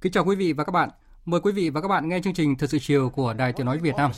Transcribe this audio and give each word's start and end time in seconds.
Kính 0.00 0.12
chào 0.12 0.24
quý 0.24 0.36
vị 0.36 0.52
và 0.52 0.64
các 0.64 0.72
bạn. 0.72 0.90
Mời 1.28 1.40
quý 1.40 1.52
vị 1.52 1.70
và 1.70 1.80
các 1.80 1.88
bạn 1.88 2.08
nghe 2.08 2.20
chương 2.24 2.34
trình 2.34 2.56
Thật 2.56 2.70
sự 2.70 2.78
chiều 2.78 3.08
của 3.08 3.32
Đài 3.32 3.52
Tiếng 3.52 3.66
Nói 3.66 3.78
Việt 3.78 3.96
Nam. 3.96 4.10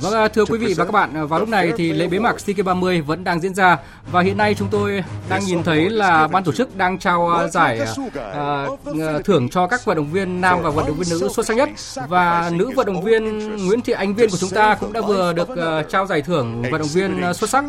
Vâng, 0.00 0.30
thưa 0.34 0.44
quý 0.44 0.58
vị 0.58 0.74
và 0.76 0.84
các 0.84 0.92
bạn, 0.92 1.14
à, 1.14 1.24
vào 1.24 1.40
lúc 1.40 1.48
này 1.48 1.72
thì 1.76 1.92
lễ 1.92 2.08
bế 2.08 2.18
mạc 2.18 2.40
SEA 2.40 2.54
Games 2.56 2.66
30 2.66 3.00
vẫn 3.00 3.24
đang 3.24 3.40
diễn 3.40 3.54
ra 3.54 3.78
và 4.12 4.22
hiện 4.22 4.36
nay 4.36 4.54
chúng 4.54 4.68
tôi 4.70 5.04
đang 5.28 5.44
nhìn 5.44 5.62
thấy 5.62 5.90
là 5.90 6.28
ban 6.28 6.44
tổ 6.44 6.52
chức 6.52 6.76
đang 6.76 6.98
trao 6.98 7.28
à, 7.30 7.48
giải 7.48 7.80
uh, 7.80 9.24
thưởng 9.24 9.48
cho 9.48 9.66
các 9.66 9.84
vận 9.84 9.96
động 9.96 10.12
viên 10.12 10.40
nam 10.40 10.62
và 10.62 10.70
vận 10.70 10.86
động 10.86 10.96
viên 10.96 11.08
nữ 11.20 11.28
xuất 11.28 11.46
sắc 11.46 11.56
nhất 11.56 11.68
và 12.08 12.50
nữ 12.54 12.70
vận 12.76 12.86
động 12.86 13.02
viên 13.04 13.38
Nguyễn 13.66 13.80
Thị 13.80 13.92
Ánh 13.92 14.14
Viên 14.14 14.30
của 14.30 14.36
chúng 14.36 14.50
ta 14.50 14.74
cũng 14.80 14.92
đã 14.92 15.00
vừa 15.00 15.32
được 15.32 15.48
uh, 15.50 15.90
trao 15.90 16.06
giải 16.06 16.22
thưởng 16.22 16.62
vận 16.62 16.80
động 16.80 16.90
viên 16.94 17.34
xuất 17.34 17.50
sắc 17.50 17.64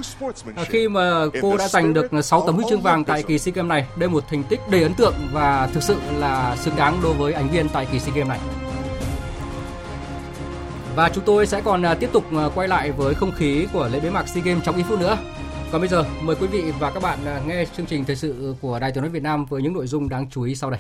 khi 0.65 0.87
mà 0.87 1.25
cô 1.41 1.57
đã 1.57 1.67
giành 1.67 1.93
được 1.93 2.07
6 2.23 2.43
tấm 2.45 2.55
huy 2.55 2.65
chương 2.69 2.81
vàng 2.81 3.03
tại 3.03 3.23
kỳ 3.23 3.39
SEA 3.39 3.53
Games 3.55 3.69
này. 3.69 3.81
Đây 3.81 4.09
là 4.09 4.13
một 4.13 4.23
thành 4.29 4.43
tích 4.43 4.59
đầy 4.71 4.83
ấn 4.83 4.93
tượng 4.93 5.13
và 5.31 5.69
thực 5.73 5.83
sự 5.83 5.95
là 6.11 6.55
xứng 6.55 6.75
đáng 6.75 6.99
đối 7.03 7.13
với 7.13 7.33
Ánh 7.33 7.49
Viên 7.49 7.69
tại 7.69 7.87
kỳ 7.91 7.99
SEA 7.99 8.15
Games 8.15 8.29
này. 8.29 8.39
Và 10.95 11.09
chúng 11.09 11.23
tôi 11.23 11.47
sẽ 11.47 11.61
còn 11.61 11.85
à, 11.85 11.93
tiếp 11.93 12.09
tục 12.13 12.23
à, 12.31 12.49
quay 12.55 12.67
lại 12.67 12.91
với 12.91 13.13
không 13.13 13.31
khí 13.31 13.67
của 13.73 13.89
lễ 13.91 13.99
bế 13.99 14.09
mạc 14.09 14.27
SEA 14.27 14.43
Games 14.43 14.63
trong 14.63 14.75
ít 14.75 14.83
phút 14.83 14.99
nữa. 14.99 15.17
Còn 15.71 15.81
bây 15.81 15.89
giờ, 15.89 16.03
mời 16.21 16.35
quý 16.35 16.47
vị 16.47 16.63
và 16.79 16.91
các 16.91 17.03
bạn 17.03 17.19
à, 17.25 17.41
nghe 17.47 17.65
chương 17.77 17.85
trình 17.85 18.05
thời 18.05 18.15
sự 18.15 18.55
của 18.61 18.79
Đài 18.79 18.91
Tiếng 18.91 19.03
nói 19.03 19.09
Việt 19.09 19.23
Nam 19.23 19.45
với 19.45 19.61
những 19.61 19.73
nội 19.73 19.87
dung 19.87 20.09
đáng 20.09 20.29
chú 20.29 20.43
ý 20.43 20.55
sau 20.55 20.69
đây. 20.69 20.79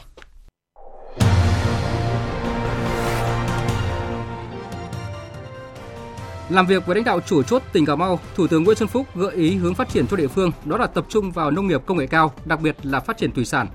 Làm 6.49 6.65
việc 6.65 6.85
với 6.85 6.95
lãnh 6.95 7.03
đạo 7.03 7.19
chủ 7.19 7.43
chốt 7.43 7.63
tỉnh 7.73 7.85
Cà 7.85 7.95
Mau, 7.95 8.19
Thủ 8.35 8.47
tướng 8.47 8.63
Nguyễn 8.63 8.77
Xuân 8.77 8.89
Phúc 8.89 9.07
gợi 9.15 9.35
ý 9.35 9.55
hướng 9.55 9.75
phát 9.75 9.89
triển 9.89 10.07
cho 10.07 10.17
địa 10.17 10.27
phương 10.27 10.51
đó 10.65 10.77
là 10.77 10.87
tập 10.87 11.05
trung 11.09 11.31
vào 11.31 11.51
nông 11.51 11.67
nghiệp 11.67 11.81
công 11.85 11.97
nghệ 11.97 12.07
cao, 12.07 12.33
đặc 12.45 12.61
biệt 12.61 12.75
là 12.83 12.99
phát 12.99 13.17
triển 13.17 13.31
thủy 13.31 13.45
sản, 13.45 13.67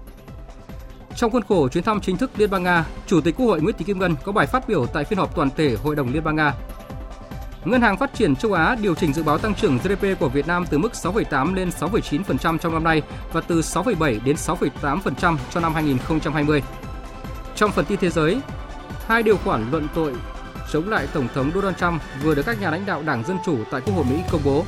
trong 1.16 1.30
khuôn 1.30 1.42
khổ 1.42 1.68
chuyến 1.68 1.84
thăm 1.84 2.00
chính 2.00 2.16
thức 2.16 2.30
Liên 2.36 2.50
bang 2.50 2.62
Nga, 2.62 2.84
Chủ 3.06 3.20
tịch 3.20 3.34
Quốc 3.36 3.46
hội 3.46 3.60
Nguyễn 3.60 3.76
Thị 3.78 3.84
Kim 3.84 3.98
Ngân 3.98 4.14
có 4.24 4.32
bài 4.32 4.46
phát 4.46 4.68
biểu 4.68 4.86
tại 4.86 5.04
phiên 5.04 5.18
họp 5.18 5.34
toàn 5.34 5.48
thể 5.56 5.76
Hội 5.82 5.96
đồng 5.96 6.12
Liên 6.12 6.24
bang 6.24 6.36
Nga. 6.36 6.54
Ngân 7.64 7.80
hàng 7.80 7.96
Phát 7.96 8.14
triển 8.14 8.36
châu 8.36 8.52
Á 8.52 8.76
điều 8.82 8.94
chỉnh 8.94 9.12
dự 9.12 9.22
báo 9.22 9.38
tăng 9.38 9.54
trưởng 9.54 9.78
GDP 9.78 10.20
của 10.20 10.28
Việt 10.28 10.46
Nam 10.46 10.64
từ 10.70 10.78
mức 10.78 10.92
6,8 10.92 11.54
lên 11.54 11.68
6,9% 11.68 12.58
trong 12.58 12.72
năm 12.72 12.84
nay 12.84 13.02
và 13.32 13.40
từ 13.40 13.60
6,7 13.60 14.18
đến 14.24 14.36
6,8% 14.36 15.36
cho 15.50 15.60
năm 15.60 15.74
2020. 15.74 16.62
Trong 17.56 17.72
phần 17.72 17.84
tin 17.84 17.98
thế 17.98 18.10
giới, 18.10 18.40
hai 19.06 19.22
điều 19.22 19.36
khoản 19.36 19.70
luận 19.70 19.88
tội 19.94 20.12
chống 20.72 20.88
lại 20.88 21.08
Tổng 21.14 21.28
thống 21.34 21.50
Donald 21.54 21.76
Trump 21.76 22.02
vừa 22.22 22.34
được 22.34 22.42
các 22.46 22.60
nhà 22.60 22.70
lãnh 22.70 22.86
đạo 22.86 23.02
Đảng 23.06 23.24
Dân 23.24 23.38
Chủ 23.46 23.58
tại 23.70 23.80
Quốc 23.80 23.94
hội 23.94 24.04
Mỹ 24.10 24.22
công 24.30 24.40
bố. 24.44 24.64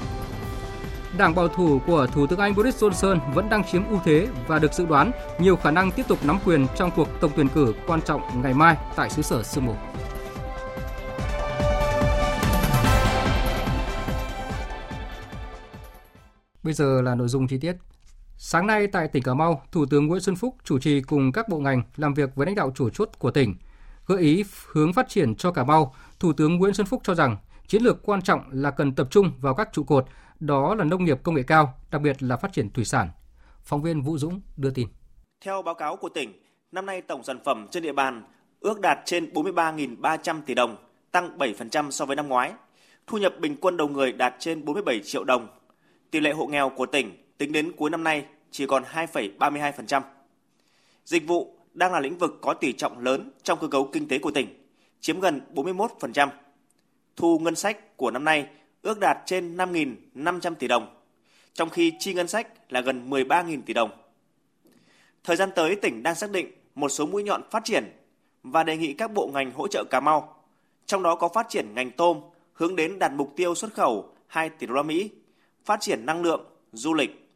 Đảng 1.19 1.35
bảo 1.35 1.49
thủ 1.49 1.81
của 1.87 2.07
Thủ 2.07 2.27
tướng 2.27 2.39
Anh 2.39 2.55
Boris 2.55 2.85
Johnson 2.85 3.33
vẫn 3.35 3.49
đang 3.49 3.65
chiếm 3.65 3.89
ưu 3.89 4.01
thế 4.05 4.29
và 4.47 4.59
được 4.59 4.73
dự 4.73 4.87
đoán 4.87 5.11
nhiều 5.39 5.57
khả 5.57 5.71
năng 5.71 5.91
tiếp 5.91 6.03
tục 6.09 6.19
nắm 6.25 6.39
quyền 6.45 6.67
trong 6.77 6.91
cuộc 6.97 7.09
tổng 7.21 7.31
tuyển 7.37 7.49
cử 7.49 7.75
quan 7.87 8.03
trọng 8.03 8.43
ngày 8.43 8.55
mai 8.55 8.77
tại 8.97 9.11
xứ 9.11 9.23
sở 9.23 9.43
sương 9.43 9.67
mù. 9.67 9.75
Bây 16.63 16.75
giờ 16.75 17.03
là 17.03 17.15
nội 17.15 17.29
dung 17.29 17.47
chi 17.47 17.59
tiết. 17.59 17.77
Sáng 18.37 18.67
nay 18.67 18.87
tại 18.87 19.09
tỉnh 19.09 19.23
Cà 19.23 19.35
Mau, 19.35 19.63
Thủ 19.73 19.87
tướng 19.87 20.07
Nguyễn 20.07 20.21
Xuân 20.21 20.37
Phúc 20.37 20.57
chủ 20.65 20.79
trì 20.79 21.01
cùng 21.01 21.33
các 21.33 21.49
bộ 21.49 21.59
ngành 21.59 21.83
làm 21.97 22.15
việc 22.15 22.35
với 22.35 22.47
lãnh 22.47 22.55
đạo 22.55 22.73
chủ 22.75 22.91
chốt 22.91 23.11
của 23.19 23.31
tỉnh. 23.31 23.55
Gợi 24.07 24.21
ý 24.21 24.45
hướng 24.73 24.93
phát 24.93 25.09
triển 25.09 25.35
cho 25.35 25.53
Cà 25.53 25.65
Mau, 25.65 25.95
Thủ 26.21 26.33
tướng 26.33 26.57
Nguyễn 26.57 26.75
Xuân 26.75 26.87
Phúc 26.87 27.01
cho 27.05 27.15
rằng 27.15 27.37
chiến 27.67 27.83
lược 27.83 28.07
quan 28.07 28.23
trọng 28.23 28.41
là 28.51 28.71
cần 28.71 28.95
tập 28.95 29.09
trung 29.11 29.33
vào 29.41 29.55
các 29.55 29.69
trụ 29.73 29.85
cột 29.85 30.07
đó 30.41 30.75
là 30.75 30.84
nông 30.84 31.05
nghiệp 31.05 31.21
công 31.22 31.34
nghệ 31.34 31.43
cao, 31.43 31.75
đặc 31.91 32.03
biệt 32.03 32.22
là 32.22 32.37
phát 32.37 32.53
triển 32.53 32.71
thủy 32.71 32.84
sản. 32.84 33.09
Phóng 33.62 33.83
viên 33.83 34.03
Vũ 34.03 34.19
Dũng 34.19 34.41
đưa 34.56 34.71
tin. 34.71 34.89
Theo 35.41 35.62
báo 35.62 35.75
cáo 35.75 35.97
của 35.97 36.09
tỉnh, 36.09 36.33
năm 36.72 36.87
nay 36.87 37.03
tổng 37.03 37.25
sản 37.25 37.39
phẩm 37.45 37.67
trên 37.71 37.83
địa 37.83 37.93
bàn 37.93 38.22
ước 38.61 38.81
đạt 38.81 38.99
trên 39.05 39.33
43.300 39.33 40.41
tỷ 40.47 40.55
đồng, 40.55 40.77
tăng 41.11 41.39
7% 41.39 41.91
so 41.91 42.05
với 42.05 42.17
năm 42.17 42.28
ngoái. 42.28 42.53
Thu 43.06 43.19
nhập 43.19 43.34
bình 43.41 43.56
quân 43.61 43.77
đầu 43.77 43.89
người 43.89 44.12
đạt 44.12 44.34
trên 44.39 44.65
47 44.65 45.00
triệu 45.05 45.25
đồng. 45.25 45.49
Tỷ 46.11 46.21
lệ 46.21 46.33
hộ 46.33 46.47
nghèo 46.47 46.71
của 46.77 46.87
tỉnh 46.87 47.25
tính 47.39 47.53
đến 47.53 47.72
cuối 47.77 47.91
năm 47.91 48.05
nay 48.05 48.25
chỉ 48.51 48.66
còn 48.66 48.83
2,32%. 48.83 50.03
Dịch 51.05 51.27
vụ 51.27 51.59
đang 51.75 51.93
là 51.93 52.01
lĩnh 52.01 52.19
vực 52.19 52.39
có 52.41 52.55
tỷ 52.55 52.72
trọng 52.72 52.99
lớn 52.99 53.31
trong 53.43 53.59
cơ 53.61 53.69
cấu 53.69 53.89
kinh 53.93 54.09
tế 54.09 54.19
của 54.19 54.31
tỉnh, 54.31 54.66
chiếm 55.01 55.21
gần 55.21 55.41
41%. 55.55 56.28
Thu 57.16 57.39
ngân 57.39 57.55
sách 57.55 57.97
của 57.97 58.11
năm 58.11 58.25
nay 58.25 58.49
ước 58.84 59.00
đạt 59.00 59.19
trên 59.27 59.56
5.500 59.56 60.55
tỷ 60.55 60.69
đồng, 60.69 60.95
trong 61.55 61.71
khi 61.71 61.93
chi 61.99 62.15
ngân 62.15 62.28
sách 62.28 62.72
là 62.72 62.81
gần 62.81 63.11
13.000 63.11 63.61
tỷ 63.67 63.75
đồng. 63.75 63.91
Thời 65.25 65.37
gian 65.37 65.50
tới, 65.55 65.77
tỉnh 65.77 66.03
đang 66.03 66.15
xác 66.15 66.31
định 66.31 66.53
một 66.75 66.89
số 66.89 67.06
mũi 67.06 67.22
nhọn 67.22 67.43
phát 67.50 67.65
triển 67.65 67.84
và 68.43 68.65
đề 68.65 68.77
nghị 68.77 68.93
các 68.93 69.12
bộ 69.12 69.31
ngành 69.34 69.53
hỗ 69.53 69.69
trợ 69.69 69.84
Cà 69.91 70.00
Mau, 70.00 70.45
trong 70.87 71.03
đó 71.03 71.15
có 71.15 71.28
phát 71.28 71.49
triển 71.49 71.75
ngành 71.75 71.91
tôm 71.91 72.21
hướng 72.53 72.77
đến 72.77 72.99
đạt 72.99 73.12
mục 73.12 73.33
tiêu 73.37 73.55
xuất 73.55 73.75
khẩu 73.75 74.15
2 74.27 74.49
tỷ 74.49 74.67
đô 74.67 74.75
la 74.75 74.83
Mỹ, 74.83 75.11
phát 75.65 75.81
triển 75.81 76.06
năng 76.06 76.22
lượng, 76.22 76.45
du 76.72 76.95
lịch. 76.95 77.31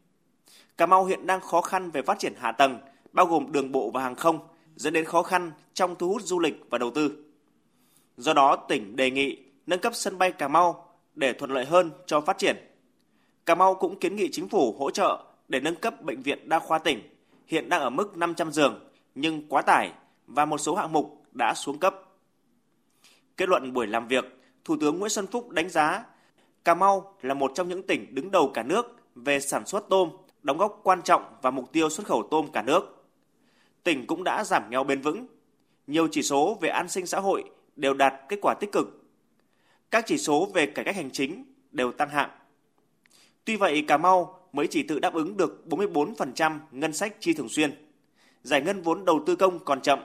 Cà 0.76 0.86
Mau 0.86 1.04
hiện 1.04 1.26
đang 1.26 1.41
khó 1.41 1.60
khăn 1.60 1.91
về 1.91 2.03
phát 2.03 2.19
triển 2.19 2.32
hạ 2.38 2.53
tầng, 2.53 2.78
bao 3.12 3.26
gồm 3.26 3.53
đường 3.53 3.72
bộ 3.72 3.91
và 3.91 4.03
hàng 4.03 4.15
không, 4.15 4.38
dẫn 4.76 4.92
đến 4.92 5.04
khó 5.04 5.22
khăn 5.22 5.53
trong 5.75 5.97
thu 5.98 6.09
hút 6.09 6.22
du 6.22 6.38
lịch 6.38 6.54
và 6.70 6.78
đầu 6.78 6.91
tư. 6.91 7.25
Do 8.16 8.32
đó, 8.32 8.56
tỉnh 8.56 8.97
đề 8.97 9.10
nghị 9.10 9.38
nâng 9.66 9.80
cấp 9.80 9.92
sân 9.94 10.19
bay 10.19 10.32
Cà 10.32 10.48
Mau 10.48 10.88
để 11.18 11.32
thuận 11.32 11.50
lợi 11.50 11.64
hơn 11.64 11.90
cho 12.06 12.20
phát 12.20 12.38
triển. 12.38 12.56
Cà 13.46 13.54
Mau 13.54 13.74
cũng 13.74 13.98
kiến 13.98 14.16
nghị 14.16 14.28
chính 14.32 14.48
phủ 14.48 14.76
hỗ 14.78 14.90
trợ 14.90 15.24
để 15.48 15.60
nâng 15.60 15.74
cấp 15.74 16.02
bệnh 16.02 16.22
viện 16.22 16.48
đa 16.48 16.58
khoa 16.58 16.78
tỉnh, 16.78 17.00
hiện 17.46 17.68
đang 17.68 17.80
ở 17.80 17.90
mức 17.90 18.16
500 18.16 18.52
giường 18.52 18.88
nhưng 19.14 19.48
quá 19.48 19.62
tải 19.62 19.92
và 20.26 20.44
một 20.44 20.58
số 20.58 20.74
hạng 20.74 20.92
mục 20.92 21.22
đã 21.32 21.54
xuống 21.54 21.78
cấp. 21.78 21.94
Kết 23.36 23.48
luận 23.48 23.72
buổi 23.72 23.86
làm 23.86 24.08
việc, 24.08 24.24
Thủ 24.64 24.76
tướng 24.80 24.98
Nguyễn 24.98 25.10
Xuân 25.10 25.26
Phúc 25.26 25.50
đánh 25.50 25.68
giá 25.68 26.04
Cà 26.64 26.74
Mau 26.74 27.16
là 27.22 27.34
một 27.34 27.52
trong 27.54 27.68
những 27.68 27.82
tỉnh 27.82 28.14
đứng 28.14 28.30
đầu 28.30 28.50
cả 28.54 28.62
nước 28.62 28.96
về 29.14 29.40
sản 29.40 29.66
xuất 29.66 29.88
tôm, 29.88 30.10
đóng 30.42 30.58
góp 30.58 30.80
quan 30.82 31.02
trọng 31.02 31.22
vào 31.42 31.52
mục 31.52 31.72
tiêu 31.72 31.90
xuất 31.90 32.06
khẩu 32.06 32.28
tôm 32.30 32.48
cả 32.52 32.62
nước. 32.62 33.04
Tỉnh 33.84 34.06
cũng 34.06 34.24
đã 34.24 34.44
giảm 34.44 34.70
nghèo 34.70 34.84
bền 34.84 35.00
vững. 35.00 35.26
Nhiều 35.86 36.08
chỉ 36.10 36.22
số 36.22 36.58
về 36.60 36.68
an 36.68 36.88
sinh 36.88 37.06
xã 37.06 37.20
hội 37.20 37.44
đều 37.76 37.94
đạt 37.94 38.14
kết 38.28 38.38
quả 38.42 38.54
tích 38.60 38.72
cực 38.72 38.97
các 39.91 40.04
chỉ 40.06 40.19
số 40.19 40.50
về 40.54 40.66
cải 40.66 40.84
cách 40.84 40.97
hành 40.97 41.10
chính 41.10 41.44
đều 41.72 41.93
tăng 41.93 42.09
hạng. 42.09 42.31
Tuy 43.44 43.56
vậy, 43.56 43.84
Cà 43.88 43.97
Mau 43.97 44.49
mới 44.53 44.66
chỉ 44.66 44.82
tự 44.82 44.98
đáp 44.98 45.15
ứng 45.15 45.36
được 45.36 45.65
44% 45.68 46.59
ngân 46.71 46.92
sách 46.92 47.16
chi 47.21 47.33
thường 47.33 47.48
xuyên. 47.48 47.89
Giải 48.42 48.62
ngân 48.62 48.83
vốn 48.83 49.04
đầu 49.04 49.22
tư 49.27 49.36
công 49.36 49.65
còn 49.65 49.80
chậm, 49.80 49.98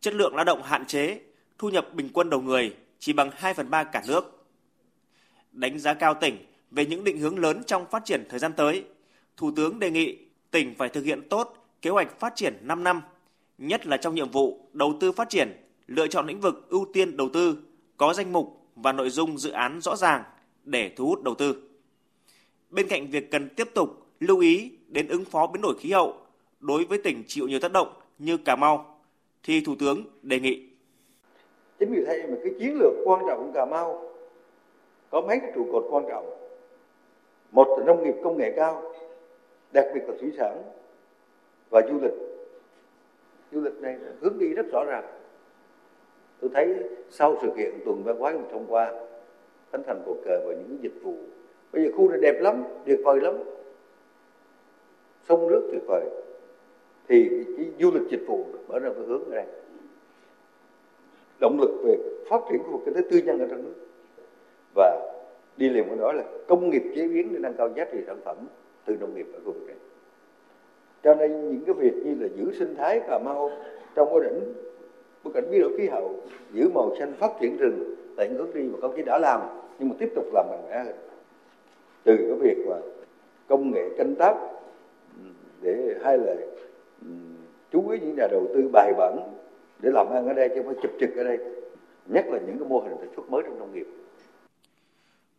chất 0.00 0.14
lượng 0.14 0.34
lao 0.34 0.44
động 0.44 0.62
hạn 0.62 0.86
chế, 0.86 1.20
thu 1.58 1.68
nhập 1.68 1.88
bình 1.94 2.08
quân 2.12 2.30
đầu 2.30 2.40
người 2.40 2.76
chỉ 2.98 3.12
bằng 3.12 3.30
2 3.34 3.54
phần 3.54 3.70
3 3.70 3.84
cả 3.84 4.02
nước. 4.08 4.46
Đánh 5.52 5.78
giá 5.78 5.94
cao 5.94 6.14
tỉnh 6.14 6.46
về 6.70 6.86
những 6.86 7.04
định 7.04 7.18
hướng 7.18 7.38
lớn 7.38 7.62
trong 7.66 7.86
phát 7.90 8.04
triển 8.04 8.24
thời 8.28 8.38
gian 8.38 8.52
tới, 8.52 8.84
Thủ 9.36 9.50
tướng 9.56 9.78
đề 9.78 9.90
nghị 9.90 10.18
tỉnh 10.50 10.74
phải 10.78 10.88
thực 10.88 11.04
hiện 11.04 11.28
tốt 11.28 11.68
kế 11.82 11.90
hoạch 11.90 12.20
phát 12.20 12.36
triển 12.36 12.58
5 12.62 12.84
năm, 12.84 13.00
nhất 13.58 13.86
là 13.86 13.96
trong 13.96 14.14
nhiệm 14.14 14.30
vụ 14.30 14.68
đầu 14.72 14.96
tư 15.00 15.12
phát 15.12 15.28
triển, 15.28 15.48
lựa 15.86 16.06
chọn 16.06 16.26
lĩnh 16.26 16.40
vực 16.40 16.66
ưu 16.68 16.86
tiên 16.92 17.16
đầu 17.16 17.28
tư, 17.32 17.58
có 17.96 18.14
danh 18.14 18.32
mục 18.32 18.65
và 18.76 18.92
nội 18.92 19.10
dung 19.10 19.38
dự 19.38 19.50
án 19.50 19.80
rõ 19.80 19.96
ràng 19.96 20.22
để 20.64 20.90
thu 20.96 21.06
hút 21.06 21.22
đầu 21.22 21.34
tư. 21.34 21.56
Bên 22.70 22.88
cạnh 22.88 23.06
việc 23.10 23.30
cần 23.30 23.48
tiếp 23.56 23.68
tục 23.74 23.88
lưu 24.20 24.40
ý 24.40 24.72
đến 24.88 25.08
ứng 25.08 25.24
phó 25.24 25.46
biến 25.46 25.62
đổi 25.62 25.74
khí 25.78 25.92
hậu 25.92 26.14
đối 26.60 26.84
với 26.84 26.98
tỉnh 26.98 27.22
chịu 27.26 27.48
nhiều 27.48 27.60
tác 27.60 27.72
động 27.72 27.88
như 28.18 28.36
Cà 28.36 28.56
Mau, 28.56 29.00
thì 29.42 29.60
Thủ 29.60 29.74
tướng 29.78 30.04
đề 30.22 30.40
nghị. 30.40 30.68
Chính 31.78 31.92
vì 31.92 32.04
thế 32.06 32.26
mà 32.28 32.36
cái 32.42 32.52
chiến 32.58 32.78
lược 32.80 32.92
quan 33.04 33.20
trọng 33.28 33.46
của 33.46 33.52
Cà 33.54 33.66
Mau 33.66 34.12
có 35.10 35.20
mấy 35.20 35.38
cái 35.40 35.52
trụ 35.54 35.68
cột 35.72 35.84
quan 35.90 36.04
trọng. 36.08 36.30
Một 37.52 37.76
là 37.78 37.84
nông 37.84 38.04
nghiệp 38.04 38.14
công 38.24 38.38
nghệ 38.38 38.52
cao, 38.56 38.92
đặc 39.72 39.84
biệt 39.94 40.00
là 40.06 40.14
thủy 40.20 40.32
sản 40.38 40.62
và 41.70 41.82
du 41.90 42.00
lịch. 42.02 42.12
Du 43.52 43.60
lịch 43.60 43.74
này 43.74 43.96
hướng 44.20 44.38
đi 44.38 44.48
rất 44.48 44.66
rõ 44.72 44.84
ràng. 44.84 45.04
Tôi 46.40 46.50
thấy 46.54 46.74
sau 47.10 47.36
sự 47.42 47.48
kiện 47.56 47.70
tuần 47.84 48.02
văn 48.04 48.18
hóa 48.18 48.34
thông 48.52 48.66
qua 48.68 48.92
khánh 49.72 49.82
thành 49.86 50.02
cột 50.06 50.16
cờ 50.24 50.40
và 50.46 50.54
những 50.54 50.78
dịch 50.80 51.02
vụ. 51.02 51.14
Bây 51.72 51.84
giờ 51.84 51.90
khu 51.96 52.08
này 52.08 52.18
đẹp 52.20 52.40
lắm 52.40 52.64
tuyệt 52.86 52.98
vời 53.04 53.20
lắm. 53.20 53.34
Sông 55.28 55.48
nước 55.48 55.68
tuyệt 55.72 55.82
vời. 55.86 56.04
Thì 57.08 57.44
cái 57.56 57.66
du 57.80 57.90
lịch 57.94 58.08
dịch 58.10 58.26
vụ 58.26 58.44
mở 58.68 58.78
ra 58.78 58.90
cái 58.94 59.04
hướng 59.06 59.22
này, 59.30 59.46
động 61.40 61.60
lực 61.60 61.80
về 61.84 61.96
phát 62.28 62.40
triển 62.50 62.62
của 62.72 62.80
kinh 62.84 62.94
tế 62.94 63.00
tư 63.10 63.20
nhân 63.24 63.38
ở 63.38 63.46
trong 63.50 63.62
nước. 63.62 63.74
Và 64.74 65.12
đi 65.56 65.68
liền 65.68 65.88
với 65.88 65.98
đó 65.98 66.12
là 66.12 66.24
công 66.48 66.70
nghiệp 66.70 66.82
chế 66.94 67.08
biến 67.08 67.32
để 67.32 67.38
nâng 67.38 67.54
cao 67.54 67.70
giá 67.76 67.84
trị 67.92 67.98
sản 68.06 68.20
phẩm 68.24 68.36
từ 68.84 68.96
nông 69.00 69.14
nghiệp 69.14 69.26
ở 69.32 69.40
khu 69.44 69.52
vực 69.52 69.66
này. 69.66 69.76
Cho 71.04 71.14
nên 71.14 71.50
những 71.50 71.64
cái 71.66 71.74
việc 71.74 71.94
như 72.04 72.14
là 72.20 72.28
giữ 72.36 72.52
sinh 72.58 72.74
thái 72.74 73.00
cà 73.00 73.18
mau 73.18 73.50
trong 73.94 74.08
cái 74.10 74.30
đỉnh 74.30 74.54
bối 75.26 75.32
cảnh 75.34 75.50
biến 75.50 75.60
đổi 75.60 75.72
khí 75.78 75.88
hậu 75.88 76.14
giữ 76.52 76.68
màu 76.74 76.94
xanh 76.98 77.14
phát 77.18 77.30
triển 77.40 77.56
rừng 77.56 77.94
là 78.16 78.24
những 78.24 78.36
hướng 78.36 78.54
đi 78.54 78.62
mà 78.62 78.78
công 78.82 78.96
chí 78.96 79.02
đã 79.02 79.18
làm 79.18 79.40
nhưng 79.78 79.88
mà 79.88 79.94
tiếp 79.98 80.12
tục 80.14 80.24
làm 80.34 80.46
mạnh 80.50 80.68
mẽ 80.70 80.78
hơn 80.84 80.96
từ 82.04 82.16
cái 82.16 82.38
việc 82.40 82.66
mà 82.68 82.76
công 83.48 83.70
nghệ 83.70 83.82
canh 83.98 84.14
tác 84.14 84.34
để 85.60 85.94
hay 86.04 86.18
là 86.18 86.34
chú 87.72 87.88
ý 87.88 87.98
những 88.00 88.16
nhà 88.16 88.26
đầu 88.30 88.46
tư 88.54 88.70
bài 88.72 88.92
bản 88.98 89.18
để 89.82 89.90
làm 89.94 90.06
ăn 90.10 90.26
ở 90.26 90.32
đây 90.32 90.48
chứ 90.48 90.54
không 90.56 90.66
phải 90.66 90.82
chụp 90.82 90.92
trực 91.00 91.16
ở 91.16 91.24
đây 91.24 91.38
nhất 92.06 92.24
là 92.28 92.38
những 92.46 92.58
cái 92.58 92.68
mô 92.68 92.80
hình 92.80 92.96
sản 92.98 93.08
xuất 93.16 93.30
mới 93.30 93.42
trong 93.42 93.58
nông 93.58 93.74
nghiệp 93.74 93.86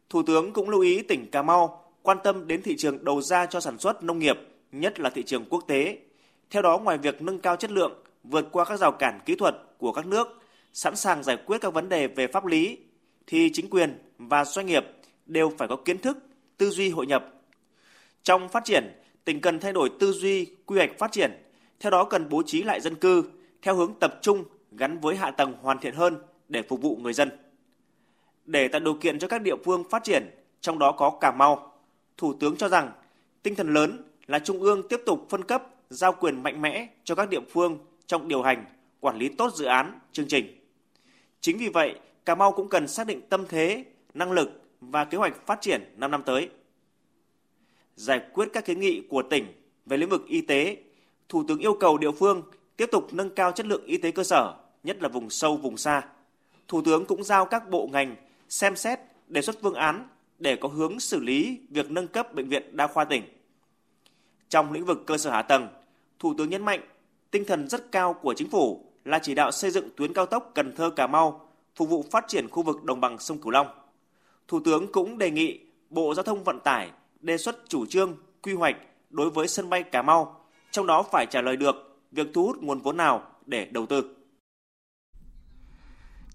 Thủ 0.09 0.21
tướng 0.27 0.53
cũng 0.53 0.69
lưu 0.69 0.81
ý 0.81 1.01
tỉnh 1.01 1.25
Cà 1.31 1.41
Mau 1.41 1.83
quan 2.03 2.17
tâm 2.23 2.47
đến 2.47 2.61
thị 2.61 2.75
trường 2.77 3.05
đầu 3.05 3.21
ra 3.21 3.45
cho 3.45 3.59
sản 3.59 3.77
xuất 3.77 4.03
nông 4.03 4.19
nghiệp, 4.19 4.37
nhất 4.71 4.99
là 4.99 5.09
thị 5.09 5.23
trường 5.23 5.45
quốc 5.49 5.63
tế. 5.67 5.97
Theo 6.49 6.61
đó, 6.61 6.77
ngoài 6.77 6.97
việc 6.97 7.21
nâng 7.21 7.39
cao 7.39 7.55
chất 7.55 7.71
lượng, 7.71 7.93
vượt 8.23 8.45
qua 8.51 8.65
các 8.65 8.79
rào 8.79 8.91
cản 8.91 9.19
kỹ 9.25 9.35
thuật 9.35 9.55
của 9.77 9.91
các 9.91 10.05
nước, 10.05 10.41
sẵn 10.73 10.95
sàng 10.95 11.23
giải 11.23 11.37
quyết 11.45 11.61
các 11.61 11.73
vấn 11.73 11.89
đề 11.89 12.07
về 12.07 12.27
pháp 12.27 12.45
lý, 12.45 12.77
thì 13.27 13.49
chính 13.53 13.69
quyền 13.69 13.97
và 14.17 14.45
doanh 14.45 14.65
nghiệp 14.65 14.85
đều 15.25 15.53
phải 15.57 15.67
có 15.67 15.75
kiến 15.75 15.97
thức, 15.97 16.17
tư 16.57 16.69
duy 16.69 16.89
hội 16.89 17.07
nhập. 17.07 17.33
Trong 18.23 18.49
phát 18.49 18.65
triển, 18.65 19.01
tỉnh 19.25 19.41
cần 19.41 19.59
thay 19.59 19.73
đổi 19.73 19.91
tư 19.99 20.11
duy, 20.11 20.45
quy 20.65 20.77
hoạch 20.77 20.99
phát 20.99 21.11
triển, 21.11 21.31
theo 21.79 21.91
đó 21.91 22.03
cần 22.03 22.29
bố 22.29 22.43
trí 22.45 22.63
lại 22.63 22.81
dân 22.81 22.95
cư 22.95 23.23
theo 23.61 23.75
hướng 23.75 23.93
tập 23.99 24.19
trung 24.21 24.43
gắn 24.71 24.99
với 24.99 25.15
hạ 25.15 25.31
tầng 25.31 25.53
hoàn 25.61 25.79
thiện 25.79 25.95
hơn 25.95 26.17
để 26.49 26.61
phục 26.61 26.81
vụ 26.81 26.95
người 26.95 27.13
dân. 27.13 27.29
Để 28.45 28.67
tạo 28.67 28.81
điều 28.81 28.93
kiện 28.93 29.19
cho 29.19 29.27
các 29.27 29.41
địa 29.41 29.55
phương 29.65 29.83
phát 29.89 30.03
triển, 30.03 30.29
trong 30.61 30.79
đó 30.79 30.91
có 30.91 31.17
Cà 31.21 31.31
Mau, 31.31 31.73
Thủ 32.17 32.33
tướng 32.39 32.57
cho 32.57 32.69
rằng 32.69 32.91
tinh 33.43 33.55
thần 33.55 33.73
lớn 33.73 34.03
là 34.27 34.39
Trung 34.39 34.61
ương 34.61 34.87
tiếp 34.87 35.01
tục 35.05 35.25
phân 35.29 35.43
cấp, 35.43 35.63
giao 35.89 36.13
quyền 36.13 36.43
mạnh 36.43 36.61
mẽ 36.61 36.87
cho 37.03 37.15
các 37.15 37.29
địa 37.29 37.41
phương 37.49 37.77
trong 38.07 38.27
điều 38.27 38.41
hành, 38.41 38.65
quản 38.99 39.17
lý 39.17 39.29
tốt 39.29 39.55
dự 39.55 39.65
án, 39.65 39.99
chương 40.11 40.27
trình. 40.27 40.57
Chính 41.41 41.57
vì 41.57 41.69
vậy, 41.69 41.99
Cà 42.25 42.35
Mau 42.35 42.51
cũng 42.51 42.69
cần 42.69 42.87
xác 42.87 43.07
định 43.07 43.21
tâm 43.29 43.45
thế, 43.49 43.85
năng 44.13 44.31
lực 44.31 44.61
và 44.81 45.05
kế 45.05 45.17
hoạch 45.17 45.45
phát 45.45 45.61
triển 45.61 45.93
5 45.97 46.11
năm 46.11 46.23
tới. 46.25 46.49
Giải 47.95 48.21
quyết 48.33 48.49
các 48.53 48.65
kiến 48.65 48.79
nghị 48.79 49.01
của 49.09 49.21
tỉnh 49.21 49.45
về 49.85 49.97
lĩnh 49.97 50.09
vực 50.09 50.25
y 50.27 50.41
tế, 50.41 50.77
Thủ 51.29 51.43
tướng 51.47 51.59
yêu 51.59 51.73
cầu 51.73 51.97
địa 51.97 52.11
phương 52.11 52.43
tiếp 52.77 52.89
tục 52.91 53.13
nâng 53.13 53.35
cao 53.35 53.51
chất 53.51 53.65
lượng 53.65 53.85
y 53.85 53.97
tế 53.97 54.11
cơ 54.11 54.23
sở, 54.23 54.55
nhất 54.83 55.01
là 55.01 55.09
vùng 55.09 55.29
sâu 55.29 55.57
vùng 55.57 55.77
xa. 55.77 56.01
Thủ 56.67 56.81
tướng 56.81 57.05
cũng 57.05 57.23
giao 57.23 57.45
các 57.45 57.69
bộ 57.69 57.89
ngành 57.91 58.15
xem 58.49 58.75
xét 58.75 58.99
đề 59.27 59.41
xuất 59.41 59.55
phương 59.61 59.73
án 59.73 60.07
để 60.39 60.55
có 60.55 60.67
hướng 60.69 60.99
xử 60.99 61.19
lý 61.19 61.59
việc 61.69 61.91
nâng 61.91 62.07
cấp 62.07 62.33
bệnh 62.33 62.49
viện 62.49 62.77
đa 62.77 62.87
khoa 62.87 63.05
tỉnh. 63.05 63.23
Trong 64.49 64.71
lĩnh 64.71 64.85
vực 64.85 65.03
cơ 65.05 65.17
sở 65.17 65.31
hạ 65.31 65.41
tầng, 65.41 65.67
Thủ 66.19 66.33
tướng 66.37 66.49
nhấn 66.49 66.65
mạnh 66.65 66.81
tinh 67.31 67.45
thần 67.45 67.67
rất 67.67 67.91
cao 67.91 68.13
của 68.13 68.33
chính 68.33 68.49
phủ 68.49 68.86
là 69.07 69.19
chỉ 69.19 69.35
đạo 69.35 69.51
xây 69.51 69.71
dựng 69.71 69.89
tuyến 69.97 70.13
cao 70.13 70.25
tốc 70.25 70.51
Cần 70.55 70.75
Thơ 70.75 70.89
Cà 70.89 71.07
Mau 71.07 71.49
phục 71.75 71.89
vụ 71.89 72.05
phát 72.11 72.25
triển 72.27 72.49
khu 72.49 72.63
vực 72.63 72.83
đồng 72.83 73.01
bằng 73.01 73.19
sông 73.19 73.41
Cửu 73.41 73.51
Long. 73.51 73.67
Thủ 74.47 74.59
tướng 74.65 74.91
cũng 74.91 75.17
đề 75.17 75.31
nghị 75.31 75.59
Bộ 75.89 76.13
Giao 76.15 76.23
thông 76.23 76.43
Vận 76.43 76.59
tải 76.59 76.91
đề 77.21 77.37
xuất 77.37 77.55
chủ 77.69 77.85
trương, 77.85 78.17
quy 78.41 78.53
hoạch 78.53 78.75
đối 79.09 79.29
với 79.29 79.47
sân 79.47 79.69
bay 79.69 79.83
Cà 79.83 80.01
Mau, 80.01 80.45
trong 80.71 80.87
đó 80.87 81.03
phải 81.11 81.25
trả 81.25 81.41
lời 81.41 81.57
được 81.57 81.75
việc 82.11 82.27
thu 82.33 82.43
hút 82.43 82.57
nguồn 82.61 82.81
vốn 82.81 82.97
nào 82.97 83.23
để 83.45 83.65
đầu 83.71 83.85
tư. 83.85 84.15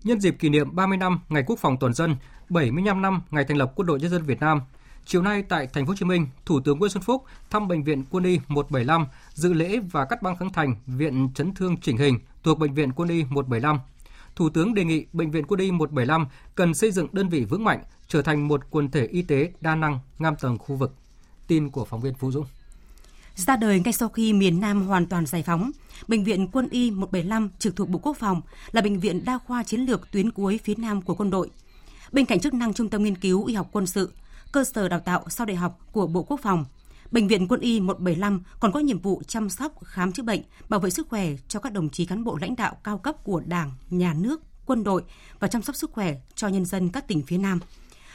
Nhân 0.04 0.20
dịp 0.20 0.36
kỷ 0.38 0.48
niệm 0.48 0.76
30 0.76 0.96
năm 0.96 1.20
Ngày 1.28 1.42
Quốc 1.46 1.58
phòng 1.58 1.76
toàn 1.80 1.92
dân, 1.92 2.16
75 2.48 3.02
năm 3.02 3.22
ngày 3.30 3.44
thành 3.48 3.56
lập 3.56 3.72
Quân 3.76 3.86
đội 3.86 4.00
Nhân 4.00 4.10
dân 4.10 4.22
Việt 4.22 4.40
Nam, 4.40 4.60
chiều 5.04 5.22
nay 5.22 5.42
tại 5.48 5.66
Thành 5.66 5.86
phố 5.86 5.90
Hồ 5.90 5.96
Chí 5.96 6.04
Minh, 6.04 6.26
Thủ 6.44 6.60
tướng 6.60 6.78
Nguyễn 6.78 6.90
Xuân 6.90 7.02
Phúc 7.02 7.24
thăm 7.50 7.69
bệnh 7.69 7.82
viện 7.84 8.04
Quân 8.10 8.24
y 8.24 8.38
175, 8.48 9.06
dự 9.32 9.52
lễ 9.52 9.78
và 9.92 10.04
cắt 10.04 10.22
băng 10.22 10.36
khánh 10.36 10.52
thành 10.52 10.76
Viện 10.86 11.28
chấn 11.34 11.54
thương 11.54 11.76
chỉnh 11.80 11.96
hình 11.96 12.19
thuộc 12.42 12.58
bệnh 12.58 12.74
viện 12.74 12.92
Quân 12.92 13.08
y 13.08 13.24
175. 13.24 13.78
Thủ 14.36 14.50
tướng 14.50 14.74
đề 14.74 14.84
nghị 14.84 15.06
bệnh 15.12 15.30
viện 15.30 15.46
Quân 15.46 15.60
y 15.60 15.70
175 15.70 16.26
cần 16.54 16.74
xây 16.74 16.92
dựng 16.92 17.08
đơn 17.12 17.28
vị 17.28 17.44
vững 17.44 17.64
mạnh, 17.64 17.84
trở 18.08 18.22
thành 18.22 18.48
một 18.48 18.70
quần 18.70 18.90
thể 18.90 19.06
y 19.06 19.22
tế 19.22 19.52
đa 19.60 19.74
năng 19.74 19.98
ngang 20.18 20.36
tầng 20.40 20.58
khu 20.58 20.76
vực. 20.76 20.94
Tin 21.46 21.70
của 21.70 21.84
phóng 21.84 22.00
viên 22.00 22.14
Phú 22.14 22.32
Dũng. 22.32 22.46
Ra 23.34 23.56
đời 23.56 23.80
ngay 23.80 23.92
sau 23.92 24.08
khi 24.08 24.32
miền 24.32 24.60
Nam 24.60 24.86
hoàn 24.86 25.06
toàn 25.06 25.26
giải 25.26 25.42
phóng, 25.42 25.70
Bệnh 26.08 26.24
viện 26.24 26.48
Quân 26.52 26.68
y 26.70 26.90
175 26.90 27.48
trực 27.58 27.76
thuộc 27.76 27.88
Bộ 27.88 27.98
Quốc 28.02 28.16
phòng 28.16 28.40
là 28.72 28.80
bệnh 28.80 29.00
viện 29.00 29.24
đa 29.24 29.38
khoa 29.38 29.62
chiến 29.62 29.80
lược 29.80 30.10
tuyến 30.10 30.30
cuối 30.30 30.60
phía 30.64 30.74
Nam 30.74 31.02
của 31.02 31.14
quân 31.14 31.30
đội. 31.30 31.50
Bên 32.12 32.26
cạnh 32.26 32.40
chức 32.40 32.54
năng 32.54 32.74
trung 32.74 32.88
tâm 32.88 33.02
nghiên 33.02 33.16
cứu 33.16 33.44
y 33.44 33.54
học 33.54 33.68
quân 33.72 33.86
sự, 33.86 34.12
cơ 34.52 34.64
sở 34.64 34.88
đào 34.88 35.00
tạo 35.00 35.24
sau 35.28 35.46
đại 35.46 35.56
học 35.56 35.78
của 35.92 36.06
Bộ 36.06 36.22
Quốc 36.22 36.40
phòng, 36.42 36.64
Bệnh 37.12 37.28
viện 37.28 37.48
Quân 37.48 37.60
y 37.60 37.80
175 37.80 38.42
còn 38.60 38.72
có 38.72 38.80
nhiệm 38.80 38.98
vụ 38.98 39.22
chăm 39.26 39.50
sóc, 39.50 39.84
khám 39.84 40.12
chữa 40.12 40.22
bệnh, 40.22 40.42
bảo 40.68 40.80
vệ 40.80 40.90
sức 40.90 41.08
khỏe 41.08 41.28
cho 41.48 41.60
các 41.60 41.72
đồng 41.72 41.90
chí 41.90 42.06
cán 42.06 42.24
bộ 42.24 42.38
lãnh 42.40 42.56
đạo 42.56 42.76
cao 42.84 42.98
cấp 42.98 43.24
của 43.24 43.42
Đảng, 43.46 43.72
Nhà 43.90 44.14
nước, 44.14 44.40
quân 44.66 44.84
đội 44.84 45.02
và 45.40 45.48
chăm 45.48 45.62
sóc 45.62 45.76
sức 45.76 45.92
khỏe 45.92 46.14
cho 46.34 46.48
nhân 46.48 46.64
dân 46.64 46.88
các 46.88 47.08
tỉnh 47.08 47.22
phía 47.22 47.38
Nam. 47.38 47.60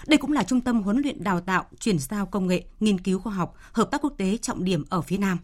Đây 0.07 0.17
cũng 0.17 0.31
là 0.31 0.43
trung 0.43 0.61
tâm 0.61 0.81
huấn 0.81 0.97
luyện 0.97 1.23
đào 1.23 1.41
tạo, 1.41 1.65
chuyển 1.79 1.99
giao 1.99 2.25
công 2.25 2.47
nghệ, 2.47 2.63
nghiên 2.79 2.99
cứu 2.99 3.19
khoa 3.19 3.33
học, 3.33 3.55
hợp 3.71 3.91
tác 3.91 4.01
quốc 4.01 4.13
tế 4.17 4.37
trọng 4.37 4.63
điểm 4.63 4.83
ở 4.89 5.01
phía 5.01 5.17
Nam. 5.17 5.37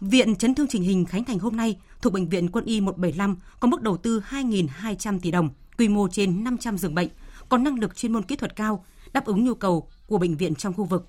Viện 0.00 0.36
Chấn 0.36 0.54
thương 0.54 0.66
chỉnh 0.70 0.82
hình 0.82 1.04
Khánh 1.04 1.24
Thành 1.24 1.38
hôm 1.38 1.56
nay 1.56 1.76
thuộc 2.02 2.12
Bệnh 2.12 2.28
viện 2.28 2.48
Quân 2.48 2.64
y 2.64 2.80
175 2.80 3.36
có 3.60 3.68
mức 3.68 3.82
đầu 3.82 3.96
tư 3.96 4.22
2.200 4.30 5.18
tỷ 5.20 5.30
đồng, 5.30 5.48
quy 5.78 5.88
mô 5.88 6.08
trên 6.08 6.44
500 6.44 6.78
giường 6.78 6.94
bệnh, 6.94 7.08
có 7.48 7.58
năng 7.58 7.78
lực 7.78 7.96
chuyên 7.96 8.12
môn 8.12 8.22
kỹ 8.22 8.36
thuật 8.36 8.56
cao, 8.56 8.84
đáp 9.12 9.24
ứng 9.24 9.44
nhu 9.44 9.54
cầu 9.54 9.88
của 10.06 10.18
bệnh 10.18 10.36
viện 10.36 10.54
trong 10.54 10.74
khu 10.74 10.84
vực. 10.84 11.08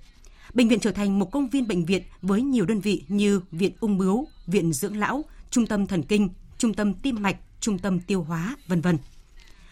Bệnh 0.54 0.68
viện 0.68 0.80
trở 0.80 0.92
thành 0.92 1.20
một 1.20 1.32
công 1.32 1.50
viên 1.50 1.68
bệnh 1.68 1.86
viện 1.86 2.04
với 2.22 2.42
nhiều 2.42 2.66
đơn 2.66 2.80
vị 2.80 3.04
như 3.08 3.42
Viện 3.52 3.72
Ung 3.80 3.98
Bướu, 3.98 4.28
Viện 4.48 4.74
Dưỡng 4.74 4.98
Lão, 4.98 5.26
Trung 5.50 5.68
tâm 5.68 5.88
Thần 5.88 6.04
Kinh, 6.04 6.30
Trung 6.58 6.74
tâm 6.74 6.94
Tim 6.94 7.22
Mạch, 7.22 7.38
Trung 7.60 7.80
tâm 7.80 8.00
Tiêu 8.00 8.24
Hóa, 8.24 8.56
vân 8.68 8.82
vân. 8.82 8.98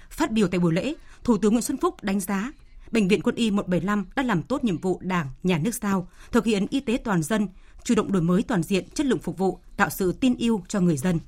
Phát 0.09 0.31
biểu 0.31 0.47
tại 0.47 0.59
buổi 0.59 0.73
lễ, 0.73 0.93
Thủ 1.23 1.37
tướng 1.37 1.53
Nguyễn 1.53 1.61
Xuân 1.61 1.77
Phúc 1.77 1.95
đánh 2.03 2.19
giá 2.19 2.51
Bệnh 2.91 3.07
viện 3.07 3.21
Quân 3.21 3.35
y 3.35 3.51
175 3.51 4.05
đã 4.15 4.23
làm 4.23 4.43
tốt 4.43 4.63
nhiệm 4.63 4.77
vụ 4.77 4.99
Đảng, 5.01 5.27
Nhà 5.43 5.57
nước 5.57 5.75
giao, 5.75 6.07
thực 6.31 6.45
hiện 6.45 6.67
y 6.69 6.79
tế 6.79 6.97
toàn 7.03 7.23
dân, 7.23 7.47
chủ 7.83 7.95
động 7.95 8.11
đổi 8.11 8.21
mới 8.21 8.43
toàn 8.43 8.63
diện 8.63 8.89
chất 8.93 9.05
lượng 9.05 9.19
phục 9.19 9.37
vụ, 9.37 9.59
tạo 9.77 9.89
sự 9.89 10.11
tin 10.11 10.35
yêu 10.35 10.63
cho 10.67 10.79
người 10.79 10.97
dân. 10.97 11.19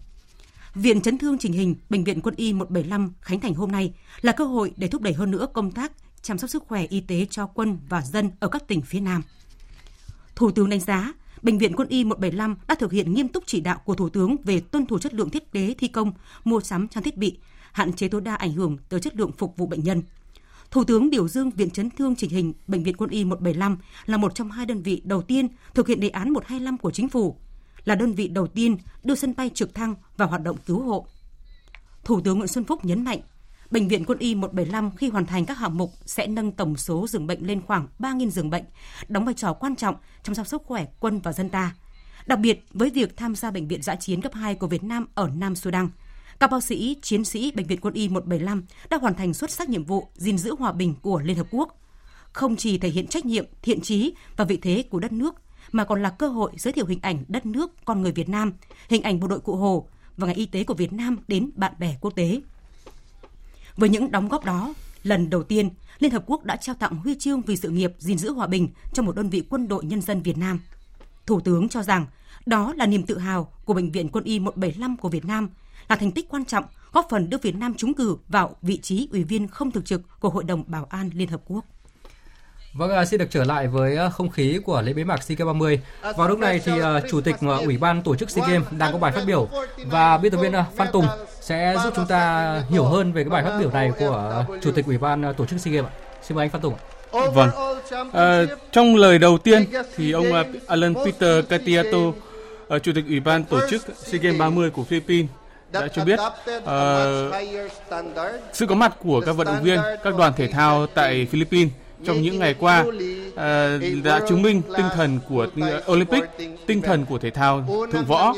Viện 0.76 1.02
Chấn 1.02 1.18
thương 1.18 1.38
chỉnh 1.38 1.54
hình 1.54 1.76
Bệnh 1.90 2.04
viện 2.04 2.22
Quân 2.22 2.36
y 2.38 2.54
175 2.54 3.14
Khánh 3.22 3.40
Thành 3.40 3.54
hôm 3.54 3.72
nay 3.72 3.94
là 4.22 4.32
cơ 4.32 4.46
hội 4.46 4.72
để 4.78 4.88
thúc 4.88 5.02
đẩy 5.02 5.14
hơn 5.14 5.32
nữa 5.32 5.48
công 5.54 5.72
tác 5.72 5.92
chăm 6.22 6.38
sóc 6.38 6.50
sức 6.50 6.64
khỏe 6.68 6.86
y 6.90 7.02
tế 7.02 7.28
cho 7.30 7.48
quân 7.48 7.78
và 7.90 8.02
dân 8.02 8.32
ở 8.40 8.48
các 8.48 8.68
tỉnh 8.68 8.82
phía 8.82 9.00
Nam. 9.00 9.22
Thủ 10.36 10.52
tướng 10.52 10.70
đánh 10.70 10.80
giá, 10.80 11.14
Bệnh 11.42 11.58
viện 11.58 11.76
Quân 11.76 11.88
y 11.88 12.04
175 12.04 12.56
đã 12.68 12.76
thực 12.76 12.92
hiện 12.92 13.14
nghiêm 13.14 13.28
túc 13.28 13.44
chỉ 13.48 13.62
đạo 13.62 13.82
của 13.86 13.96
Thủ 13.96 14.10
tướng 14.10 14.36
về 14.44 14.60
tuân 14.60 14.86
thủ 14.86 15.00
chất 15.00 15.14
lượng 15.14 15.30
thiết 15.30 15.52
kế 15.52 15.74
thi 15.78 15.88
công, 15.88 16.12
mua 16.44 16.62
sắm 16.62 16.88
trang 16.88 17.04
thiết 17.04 17.18
bị, 17.18 17.38
hạn 17.72 17.94
chế 17.94 18.08
tối 18.08 18.22
đa 18.22 18.36
ảnh 18.36 18.52
hưởng 18.52 18.78
tới 18.90 19.00
chất 19.00 19.16
lượng 19.16 19.32
phục 19.38 19.58
vụ 19.58 19.66
bệnh 19.66 19.84
nhân. 19.84 20.02
Thủ 20.72 20.84
tướng 20.84 21.10
biểu 21.10 21.28
dương 21.28 21.50
Viện 21.50 21.70
Chấn 21.70 21.90
thương 21.90 22.16
chỉnh 22.16 22.30
hình 22.30 22.54
Bệnh 22.68 22.84
viện 22.84 22.96
Quân 22.98 23.10
y 23.10 23.24
175 23.26 23.78
là 24.06 24.18
một 24.18 24.36
trong 24.36 24.52
hai 24.52 24.66
đơn 24.66 24.82
vị 24.82 25.02
đầu 25.06 25.22
tiên 25.22 25.48
thực 25.74 25.88
hiện 25.88 26.00
đề 26.00 26.10
án 26.10 26.30
125 26.30 26.78
của 26.78 26.92
chính 26.92 27.10
phủ, 27.10 27.36
là 27.86 27.96
đơn 27.96 28.14
vị 28.14 28.28
đầu 28.28 28.48
tiên 28.48 28.78
đưa 29.04 29.16
sân 29.16 29.34
bay 29.38 29.50
trực 29.54 29.74
thăng 29.74 29.96
vào 30.18 30.28
hoạt 30.28 30.44
động 30.44 30.58
cứu 30.66 30.82
hộ. 30.82 31.08
Thủ 32.04 32.22
tướng 32.22 32.38
Nguyễn 32.38 32.48
Xuân 32.48 32.64
Phúc 32.64 32.86
nhấn 32.86 33.04
mạnh, 33.04 33.20
Bệnh 33.72 33.88
viện 33.88 34.06
Quân 34.06 34.18
y 34.20 34.36
175 34.36 34.92
khi 34.96 35.10
hoàn 35.10 35.26
thành 35.26 35.46
các 35.46 35.58
hạng 35.58 35.78
mục 35.78 35.92
sẽ 36.06 36.28
nâng 36.28 36.52
tổng 36.52 36.78
số 36.78 37.08
giường 37.08 37.28
bệnh 37.28 37.48
lên 37.48 37.62
khoảng 37.62 37.88
3.000 38.00 38.30
giường 38.30 38.50
bệnh, 38.50 38.64
đóng 39.08 39.26
vai 39.26 39.34
trò 39.34 39.54
quan 39.54 39.76
trọng 39.76 39.96
trong 39.96 40.36
chăm 40.36 40.36
sóc 40.36 40.48
sức 40.48 40.62
khỏe 40.66 40.86
quân 41.00 41.20
và 41.20 41.34
dân 41.34 41.50
ta. 41.50 41.76
Đặc 42.26 42.40
biệt 42.40 42.66
với 42.74 42.90
việc 42.90 43.18
tham 43.18 43.36
gia 43.36 43.52
bệnh 43.52 43.68
viện 43.68 43.82
giã 43.82 43.96
chiến 43.96 44.22
cấp 44.22 44.34
2 44.34 44.56
của 44.56 44.68
Việt 44.68 44.84
Nam 44.84 45.08
ở 45.16 45.30
Nam 45.36 45.56
Sudan– 45.56 45.90
các 46.42 46.52
bác 46.52 46.64
sĩ, 46.64 46.98
chiến 47.02 47.26
sĩ 47.26 47.52
Bệnh 47.52 47.68
viện 47.68 47.80
Quân 47.82 47.94
y 47.94 48.10
175 48.10 48.64
đã 48.90 48.98
hoàn 48.98 49.16
thành 49.16 49.34
xuất 49.34 49.52
sắc 49.52 49.70
nhiệm 49.70 49.84
vụ 49.84 50.08
gìn 50.16 50.38
giữ 50.38 50.56
hòa 50.60 50.72
bình 50.72 50.96
của 51.02 51.22
Liên 51.22 51.38
Hợp 51.38 51.48
Quốc. 51.52 51.78
Không 52.34 52.56
chỉ 52.56 52.78
thể 52.78 52.90
hiện 52.90 53.08
trách 53.08 53.26
nhiệm, 53.26 53.46
thiện 53.62 53.82
trí 53.82 54.14
và 54.38 54.46
vị 54.46 54.58
thế 54.62 54.84
của 54.90 55.00
đất 55.00 55.12
nước, 55.12 55.36
mà 55.72 55.84
còn 55.84 56.02
là 56.02 56.10
cơ 56.10 56.28
hội 56.28 56.52
giới 56.58 56.74
thiệu 56.74 56.86
hình 56.86 57.00
ảnh 57.02 57.24
đất 57.28 57.46
nước, 57.46 57.86
con 57.86 58.02
người 58.02 58.12
Việt 58.12 58.30
Nam, 58.30 58.54
hình 58.90 59.04
ảnh 59.04 59.20
bộ 59.20 59.28
đội 59.28 59.40
cụ 59.40 59.56
Hồ 59.56 59.88
và 60.18 60.28
ngành 60.28 60.36
y 60.36 60.46
tế 60.46 60.64
của 60.64 60.74
Việt 60.74 60.94
Nam 60.94 61.18
đến 61.28 61.50
bạn 61.56 61.74
bè 61.80 61.98
quốc 62.02 62.16
tế. 62.16 62.42
Với 63.78 63.90
những 63.90 64.12
đóng 64.12 64.28
góp 64.28 64.46
đó, 64.46 64.74
lần 65.04 65.30
đầu 65.30 65.44
tiên, 65.44 65.70
Liên 66.00 66.12
Hợp 66.12 66.24
Quốc 66.26 66.44
đã 66.44 66.56
trao 66.56 66.76
tặng 66.76 66.96
huy 66.96 67.16
chương 67.16 67.42
vì 67.42 67.58
sự 67.58 67.70
nghiệp 67.70 67.94
gìn 67.98 68.18
giữ 68.18 68.34
hòa 68.34 68.48
bình 68.48 68.70
cho 68.94 69.04
một 69.04 69.16
đơn 69.16 69.30
vị 69.30 69.44
quân 69.50 69.68
đội 69.68 69.86
nhân 69.86 70.02
dân 70.02 70.22
Việt 70.22 70.38
Nam. 70.38 70.60
Thủ 71.26 71.40
tướng 71.40 71.70
cho 71.70 71.84
rằng 71.84 72.06
đó 72.46 72.74
là 72.78 72.86
niềm 72.86 73.04
tự 73.04 73.18
hào 73.18 73.52
của 73.66 73.74
Bệnh 73.74 73.92
viện 73.92 74.10
Quân 74.10 74.24
y 74.24 74.40
175 74.40 74.98
của 74.98 75.10
Việt 75.10 75.26
Nam, 75.26 75.50
là 75.90 75.96
thành 75.96 76.12
tích 76.12 76.30
quan 76.30 76.46
trọng 76.46 76.66
góp 76.92 77.08
phần 77.10 77.30
đưa 77.30 77.38
Việt 77.38 77.56
Nam 77.56 77.74
trúng 77.74 77.94
cử 77.94 78.18
vào 78.28 78.56
vị 78.62 78.78
trí 78.78 79.08
ủy 79.12 79.24
viên 79.24 79.48
không 79.48 79.72
thường 79.72 79.84
trực 79.84 80.20
của 80.20 80.30
Hội 80.30 80.44
đồng 80.44 80.64
Bảo 80.68 80.86
an 80.90 81.10
Liên 81.14 81.28
Hợp 81.28 81.42
Quốc. 81.46 81.66
Vâng, 82.74 82.92
à, 82.92 83.06
xin 83.06 83.20
được 83.20 83.28
trở 83.30 83.44
lại 83.44 83.68
với 83.68 83.98
à, 83.98 84.10
không 84.10 84.30
khí 84.30 84.60
của 84.66 84.82
lễ 84.82 84.94
bế 84.94 85.04
mạc 85.04 85.24
SEA 85.24 85.36
Games 85.36 85.48
30. 85.48 85.82
Vào 86.18 86.28
lúc 86.28 86.40
này 86.40 86.62
thì 86.66 86.72
uh, 86.72 87.04
Chủ 87.10 87.22
tịch 87.22 87.36
uh, 87.36 87.66
Ủy 87.66 87.78
ban 87.78 88.02
tổ 88.02 88.16
chức 88.16 88.30
SEA 88.30 88.48
Games 88.48 88.68
đang 88.72 88.92
có 88.92 89.00
bài 89.00 89.12
phát 89.12 89.24
biểu 89.28 89.48
và 89.86 90.18
biên 90.18 90.32
tập 90.32 90.38
viên 90.38 90.52
uh, 90.52 90.66
Phan 90.76 90.88
Tùng 90.92 91.06
sẽ 91.42 91.76
giúp 91.84 91.94
chúng 91.96 92.08
ta 92.08 92.56
hiểu 92.70 92.86
hơn 92.86 93.14
về 93.14 93.24
cái 93.24 93.30
bài 93.30 93.44
phát 93.44 93.58
biểu 93.60 93.72
này 93.72 93.92
của 94.00 94.46
Chủ 94.62 94.72
tịch 94.72 94.86
Ủy 94.86 94.98
ban 94.98 95.34
tổ 95.38 95.46
chức 95.46 95.60
SEA 95.60 95.74
Games. 95.74 95.92
Xin 96.22 96.36
mời 96.36 96.44
anh 96.44 96.50
Phan 96.50 96.62
Tùng. 96.62 96.76
Vâng. 97.12 97.50
À, 98.14 98.42
trong 98.72 98.96
lời 98.96 99.20
đầu 99.20 99.38
tiên 99.38 99.66
thì 99.96 100.12
ông 100.12 100.26
Alan 100.68 100.94
Peter 100.96 101.46
Catiato, 101.50 101.98
Chủ 102.70 102.92
tịch 102.96 103.06
Ủy 103.08 103.20
ban 103.20 103.44
tổ 103.44 103.60
chức 103.70 103.82
SEA 103.98 104.22
Games 104.22 104.40
30 104.40 104.70
của 104.70 104.84
Philippines 104.84 105.30
đã 105.72 105.88
cho 105.88 106.06
biết 106.06 106.20
uh, 106.58 106.68
sự 108.54 108.66
có 108.66 108.76
mặt 108.76 108.96
của 109.00 109.22
các 109.26 109.32
vận 109.32 109.48
động 109.48 109.64
viên, 109.64 109.80
các 110.04 110.18
đoàn 110.18 110.34
thể 110.38 110.48
thao 110.48 110.88
tại 110.88 111.28
Philippines 111.32 111.72
trong 112.06 112.22
những 112.22 112.40
ngày 112.40 112.56
qua 112.60 112.82
uh, 112.82 113.36
đã 114.04 114.22
chứng 114.30 114.42
minh 114.42 114.62
tinh 114.78 114.86
thần 114.96 115.20
của 115.30 115.48
ờ, 115.62 115.84
Olympic, 115.92 116.24
tinh 116.68 116.82
thần 116.82 117.06
của 117.06 117.18
thể 117.18 117.30
thao 117.30 117.66
thượng 117.92 118.06
võ. 118.06 118.34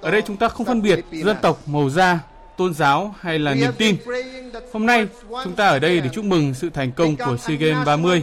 Ở 0.00 0.10
đây 0.10 0.22
chúng 0.26 0.36
ta 0.36 0.48
không 0.48 0.66
phân 0.66 0.82
biệt 0.82 1.04
dân 1.10 1.36
tộc, 1.42 1.58
màu 1.66 1.90
da, 1.90 2.18
tôn 2.56 2.74
giáo 2.74 3.14
hay 3.20 3.38
là 3.38 3.54
niềm 3.54 3.70
tin. 3.78 3.96
Hôm 4.72 4.86
nay, 4.86 5.06
chúng 5.44 5.52
ta 5.52 5.68
ở 5.68 5.78
đây 5.78 6.00
để 6.00 6.08
chúc 6.12 6.24
mừng 6.24 6.54
sự 6.54 6.70
thành 6.70 6.92
công 6.92 7.16
của 7.16 7.36
SEA 7.36 7.56
Games 7.56 7.86
30. 7.86 8.22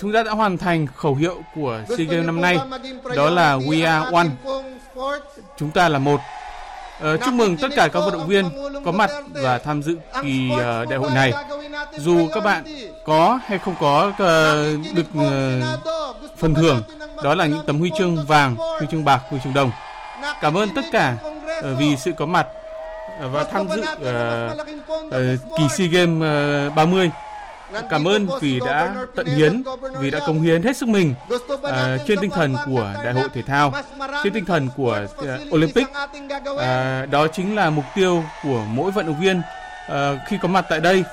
Chúng 0.00 0.12
ta 0.12 0.22
đã 0.22 0.30
hoàn 0.30 0.58
thành 0.58 0.86
khẩu 0.96 1.14
hiệu 1.14 1.42
của 1.54 1.80
SEA 1.88 2.06
Games 2.06 2.26
năm 2.26 2.40
nay, 2.40 2.58
đó 3.16 3.30
là 3.30 3.56
We 3.56 3.86
are 3.86 4.10
one. 4.12 4.28
Chúng 5.56 5.70
ta 5.70 5.88
là 5.88 5.98
một. 5.98 6.20
Uh, 7.04 7.20
chúc 7.24 7.34
mừng 7.34 7.56
tất 7.56 7.68
cả 7.76 7.88
các 7.88 8.00
vận 8.00 8.12
động 8.12 8.26
viên 8.26 8.44
có 8.84 8.92
mặt 8.92 9.10
và 9.32 9.58
tham 9.58 9.82
dự 9.82 9.96
kỳ 10.22 10.50
uh, 10.52 10.88
đại 10.88 10.98
hội 10.98 11.10
này. 11.10 11.32
Dù 11.96 12.28
các 12.34 12.44
bạn 12.44 12.64
có 13.06 13.38
hay 13.46 13.58
không 13.58 13.74
có 13.80 14.08
uh, 14.08 14.16
được 14.94 15.06
uh, 15.18 15.26
phần 16.36 16.54
thưởng, 16.54 16.82
đó 17.24 17.34
là 17.34 17.46
những 17.46 17.62
tấm 17.66 17.78
huy 17.78 17.90
chương 17.98 18.26
vàng, 18.26 18.56
huy 18.56 18.86
chương 18.90 19.04
bạc, 19.04 19.20
huy 19.30 19.38
chương 19.44 19.54
đồng. 19.54 19.70
Cảm 20.40 20.56
ơn 20.56 20.68
tất 20.74 20.84
cả 20.92 21.16
uh, 21.58 21.64
vì 21.78 21.96
sự 21.96 22.12
có 22.18 22.26
mặt 22.26 22.46
và 23.20 23.44
tham 23.44 23.68
dự 23.68 23.80
uh, 23.80 24.58
uh, 25.06 25.58
kỳ 25.58 25.68
SEA 25.68 25.86
Games 25.86 26.68
uh, 26.68 26.74
30. 26.74 27.10
Cảm 27.90 28.08
ơn 28.08 28.28
vì 28.40 28.60
đã 28.66 28.94
tận 29.14 29.26
hiến, 29.26 29.62
vì 30.00 30.10
đã 30.10 30.18
công 30.26 30.42
hiến 30.42 30.62
hết 30.62 30.76
sức 30.76 30.88
mình 30.88 31.14
uh, 31.54 31.70
trên 32.06 32.18
tinh 32.20 32.30
thần 32.30 32.56
của 32.66 32.94
Đại 33.04 33.12
hội 33.12 33.28
thể 33.34 33.42
thao, 33.42 33.72
trên 34.24 34.32
tinh 34.32 34.44
thần 34.44 34.68
của 34.76 35.00
uh, 35.22 35.54
Olympic. 35.54 35.86
Uh, 36.50 36.60
đó 37.10 37.26
chính 37.32 37.56
là 37.56 37.70
mục 37.70 37.84
tiêu 37.94 38.24
của 38.42 38.64
mỗi 38.68 38.90
vận 38.90 39.06
động 39.06 39.20
viên 39.20 39.38
uh, 39.38 39.94
khi 40.28 40.38
có 40.42 40.48
mặt 40.48 40.66
tại 40.68 40.80
đây. 40.80 41.04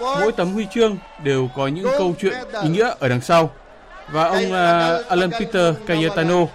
Mỗi 0.00 0.32
tấm 0.32 0.52
huy 0.52 0.66
chương 0.74 0.96
đều 1.22 1.48
có 1.56 1.66
những 1.66 1.86
câu 1.98 2.14
chuyện 2.20 2.34
ý 2.62 2.68
nghĩa 2.68 2.90
ở 2.98 3.08
đằng 3.08 3.20
sau. 3.20 3.50
Và 4.12 4.24
ông 4.24 4.44
uh, 4.44 5.06
Alan 5.08 5.30
Peter 5.30 5.74
Cayetano 5.86 6.42
uh, 6.42 6.48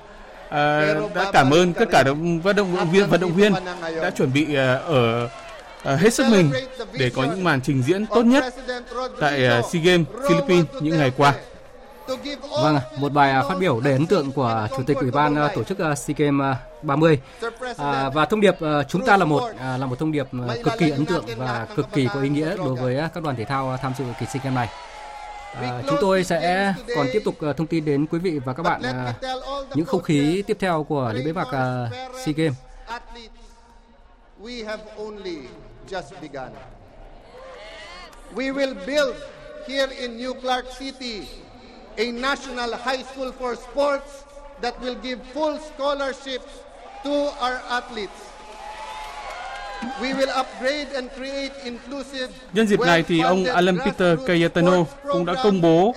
đã 1.15 1.31
cảm 1.34 1.51
ơn 1.53 1.74
tất 1.74 1.86
cả 1.91 2.03
vận 2.43 2.55
động 2.55 2.91
viên 2.91 3.07
vận 3.10 3.22
động 3.22 3.34
viên 3.34 3.53
đã 4.01 4.10
chuẩn 4.10 4.34
bị 4.34 4.43
uh, 4.43 4.57
ở 4.86 5.29
uh, 5.94 6.00
hết 6.00 6.13
sức 6.13 6.25
mình 6.32 6.51
để 6.94 7.12
có 7.15 7.24
những 7.24 7.44
màn 7.44 7.62
trình 7.62 7.84
diễn 7.84 8.06
tốt 8.06 8.24
nhất 8.24 8.54
tại 9.20 9.60
uh, 9.60 9.65
SEA 9.72 9.82
Games 9.82 10.08
Philippines 10.30 10.65
những 10.82 10.98
ngày 10.98 11.12
qua. 11.18 11.34
Vâng, 12.62 12.80
một 12.98 13.12
bài 13.12 13.44
phát 13.50 13.56
biểu 13.60 13.80
đầy 13.80 13.94
ấn 13.94 14.06
tượng 14.08 14.32
của 14.32 14.68
Chủ 14.77 14.84
tịch 14.84 14.98
Ủy 14.98 15.12
ban 15.12 15.36
tổ 15.56 15.63
chức 15.63 15.77
SEA 15.77 16.15
Games 16.18 16.58
30 16.82 17.20
à, 17.77 18.10
và 18.10 18.25
thông 18.25 18.42
điệp 18.42 18.56
chúng 18.89 19.06
ta 19.06 19.18
là 19.18 19.25
một 19.25 19.51
à, 19.60 19.77
là 19.77 19.86
một 19.86 20.00
thông 20.00 20.12
điệp 20.12 20.27
cực 20.63 20.74
kỳ 20.80 20.89
ấn 20.89 21.06
tượng 21.06 21.25
và 21.38 21.68
cực 21.75 21.88
kỳ 21.94 22.08
có 22.13 22.22
ý 22.22 22.30
nghĩa 22.30 22.58
đối 22.58 22.75
với 22.75 23.10
các 23.13 23.24
đoàn 23.24 23.36
thể 23.36 23.46
thao 23.46 23.77
tham 23.82 23.94
dự 23.98 24.06
kỳ 24.20 24.25
SEA 24.25 24.42
Games 24.44 24.56
này. 24.56 24.70
À, 25.62 25.82
chúng 25.88 25.98
tôi 26.01 26.24
sẽ 26.24 26.74
còn 26.96 27.08
tiếp 27.13 27.22
tục 27.25 27.36
thông 27.58 27.68
tin 27.68 27.86
đến 27.86 28.06
quý 28.06 28.20
vị 28.20 28.39
và 28.46 28.54
các 28.54 28.63
bạn 28.63 28.82
à, 28.82 29.13
những 29.75 29.86
không 29.86 30.04
khí 30.04 30.44
tiếp 30.48 30.58
theo 30.60 30.84
của 30.84 31.12
lễ 31.15 31.22
bế 31.25 31.34
mạc 31.34 31.48
à, 31.51 31.89
SEA 32.25 32.34
Games. 32.38 32.56
Just 35.88 36.20
begun. 36.22 36.51
We 38.36 38.51
will 38.51 38.74
build 38.86 39.15
here 39.68 39.88
in 40.00 40.18
New 40.18 40.34
Clark 40.34 40.72
City 40.72 41.27
a 41.98 42.12
national 42.12 42.75
high 42.75 43.04
school 43.04 43.32
for 43.32 43.56
sports 43.56 44.24
that 44.62 44.80
will 44.82 44.96
give 44.96 45.22
full 45.34 45.58
scholarships 45.60 46.62
to 47.04 47.13
our 47.39 47.62
athletes. 47.70 48.20
We 50.01 50.13
will 50.13 50.30
upgrade 50.30 50.88
and 50.96 51.10
create 51.12 51.51
inclusive 51.63 52.30
Nhân 52.54 52.68
dịp 52.68 52.80
này 52.80 53.04
thì 53.04 53.20
ông 53.22 53.46
Alan 53.46 53.77
Peter 53.86 54.20
Cayetano 54.27 54.86
cũng 55.04 55.25
đã 55.25 55.34
công 55.44 55.62
bố 55.62 55.96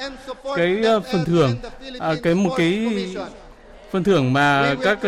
cái 0.57 0.83
phần 1.13 1.25
thưởng, 1.25 1.57
à, 1.99 2.15
cái 2.23 2.35
một 2.35 2.55
cái 2.57 2.89
phần 3.91 4.05
thưởng 4.05 4.33
mà 4.33 4.75
các 4.83 4.99
uh, 4.99 5.05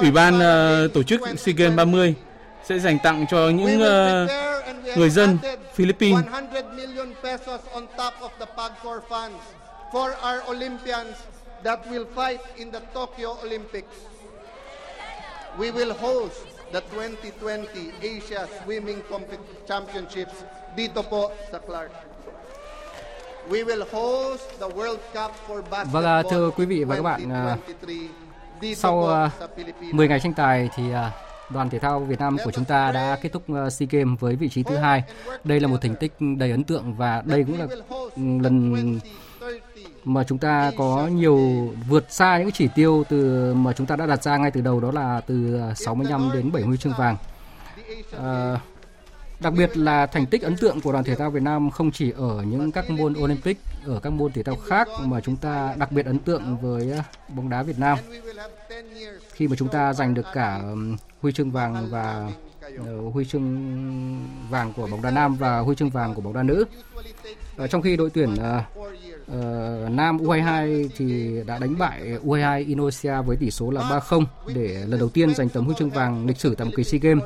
ủy 0.00 0.10
ban 0.10 0.34
uh, 0.36 0.92
tổ 0.94 1.02
chức 1.02 1.20
SEA 1.38 1.54
Games 1.56 1.76
30 1.76 2.14
sẽ 2.68 2.78
dành 2.78 2.98
tặng 2.98 3.26
cho 3.30 3.48
những 3.48 3.80
uh, 3.80 4.96
người 4.96 5.10
dân 5.10 5.38
Philippines. 5.74 6.24
for 9.92 10.10
our 10.22 10.42
Olympians 10.48 11.16
that 11.62 11.78
will 11.90 12.06
fight 12.14 12.40
in 12.56 12.70
the 12.70 12.80
Tokyo 12.92 13.38
Olympics. 13.44 13.96
We 15.58 15.70
will 15.70 15.94
host 15.94 16.42
the 16.72 16.80
2020 16.80 17.92
Asia 18.02 18.48
Swimming 18.64 19.02
Championships 19.68 20.34
dito 20.76 21.02
po 21.02 21.32
sa 21.50 21.58
Clark. 21.58 21.92
We 23.48 23.62
will 23.62 23.86
host 23.86 24.58
the 24.58 24.68
World 24.68 25.00
Cup 25.14 25.30
for 25.46 25.62
basketball 25.70 26.02
Vâng, 26.02 26.26
thưa 26.30 26.50
quý 26.50 26.66
vị 26.66 26.84
và 26.84 26.96
các 26.96 27.02
bạn, 27.02 27.30
sau 28.76 28.98
uh, 28.98 29.94
10 29.94 30.08
ngày 30.08 30.20
tranh 30.20 30.34
tài 30.34 30.68
thì 30.76 30.82
uh, 30.90 31.25
đoàn 31.50 31.70
thể 31.70 31.78
thao 31.78 32.00
Việt 32.00 32.20
Nam 32.20 32.36
của 32.44 32.50
chúng 32.50 32.64
ta 32.64 32.92
đã 32.92 33.18
kết 33.22 33.32
thúc 33.32 33.42
ờ, 33.48 33.70
SEA 33.70 33.88
Games 33.90 34.20
với 34.20 34.36
vị 34.36 34.48
trí 34.48 34.62
thứ 34.62 34.76
hai. 34.76 35.02
Đây 35.44 35.60
là 35.60 35.68
một 35.68 35.76
thành 35.82 35.94
tích 35.94 36.12
đầy 36.38 36.50
ấn 36.50 36.64
tượng 36.64 36.94
và 36.94 37.22
đây 37.26 37.44
cũng 37.44 37.58
là 37.58 37.66
lần 38.16 38.98
mà 40.04 40.24
chúng 40.24 40.38
ta 40.38 40.72
có 40.76 41.06
nhiều 41.06 41.38
vượt 41.88 42.04
xa 42.08 42.38
những 42.38 42.50
chỉ 42.52 42.68
tiêu 42.74 43.04
từ 43.08 43.54
mà 43.54 43.72
chúng 43.72 43.86
ta 43.86 43.96
đã 43.96 44.06
đặt 44.06 44.22
ra 44.22 44.36
ngay 44.36 44.50
từ 44.50 44.60
đầu 44.60 44.80
đó 44.80 44.90
là 44.92 45.20
từ 45.26 45.56
ờ, 45.60 45.74
65 45.74 46.30
đến 46.34 46.52
70 46.52 46.76
chương 46.76 46.92
vàng. 46.98 47.16
À, 48.22 48.60
đặc 49.40 49.52
biệt 49.52 49.76
là 49.76 50.06
thành 50.06 50.26
tích 50.26 50.42
ấn 50.42 50.56
tượng 50.56 50.80
của 50.80 50.92
đoàn 50.92 51.04
thể 51.04 51.14
thao 51.14 51.30
Việt 51.30 51.42
Nam 51.42 51.70
không 51.70 51.90
chỉ 51.90 52.10
ở 52.10 52.44
những 52.46 52.72
các 52.72 52.90
môn 52.90 53.14
Olympic, 53.18 53.58
ở 53.86 54.00
các 54.00 54.10
môn 54.10 54.32
thể 54.32 54.42
thao 54.42 54.56
khác 54.56 54.88
mà 55.00 55.20
chúng 55.20 55.36
ta 55.36 55.74
đặc 55.78 55.92
biệt 55.92 56.06
ấn 56.06 56.18
tượng 56.18 56.56
với 56.56 56.92
bóng 57.28 57.50
đá 57.50 57.62
Việt 57.62 57.78
Nam 57.78 57.98
khi 59.32 59.48
mà 59.48 59.56
chúng 59.56 59.68
ta 59.68 59.92
giành 59.92 60.14
được 60.14 60.26
cả 60.34 60.60
huy 61.26 61.32
chương 61.32 61.50
vàng 61.50 61.88
và 61.90 62.30
ờ, 62.86 63.00
huy 63.12 63.24
chương 63.24 63.46
vàng 64.50 64.72
của 64.76 64.86
bóng 64.86 65.02
đá 65.02 65.10
nam 65.10 65.36
và 65.36 65.58
huy 65.58 65.74
chương 65.74 65.90
vàng 65.90 66.14
của 66.14 66.20
bóng 66.20 66.32
đá 66.32 66.42
nữ. 66.42 66.64
Uh, 67.62 67.70
trong 67.70 67.82
khi 67.82 67.96
đội 67.96 68.10
tuyển 68.10 68.32
uh, 68.32 68.78
uh, 68.78 69.90
nam 69.90 70.18
U22 70.18 70.88
thì 70.96 71.36
đã 71.46 71.58
đánh 71.58 71.78
bại 71.78 72.02
U22 72.24 72.66
Indonesia 72.66 73.22
với 73.26 73.36
tỷ 73.36 73.50
số 73.50 73.70
là 73.70 73.80
3-0 73.80 74.24
để 74.54 74.84
lần 74.86 75.00
đầu 75.00 75.08
tiên 75.08 75.34
giành 75.34 75.48
tấm 75.48 75.64
huy 75.64 75.74
chương 75.78 75.90
vàng 75.90 76.26
lịch 76.26 76.36
sử 76.36 76.54
tại 76.54 76.64
một 76.64 76.72
kỳ 76.76 76.84
SEA 76.84 76.98
Games 77.02 77.24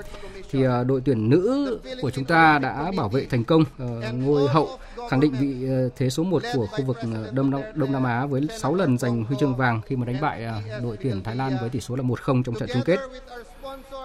thì 0.50 0.66
uh, 0.66 0.86
đội 0.86 1.02
tuyển 1.04 1.30
nữ 1.30 1.78
của 2.02 2.10
chúng 2.10 2.24
ta 2.24 2.58
đã 2.58 2.92
bảo 2.96 3.08
vệ 3.08 3.26
thành 3.30 3.44
công 3.44 3.62
uh, 3.62 4.14
ngôi 4.14 4.48
hậu 4.48 4.78
khẳng 5.10 5.20
định 5.20 5.32
vị 5.40 5.68
uh, 5.86 5.92
thế 5.96 6.10
số 6.10 6.22
1 6.22 6.42
của 6.54 6.66
khu 6.66 6.84
vực 6.84 6.96
Đông 7.32 7.50
Nam, 7.50 7.60
Đông 7.74 7.92
Nam 7.92 8.04
Á 8.04 8.26
với 8.26 8.48
6 8.60 8.74
lần 8.74 8.98
giành 8.98 9.24
huy 9.24 9.36
chương 9.40 9.56
vàng 9.56 9.80
khi 9.86 9.96
mà 9.96 10.06
đánh 10.06 10.20
bại 10.20 10.44
đội 10.82 10.96
tuyển 11.02 11.22
Thái 11.22 11.36
Lan 11.36 11.56
với 11.60 11.70
tỷ 11.70 11.80
số 11.80 11.96
là 11.96 12.02
1-0 12.02 12.42
trong 12.42 12.54
trận 12.54 12.68
chung 12.72 12.82
kết. 12.86 12.98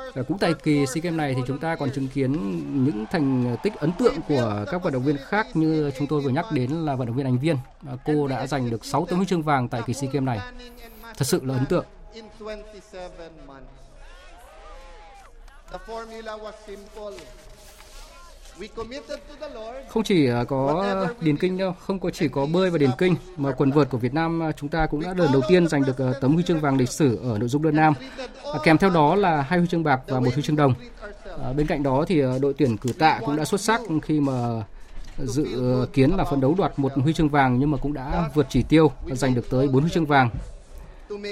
Ờ, 0.05 0.11
Và 0.15 0.23
cũng 0.23 0.37
tại 0.37 0.53
kỳ 0.63 0.85
SEA 0.85 1.01
Games 1.01 1.17
này 1.17 1.33
thì 1.35 1.41
chúng 1.47 1.59
ta 1.59 1.75
còn 1.75 1.91
chứng 1.91 2.07
kiến 2.07 2.31
những 2.85 3.05
thành 3.11 3.57
tích 3.63 3.73
ấn 3.75 3.91
tượng 3.99 4.15
của 4.27 4.65
các 4.71 4.83
vận 4.83 4.93
động 4.93 5.03
viên 5.03 5.17
khác 5.17 5.47
như 5.53 5.91
chúng 5.97 6.07
tôi 6.07 6.21
vừa 6.21 6.29
nhắc 6.29 6.45
đến 6.51 6.71
là 6.71 6.95
vận 6.95 7.07
động 7.07 7.15
viên 7.15 7.25
Ánh 7.25 7.39
Viên. 7.39 7.57
Ờ, 7.87 7.97
cô 8.05 8.27
đã 8.27 8.47
giành 8.47 8.69
được 8.69 8.85
6 8.85 9.05
tấm 9.05 9.17
huy 9.17 9.25
chương 9.27 9.43
vàng 9.43 9.67
tại 9.69 9.81
kỳ 9.87 9.93
SEA 9.93 10.09
Games 10.11 10.25
này. 10.25 10.39
Thật 11.17 11.25
sự 11.25 11.41
là 11.43 11.53
ấn 11.53 11.65
tượng. 11.65 11.85
Không 19.89 20.03
chỉ 20.03 20.29
có 20.47 20.85
điền 21.21 21.37
kinh 21.37 21.57
đâu, 21.57 21.73
không 21.79 21.99
có 21.99 22.09
chỉ 22.09 22.27
có 22.27 22.45
bơi 22.45 22.69
và 22.69 22.77
điền 22.77 22.89
kinh 22.97 23.15
mà 23.37 23.51
quần 23.51 23.71
vợt 23.71 23.89
của 23.89 23.97
Việt 23.97 24.13
Nam 24.13 24.41
chúng 24.57 24.69
ta 24.69 24.85
cũng 24.85 25.01
đã 25.01 25.13
lần 25.17 25.31
đầu 25.31 25.41
tiên 25.47 25.67
giành 25.67 25.81
được 25.85 25.97
tấm 26.21 26.33
huy 26.33 26.43
chương 26.43 26.59
vàng 26.59 26.77
lịch 26.77 26.89
sử 26.89 27.19
ở 27.31 27.37
nội 27.37 27.49
dung 27.49 27.63
đơn 27.63 27.75
nam. 27.75 27.93
Kèm 28.63 28.77
theo 28.77 28.89
đó 28.89 29.15
là 29.15 29.41
hai 29.41 29.59
huy 29.59 29.67
chương 29.67 29.83
bạc 29.83 30.01
và 30.07 30.19
một 30.19 30.33
huy 30.33 30.43
chương 30.43 30.55
đồng. 30.55 30.73
Bên 31.55 31.67
cạnh 31.67 31.83
đó 31.83 32.05
thì 32.07 32.21
đội 32.41 32.53
tuyển 32.57 32.77
cử 32.77 32.93
tạ 32.99 33.19
cũng 33.25 33.35
đã 33.35 33.45
xuất 33.45 33.61
sắc 33.61 33.81
khi 34.03 34.19
mà 34.19 34.63
dự 35.17 35.47
kiến 35.93 36.11
là 36.17 36.23
phấn 36.23 36.41
đấu 36.41 36.55
đoạt 36.57 36.79
một 36.79 36.93
huy 36.95 37.13
chương 37.13 37.29
vàng 37.29 37.59
nhưng 37.59 37.71
mà 37.71 37.77
cũng 37.77 37.93
đã 37.93 38.29
vượt 38.33 38.45
chỉ 38.49 38.63
tiêu 38.63 38.91
giành 39.11 39.35
được 39.35 39.49
tới 39.49 39.67
4 39.67 39.81
huy 39.81 39.91
chương 39.91 40.05
vàng. 40.05 40.29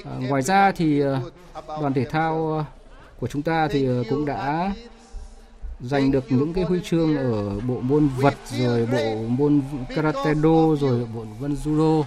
À, 0.05 0.11
ngoài 0.19 0.41
ra 0.41 0.71
thì 0.71 0.99
đoàn 1.67 1.93
thể 1.93 2.05
thao 2.05 2.65
của 3.19 3.27
chúng 3.27 3.41
ta 3.41 3.67
thì 3.67 3.87
cũng 4.09 4.25
đã 4.25 4.73
giành 5.79 6.11
được 6.11 6.23
những 6.29 6.53
cái 6.53 6.63
huy 6.63 6.79
chương 6.89 7.17
ở 7.17 7.59
bộ 7.59 7.79
môn 7.81 8.09
vật 8.17 8.33
rồi 8.59 8.85
bộ 8.91 9.15
môn 9.27 9.61
karate 9.95 10.33
do 10.33 10.75
rồi 10.79 11.05
bộ 11.13 11.25
môn 11.39 11.53
judo. 11.53 12.03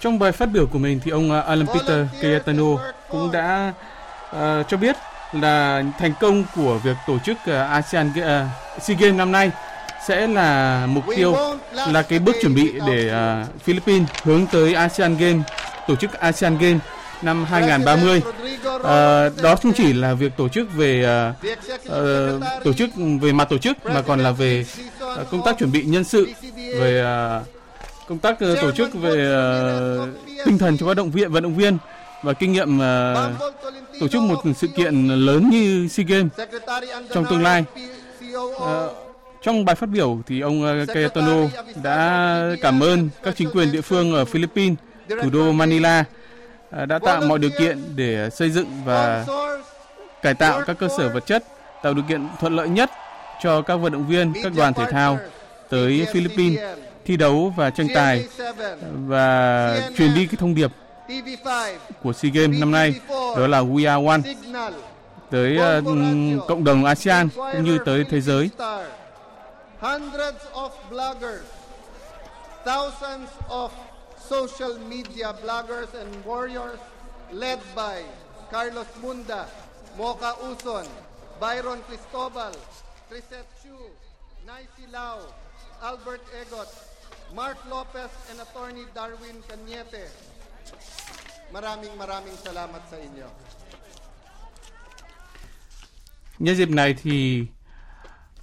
Trong 0.00 0.18
bài 0.18 0.32
phát 0.32 0.46
biểu 0.46 0.66
của 0.66 0.78
mình 0.78 1.00
thì 1.04 1.10
ông 1.10 1.42
Alan 1.42 1.66
Peter 1.66 2.06
Cayetano 2.22 2.64
cũng 3.10 3.32
đã 3.32 3.72
uh, 4.30 4.68
cho 4.68 4.76
biết 4.76 4.96
là 5.32 5.82
thành 5.98 6.12
công 6.20 6.44
của 6.56 6.78
việc 6.78 6.96
tổ 7.06 7.18
chức 7.18 7.36
uh, 7.36 7.54
ASEAN 7.54 8.10
uh, 8.10 8.82
SEA 8.82 8.96
Games 9.00 9.16
năm 9.16 9.32
nay 9.32 9.50
sẽ 10.06 10.26
là 10.26 10.86
mục 10.86 11.04
tiêu 11.16 11.36
là 11.72 12.02
cái 12.02 12.18
bước 12.18 12.36
chuẩn 12.42 12.54
bị 12.54 12.80
để 12.86 13.12
uh, 13.42 13.62
Philippines 13.62 14.08
hướng 14.22 14.46
tới 14.46 14.74
ASEAN 14.74 15.16
Games 15.16 15.42
tổ 15.88 15.96
chức 15.96 16.12
ASEAN 16.12 16.58
Games 16.58 16.80
năm 17.24 17.44
2030. 17.44 18.22
À, 18.64 18.70
ờ, 18.82 19.30
đó 19.42 19.56
không 19.56 19.72
chỉ 19.72 19.92
là 19.92 20.14
việc 20.14 20.32
tổ 20.36 20.48
chức 20.48 20.74
về 20.74 21.04
à, 21.04 21.34
à, 21.90 22.00
tổ 22.64 22.72
chức 22.72 22.90
về 23.20 23.32
mặt 23.32 23.48
tổ 23.50 23.58
chức 23.58 23.86
mà 23.86 24.02
còn 24.02 24.20
là 24.20 24.30
về 24.30 24.64
à, 25.00 25.24
công 25.30 25.42
tác 25.44 25.58
chuẩn 25.58 25.72
bị 25.72 25.82
nhân 25.82 26.04
sự, 26.04 26.28
về 26.78 27.00
à, 27.00 27.40
công 28.08 28.18
tác 28.18 28.40
à, 28.40 28.48
tổ 28.62 28.70
chức 28.72 28.94
về 28.94 29.32
à, 29.32 29.44
tinh 30.44 30.58
thần 30.58 30.78
cho 30.78 30.86
các 30.86 30.94
động 30.94 31.10
viên 31.10 31.32
vận 31.32 31.42
động 31.42 31.56
viên 31.56 31.78
và 32.22 32.32
kinh 32.32 32.52
nghiệm 32.52 32.82
à, 32.82 33.14
tổ 34.00 34.08
chức 34.08 34.22
một 34.22 34.42
sự 34.56 34.66
kiện 34.66 35.08
lớn 35.08 35.50
như 35.50 35.88
SEA 35.88 36.06
Games 36.08 36.32
trong 37.14 37.24
tương 37.30 37.42
lai. 37.42 37.64
À, 38.60 38.86
trong 39.42 39.64
bài 39.64 39.76
phát 39.76 39.88
biểu 39.88 40.18
thì 40.26 40.40
ông 40.40 40.86
Cayetano 40.86 41.36
đã 41.82 42.40
cảm 42.62 42.82
ơn 42.82 43.08
các 43.22 43.36
chính 43.36 43.50
quyền 43.50 43.72
địa 43.72 43.80
phương 43.80 44.14
ở 44.14 44.24
Philippines, 44.24 44.78
thủ 45.22 45.30
đô 45.30 45.52
Manila 45.52 46.04
Ờ, 46.76 46.86
đã 46.86 46.98
tạo 46.98 47.20
mọi 47.20 47.38
điều 47.38 47.50
kiện 47.58 47.96
để 47.96 48.30
xây 48.30 48.50
dựng 48.50 48.66
và 48.84 49.26
cải 50.22 50.34
tạo 50.34 50.62
các 50.66 50.76
cơ 50.78 50.88
sở 50.98 51.08
vật 51.08 51.26
chất, 51.26 51.44
tạo 51.82 51.94
điều 51.94 52.04
kiện 52.08 52.28
thuận 52.40 52.56
lợi 52.56 52.68
nhất 52.68 52.90
cho 53.42 53.62
các 53.62 53.76
vận 53.76 53.92
động 53.92 54.06
viên, 54.06 54.32
các 54.42 54.52
đoàn 54.56 54.74
thể 54.74 54.84
thao 54.90 55.18
tới 55.70 56.06
Philippines 56.12 56.60
thi 57.04 57.16
đấu 57.16 57.52
và 57.56 57.70
tranh 57.70 57.86
tài 57.94 58.28
và 58.92 59.80
truyền 59.98 60.14
đi 60.14 60.26
cái 60.26 60.36
thông 60.38 60.54
điệp 60.54 60.70
của 62.02 62.12
SEA 62.12 62.30
Games 62.34 62.60
năm 62.60 62.70
nay 62.70 63.00
đó 63.10 63.46
là 63.46 63.60
We 63.62 63.88
Are 63.88 64.06
One 64.06 64.20
tới 65.30 65.58
uh, 65.58 66.48
cộng 66.48 66.64
đồng 66.64 66.84
ASEAN 66.84 67.28
cũng 67.52 67.64
như 67.64 67.78
tới 67.84 68.04
thế 68.10 68.20
giới. 68.20 68.50
Thousands 72.64 73.30
of 73.48 73.68
social 74.28 74.78
media 74.88 75.36
bloggers 75.44 75.92
and 75.94 76.08
warriors 76.24 76.78
led 77.32 77.60
by 77.74 78.02
Carlos 78.50 78.88
Munda, 79.02 79.46
Mocha 79.98 80.32
Uson, 80.48 80.86
Byron 81.40 81.80
Cristobal, 81.88 82.52
Trisette 83.10 83.52
Chu, 83.62 83.76
Naisi 84.46 84.86
Lau, 84.92 85.20
Albert 85.82 86.22
Egot, 86.40 86.68
Mark 87.34 87.58
Lopez, 87.68 88.10
and 88.30 88.40
attorney 88.40 88.84
Darwin 88.94 89.42
Cañete. 89.48 90.08
Maraming 91.52 91.92
maraming 91.98 92.36
salamat 92.40 92.82
sa 92.90 92.96
inyo. 92.96 93.28
Nhân 96.38 96.56
dịp 96.56 96.70
này 96.70 96.94
thì 97.02 97.46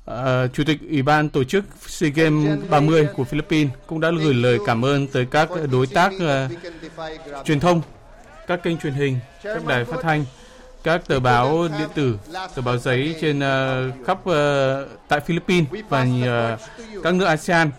Uh, 0.10 0.53
Chủ 0.53 0.63
tịch 0.63 0.79
Ủy 0.89 1.01
ban 1.01 1.29
tổ 1.29 1.43
chức 1.43 1.65
SEA 1.88 2.10
Games 2.10 2.60
30 2.70 3.08
của 3.15 3.24
Philippines 3.24 3.74
cũng 3.88 4.00
đã 4.00 4.12
gửi 4.24 4.34
lời 4.34 4.58
cảm 4.65 4.86
ơn 4.86 5.08
tới 5.08 5.25
các 5.25 5.50
đối 5.72 5.88
tác 5.88 6.12
uh, 6.15 7.45
truyền 7.45 7.60
thông, 7.60 7.82
các 8.47 8.63
kênh 8.63 8.78
truyền 8.78 8.93
hình, 8.93 9.19
các 9.43 9.65
đài 9.65 9.86
phát 9.86 9.97
thanh, 10.02 10.25
các 10.84 11.08
tờ 11.08 11.19
báo 11.19 11.67
điện 11.80 11.88
tử, 11.95 12.17
tờ 12.56 12.62
báo 12.62 12.78
giấy 12.78 13.15
trên 13.21 13.39
uh, 13.39 14.06
khắp 14.08 14.19
uh, 14.30 14.36
tại 15.08 15.19
Philippines 15.19 15.67
và 15.89 16.02
uh, 16.02 17.04
các 17.04 17.13
nước 17.13 17.25
ASEAN 17.25 17.71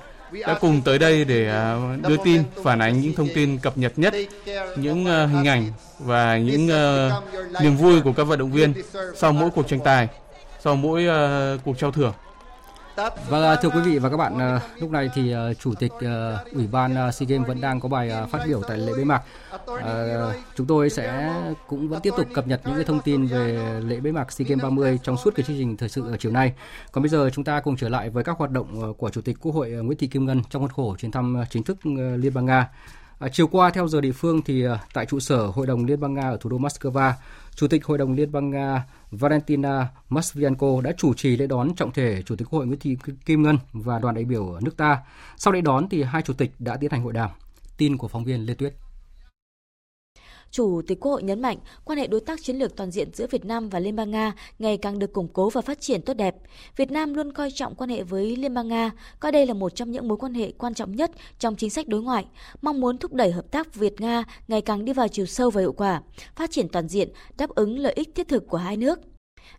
đã 0.47 0.59
cùng 0.61 0.83
tới 0.85 0.99
đây 0.99 1.25
để 1.25 1.51
uh, 1.75 2.09
đưa 2.09 2.17
tin, 2.25 2.43
phản 2.65 2.79
ánh 2.79 3.01
những 3.01 3.15
thông 3.15 3.29
tin 3.35 3.59
cập 3.59 3.79
nhật 3.79 3.93
nhất, 3.97 4.15
những 4.77 5.03
uh, 5.03 5.31
hình 5.31 5.49
ảnh 5.49 5.73
và 5.99 6.39
những 6.39 6.67
uh, 6.67 7.63
niềm 7.63 7.77
vui 7.77 8.01
của 8.01 8.13
các 8.13 8.25
vận 8.25 8.39
động 8.39 8.53
viên 8.53 8.75
sau 9.17 9.33
mỗi 9.33 9.51
cuộc 9.51 9.69
tranh 9.69 9.81
tài 9.85 10.09
sau 10.65 10.77
mỗi 10.77 11.07
uh, 11.07 11.61
cuộc 11.65 11.79
trao 11.79 11.93
thưởng. 11.93 12.13
Và 13.29 13.57
thưa 13.57 13.69
quý 13.69 13.81
vị 13.81 13.99
và 13.99 14.11
các 14.11 14.17
bạn, 14.17 14.39
ờ, 14.39 14.61
lúc 14.79 14.91
này 14.91 15.11
thì 15.15 15.35
chủ 15.59 15.75
tịch 15.75 15.93
ủy 16.53 16.67
ban 16.67 17.13
SEA 17.13 17.27
Games 17.29 17.49
vẫn 17.49 17.61
đang 17.61 17.81
có 17.81 17.89
bài 17.89 18.11
phát 18.31 18.41
biểu 18.47 18.63
tại 18.69 18.79
lễ 18.79 18.93
bế 18.97 19.05
mạc. 19.05 19.23
Chúng 20.57 20.67
tôi 20.67 20.91
sẽ 20.91 21.35
cũng 21.67 21.89
vẫn 21.89 22.01
tiếp 22.03 22.15
tục 22.17 22.27
cập 22.35 22.47
nhật 22.47 22.61
những 22.65 22.75
cái 22.75 22.85
thông 22.85 23.01
tin 23.01 23.27
về 23.27 23.81
lễ 23.85 24.01
bế 24.01 24.13
mạc 24.13 24.33
SEA 24.33 24.47
Games 24.49 24.63
30 24.63 24.99
trong 25.03 25.17
suốt 25.17 25.35
cái 25.37 25.45
chương 25.47 25.57
trình 25.59 25.77
thời 25.77 25.89
sự 25.89 26.11
ở 26.11 26.17
chiều 26.17 26.33
nay. 26.33 26.53
Còn 26.93 27.03
bây 27.03 27.09
giờ 27.09 27.31
chúng 27.33 27.45
ta 27.45 27.61
cùng 27.61 27.77
trở 27.77 27.89
lại 27.89 28.11
với 28.11 28.25
các 28.25 28.37
hoạt 28.39 28.51
động 28.51 28.95
của 28.95 29.11
chủ 29.11 29.21
tịch 29.21 29.37
Quốc 29.41 29.53
hội 29.53 29.71
Nguyễn 29.71 29.99
Thị 29.99 30.07
Kim 30.07 30.27
Ngân 30.27 30.43
trong 30.51 30.63
khuôn 30.63 30.71
khổ 30.71 30.97
chuyến 30.99 31.11
thăm 31.11 31.45
chính 31.51 31.63
thức 31.63 31.87
Liên 32.17 32.35
bang 32.35 32.47
Nga. 32.47 32.69
À, 33.23 33.29
chiều 33.29 33.47
qua 33.47 33.71
theo 33.71 33.89
giờ 33.89 34.01
địa 34.01 34.13
phương 34.13 34.43
thì 34.43 34.65
à, 34.65 34.81
tại 34.95 35.07
trụ 35.07 35.21
sở 35.21 35.47
Hội 35.47 35.67
đồng 35.67 35.85
Liên 35.85 36.01
bang 36.01 36.15
Nga 36.15 36.31
ở 36.31 36.37
thủ 36.41 36.51
đô 36.51 36.59
Moscow, 36.59 37.13
Chủ 37.55 37.69
tịch 37.69 37.85
Hội 37.85 37.99
đồng 37.99 38.13
Liên 38.13 38.33
bang 38.33 38.51
Nga 38.51 38.87
Valentina 39.11 39.89
Matvienko 40.09 40.81
đã 40.85 40.93
chủ 40.99 41.15
trì 41.15 41.37
lễ 41.37 41.47
đón 41.47 41.75
trọng 41.75 41.93
thể 41.93 42.23
Chủ 42.23 42.37
tịch 42.37 42.49
Quốc 42.51 42.59
hội 42.59 42.67
Nguyễn 42.67 42.79
Thị 42.79 42.97
Kim 43.27 43.43
Ngân 43.43 43.59
và 43.73 43.99
đoàn 43.99 44.15
đại 44.15 44.25
biểu 44.25 44.61
nước 44.61 44.77
ta. 44.77 44.99
Sau 45.37 45.53
lễ 45.53 45.61
đón 45.61 45.89
thì 45.89 46.03
hai 46.03 46.23
chủ 46.23 46.33
tịch 46.33 46.53
đã 46.59 46.77
tiến 46.77 46.91
hành 46.91 47.03
hội 47.03 47.13
đàm. 47.13 47.31
Tin 47.77 47.97
của 47.97 48.09
phóng 48.09 48.25
viên 48.25 48.47
Lê 48.47 48.55
Tuyết. 48.55 48.75
Chủ 50.53 50.83
tịch 50.87 51.01
Quốc 51.01 51.13
hội 51.13 51.23
nhấn 51.23 51.43
mạnh 51.43 51.59
quan 51.85 51.99
hệ 51.99 52.07
đối 52.07 52.21
tác 52.21 52.43
chiến 52.43 52.57
lược 52.57 52.77
toàn 52.77 52.91
diện 52.91 53.09
giữa 53.13 53.27
Việt 53.31 53.45
Nam 53.45 53.69
và 53.69 53.79
Liên 53.79 53.97
bang 53.97 54.11
Nga 54.11 54.33
ngày 54.59 54.77
càng 54.77 54.99
được 54.99 55.13
củng 55.13 55.29
cố 55.29 55.51
và 55.51 55.61
phát 55.61 55.81
triển 55.81 56.03
tốt 56.03 56.15
đẹp. 56.15 56.37
Việt 56.77 56.91
Nam 56.91 57.15
luôn 57.15 57.33
coi 57.33 57.51
trọng 57.51 57.75
quan 57.75 57.91
hệ 57.91 58.03
với 58.03 58.37
Liên 58.37 58.55
bang 58.55 58.69
Nga, 58.69 58.91
coi 59.21 59.33
đây 59.33 59.47
là 59.47 59.55
một 59.55 59.75
trong 59.75 59.91
những 59.91 60.09
mối 60.09 60.19
quan 60.19 60.35
hệ 60.35 60.53
quan 60.59 60.75
trọng 60.75 60.97
nhất 60.97 61.11
trong 61.39 61.57
chính 61.57 61.71
sách 61.71 61.89
đối 61.89 62.03
ngoại, 62.03 62.25
mong 62.63 62.81
muốn 62.81 62.99
thúc 62.99 63.13
đẩy 63.13 63.33
hợp 63.33 63.51
tác 63.51 63.75
Việt-Nga 63.75 64.25
ngày 64.49 64.61
càng 64.61 64.85
đi 64.85 64.93
vào 64.93 65.09
chiều 65.09 65.27
sâu 65.27 65.51
và 65.51 65.61
hiệu 65.61 65.73
quả, 65.73 66.03
phát 66.37 66.51
triển 66.51 66.69
toàn 66.69 66.89
diện, 66.89 67.09
đáp 67.37 67.51
ứng 67.51 67.79
lợi 67.79 67.93
ích 67.93 68.15
thiết 68.15 68.29
thực 68.29 68.49
của 68.49 68.57
hai 68.57 68.77
nước. 68.77 68.99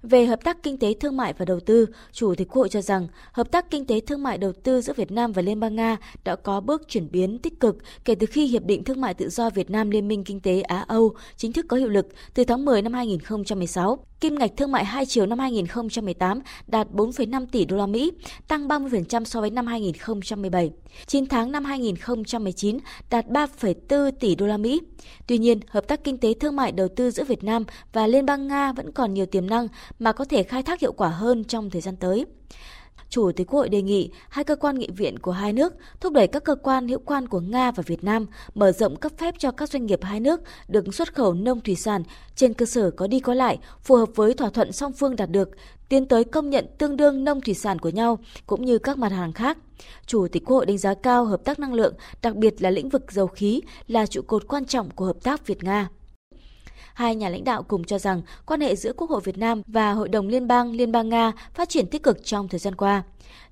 Về 0.03 0.25
hợp 0.25 0.43
tác 0.43 0.63
kinh 0.63 0.77
tế 0.77 0.93
thương 0.93 1.17
mại 1.17 1.33
và 1.33 1.45
đầu 1.45 1.59
tư, 1.59 1.85
Chủ 2.11 2.35
tịch 2.35 2.47
Quốc 2.47 2.57
hội 2.57 2.69
cho 2.69 2.81
rằng 2.81 3.07
hợp 3.31 3.51
tác 3.51 3.71
kinh 3.71 3.85
tế 3.85 3.99
thương 3.99 4.23
mại 4.23 4.37
đầu 4.37 4.51
tư 4.63 4.81
giữa 4.81 4.93
Việt 4.93 5.11
Nam 5.11 5.31
và 5.31 5.41
Liên 5.41 5.59
bang 5.59 5.75
Nga 5.75 5.97
đã 6.23 6.35
có 6.35 6.61
bước 6.61 6.81
chuyển 6.87 7.11
biến 7.11 7.39
tích 7.39 7.59
cực 7.59 7.77
kể 8.05 8.15
từ 8.15 8.27
khi 8.27 8.45
Hiệp 8.47 8.63
định 8.63 8.83
Thương 8.83 9.01
mại 9.01 9.13
Tự 9.13 9.29
do 9.29 9.49
Việt 9.49 9.69
Nam 9.69 9.89
Liên 9.89 10.07
minh 10.07 10.23
Kinh 10.23 10.39
tế 10.39 10.61
Á-Âu 10.61 11.13
chính 11.37 11.53
thức 11.53 11.65
có 11.69 11.77
hiệu 11.77 11.89
lực 11.89 12.07
từ 12.33 12.43
tháng 12.43 12.65
10 12.65 12.81
năm 12.81 12.93
2016. 12.93 14.05
Kim 14.19 14.35
ngạch 14.39 14.51
thương 14.57 14.71
mại 14.71 14.85
hai 14.85 15.05
chiều 15.05 15.25
năm 15.25 15.39
2018 15.39 16.39
đạt 16.67 16.87
4,5 16.91 17.45
tỷ 17.51 17.65
đô 17.65 17.77
la 17.77 17.85
Mỹ, 17.85 18.11
tăng 18.47 18.67
30% 18.67 19.23
so 19.23 19.41
với 19.41 19.49
năm 19.49 19.67
2017. 19.67 20.71
9 21.07 21.25
tháng 21.25 21.51
năm 21.51 21.65
2019 21.65 22.77
đạt 23.09 23.25
3,4 23.27 24.11
tỷ 24.19 24.35
đô 24.35 24.45
la 24.45 24.57
Mỹ. 24.57 24.81
Tuy 25.27 25.37
nhiên, 25.37 25.59
hợp 25.67 25.87
tác 25.87 26.03
kinh 26.03 26.17
tế 26.17 26.33
thương 26.33 26.55
mại 26.55 26.71
đầu 26.71 26.87
tư 26.95 27.11
giữa 27.11 27.23
Việt 27.23 27.43
Nam 27.43 27.63
và 27.93 28.07
Liên 28.07 28.25
bang 28.25 28.47
Nga 28.47 28.71
vẫn 28.71 28.91
còn 28.91 29.13
nhiều 29.13 29.25
tiềm 29.25 29.49
năng 29.49 29.67
mà 29.99 30.11
có 30.11 30.25
thể 30.25 30.43
khai 30.43 30.63
thác 30.63 30.79
hiệu 30.79 30.91
quả 30.91 31.09
hơn 31.09 31.43
trong 31.43 31.69
thời 31.69 31.81
gian 31.81 31.95
tới. 31.95 32.25
Chủ 33.09 33.31
tịch 33.31 33.47
Quốc 33.47 33.59
hội 33.59 33.69
đề 33.69 33.81
nghị 33.81 34.11
hai 34.29 34.43
cơ 34.43 34.55
quan 34.55 34.79
nghị 34.79 34.87
viện 34.95 35.19
của 35.19 35.31
hai 35.31 35.53
nước 35.53 35.73
thúc 35.99 36.13
đẩy 36.13 36.27
các 36.27 36.43
cơ 36.43 36.55
quan 36.55 36.87
hữu 36.87 36.99
quan 37.05 37.27
của 37.27 37.39
Nga 37.39 37.71
và 37.71 37.83
Việt 37.87 38.03
Nam 38.03 38.25
mở 38.55 38.71
rộng 38.71 38.95
cấp 38.95 39.11
phép 39.17 39.35
cho 39.37 39.51
các 39.51 39.69
doanh 39.69 39.85
nghiệp 39.85 39.99
hai 40.03 40.19
nước 40.19 40.41
được 40.67 40.95
xuất 40.95 41.15
khẩu 41.15 41.33
nông 41.33 41.61
thủy 41.61 41.75
sản 41.75 42.03
trên 42.35 42.53
cơ 42.53 42.65
sở 42.65 42.91
có 42.91 43.07
đi 43.07 43.19
có 43.19 43.33
lại, 43.33 43.59
phù 43.81 43.95
hợp 43.95 44.09
với 44.15 44.33
thỏa 44.33 44.49
thuận 44.49 44.71
song 44.71 44.93
phương 44.93 45.15
đạt 45.15 45.29
được, 45.29 45.49
tiến 45.89 46.07
tới 46.07 46.23
công 46.23 46.49
nhận 46.49 46.65
tương 46.77 46.97
đương 46.97 47.23
nông 47.23 47.41
thủy 47.41 47.53
sản 47.53 47.79
của 47.79 47.89
nhau 47.89 48.19
cũng 48.47 48.65
như 48.65 48.77
các 48.77 48.97
mặt 48.97 49.11
hàng 49.11 49.33
khác. 49.33 49.57
Chủ 50.05 50.27
tịch 50.27 50.43
Quốc 50.45 50.55
hội 50.55 50.65
đánh 50.65 50.77
giá 50.77 50.93
cao 50.93 51.25
hợp 51.25 51.43
tác 51.43 51.59
năng 51.59 51.73
lượng, 51.73 51.93
đặc 52.21 52.35
biệt 52.35 52.61
là 52.61 52.69
lĩnh 52.69 52.89
vực 52.89 53.11
dầu 53.11 53.27
khí 53.27 53.61
là 53.87 54.05
trụ 54.05 54.21
cột 54.21 54.47
quan 54.47 54.65
trọng 54.65 54.89
của 54.89 55.05
hợp 55.05 55.17
tác 55.23 55.47
Việt-Nga. 55.47 55.89
Hai 56.93 57.15
nhà 57.15 57.29
lãnh 57.29 57.43
đạo 57.43 57.63
cùng 57.63 57.83
cho 57.83 57.99
rằng 57.99 58.21
quan 58.45 58.61
hệ 58.61 58.75
giữa 58.75 58.93
Quốc 58.93 59.09
hội 59.09 59.21
Việt 59.23 59.37
Nam 59.37 59.61
và 59.67 59.91
Hội 59.91 60.09
đồng 60.09 60.27
Liên 60.27 60.47
bang 60.47 60.71
Liên 60.71 60.91
bang 60.91 61.09
Nga 61.09 61.31
phát 61.53 61.69
triển 61.69 61.87
tích 61.87 62.03
cực 62.03 62.25
trong 62.25 62.47
thời 62.47 62.59
gian 62.59 62.75
qua. 62.75 63.03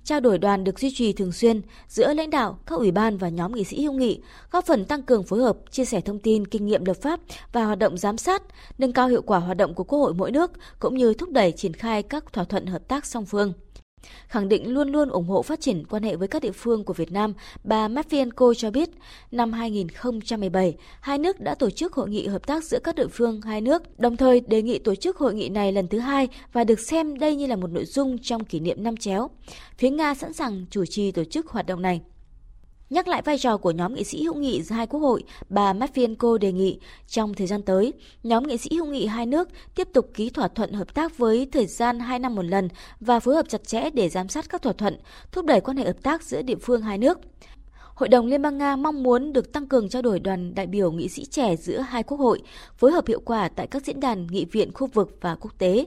Trao 0.03 0.19
đổi 0.19 0.37
đoàn 0.37 0.63
được 0.63 0.79
duy 0.79 0.91
trì 0.93 1.13
thường 1.13 1.31
xuyên 1.31 1.61
giữa 1.87 2.13
lãnh 2.13 2.29
đạo, 2.29 2.59
các 2.65 2.75
ủy 2.75 2.91
ban 2.91 3.17
và 3.17 3.29
nhóm 3.29 3.51
nghị 3.51 3.63
sĩ 3.63 3.81
hữu 3.81 3.93
nghị, 3.93 4.21
góp 4.51 4.65
phần 4.65 4.85
tăng 4.85 5.03
cường 5.03 5.23
phối 5.23 5.39
hợp, 5.39 5.57
chia 5.71 5.85
sẻ 5.85 6.01
thông 6.01 6.19
tin, 6.19 6.47
kinh 6.47 6.65
nghiệm 6.65 6.85
lập 6.85 6.97
pháp 7.01 7.19
và 7.53 7.65
hoạt 7.65 7.79
động 7.79 7.97
giám 7.97 8.17
sát, 8.17 8.43
nâng 8.77 8.93
cao 8.93 9.07
hiệu 9.07 9.21
quả 9.21 9.39
hoạt 9.39 9.57
động 9.57 9.73
của 9.73 9.83
Quốc 9.83 9.99
hội 9.99 10.13
mỗi 10.13 10.31
nước 10.31 10.51
cũng 10.79 10.97
như 10.97 11.13
thúc 11.13 11.29
đẩy 11.29 11.51
triển 11.51 11.73
khai 11.73 12.03
các 12.03 12.33
thỏa 12.33 12.43
thuận 12.43 12.65
hợp 12.65 12.87
tác 12.87 13.05
song 13.05 13.25
phương. 13.25 13.53
Khẳng 14.27 14.49
định 14.49 14.73
luôn 14.73 14.89
luôn 14.89 15.09
ủng 15.09 15.27
hộ 15.27 15.41
phát 15.41 15.61
triển 15.61 15.83
quan 15.89 16.03
hệ 16.03 16.15
với 16.15 16.27
các 16.27 16.41
địa 16.41 16.51
phương 16.51 16.83
của 16.83 16.93
Việt 16.93 17.11
Nam, 17.11 17.33
bà 17.63 17.87
Matvienko 17.87 18.53
cho 18.53 18.71
biết, 18.71 18.89
năm 19.31 19.53
2017, 19.53 20.75
hai 21.01 21.17
nước 21.17 21.39
đã 21.39 21.55
tổ 21.55 21.69
chức 21.69 21.93
hội 21.93 22.09
nghị 22.09 22.27
hợp 22.27 22.47
tác 22.47 22.63
giữa 22.63 22.79
các 22.83 22.95
địa 22.95 23.07
phương 23.07 23.41
hai 23.41 23.61
nước, 23.61 23.99
đồng 23.99 24.17
thời 24.17 24.39
đề 24.39 24.61
nghị 24.61 24.79
tổ 24.79 24.95
chức 24.95 25.17
hội 25.17 25.33
nghị 25.33 25.49
này 25.49 25.71
lần 25.71 25.87
thứ 25.87 25.99
hai 25.99 26.27
và 26.53 26.63
được 26.63 26.79
xem 26.79 27.19
đây 27.19 27.35
như 27.35 27.47
là 27.47 27.55
một 27.55 27.71
nội 27.71 27.85
dung 27.85 28.17
trong 28.17 28.45
kỷ 28.45 28.59
niệm 28.59 28.83
năm 28.83 28.97
chéo. 28.97 29.29
Phía 29.77 29.89
Nga 29.89 30.15
sẵn 30.15 30.33
sàng 30.33 30.65
chủ 30.69 30.85
trì 30.85 31.11
tổ 31.11 31.23
chức 31.23 31.47
hoạt 31.47 31.67
động 31.67 31.81
này. 31.81 32.01
Nhắc 32.91 33.07
lại 33.07 33.21
vai 33.21 33.37
trò 33.37 33.57
của 33.57 33.71
nhóm 33.71 33.93
nghị 33.93 34.03
sĩ 34.03 34.23
hữu 34.23 34.35
nghị 34.35 34.61
giữa 34.61 34.75
hai 34.75 34.87
quốc 34.87 34.99
hội, 34.99 35.23
bà 35.49 35.73
Matvienko 35.73 36.37
đề 36.37 36.51
nghị 36.51 36.79
trong 37.07 37.33
thời 37.33 37.47
gian 37.47 37.61
tới, 37.61 37.93
nhóm 38.23 38.47
nghị 38.47 38.57
sĩ 38.57 38.69
hữu 38.75 38.85
nghị 38.85 39.05
hai 39.05 39.25
nước 39.25 39.49
tiếp 39.75 39.87
tục 39.93 40.11
ký 40.13 40.29
thỏa 40.29 40.47
thuận 40.47 40.73
hợp 40.73 40.93
tác 40.93 41.17
với 41.17 41.47
thời 41.51 41.65
gian 41.65 41.99
2 41.99 42.19
năm 42.19 42.35
một 42.35 42.45
lần 42.45 42.69
và 42.99 43.19
phối 43.19 43.35
hợp 43.35 43.45
chặt 43.49 43.67
chẽ 43.67 43.89
để 43.89 44.09
giám 44.09 44.27
sát 44.27 44.49
các 44.49 44.61
thỏa 44.61 44.73
thuận, 44.73 44.97
thúc 45.31 45.45
đẩy 45.45 45.61
quan 45.61 45.77
hệ 45.77 45.85
hợp 45.85 46.03
tác 46.03 46.23
giữa 46.23 46.41
địa 46.41 46.55
phương 46.61 46.81
hai 46.81 46.97
nước. 46.97 47.19
Hội 47.95 48.09
đồng 48.09 48.27
Liên 48.27 48.41
bang 48.41 48.57
Nga 48.57 48.75
mong 48.75 49.03
muốn 49.03 49.33
được 49.33 49.53
tăng 49.53 49.67
cường 49.67 49.89
trao 49.89 50.01
đổi 50.01 50.19
đoàn 50.19 50.55
đại 50.55 50.67
biểu 50.67 50.91
nghị 50.91 51.09
sĩ 51.09 51.25
trẻ 51.25 51.55
giữa 51.55 51.79
hai 51.79 52.03
quốc 52.03 52.17
hội, 52.17 52.41
phối 52.77 52.91
hợp 52.91 53.07
hiệu 53.07 53.21
quả 53.25 53.49
tại 53.49 53.67
các 53.67 53.85
diễn 53.85 53.99
đàn 53.99 54.27
nghị 54.27 54.45
viện 54.45 54.71
khu 54.73 54.87
vực 54.87 55.17
và 55.21 55.35
quốc 55.35 55.51
tế. 55.57 55.85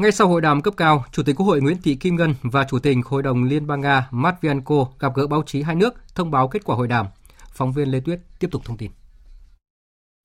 Ngay 0.00 0.12
sau 0.12 0.28
hội 0.28 0.40
đàm 0.40 0.60
cấp 0.60 0.74
cao, 0.76 1.04
Chủ 1.12 1.22
tịch 1.22 1.36
Quốc 1.36 1.46
hội 1.46 1.60
Nguyễn 1.60 1.82
Thị 1.82 1.94
Kim 1.94 2.16
Ngân 2.16 2.34
và 2.42 2.64
Chủ 2.64 2.78
tịch 2.78 2.96
Hội 3.04 3.22
đồng 3.22 3.44
Liên 3.44 3.66
bang 3.66 3.80
Nga 3.80 4.08
Matvienko 4.10 4.86
gặp 4.98 5.14
gỡ 5.14 5.26
báo 5.26 5.42
chí 5.46 5.62
hai 5.62 5.74
nước 5.74 5.94
thông 6.14 6.30
báo 6.30 6.48
kết 6.48 6.64
quả 6.64 6.76
hội 6.76 6.88
đàm. 6.88 7.06
Phóng 7.52 7.72
viên 7.72 7.88
Lê 7.88 8.00
Tuyết 8.00 8.20
tiếp 8.38 8.48
tục 8.50 8.62
thông 8.64 8.76
tin. 8.76 8.90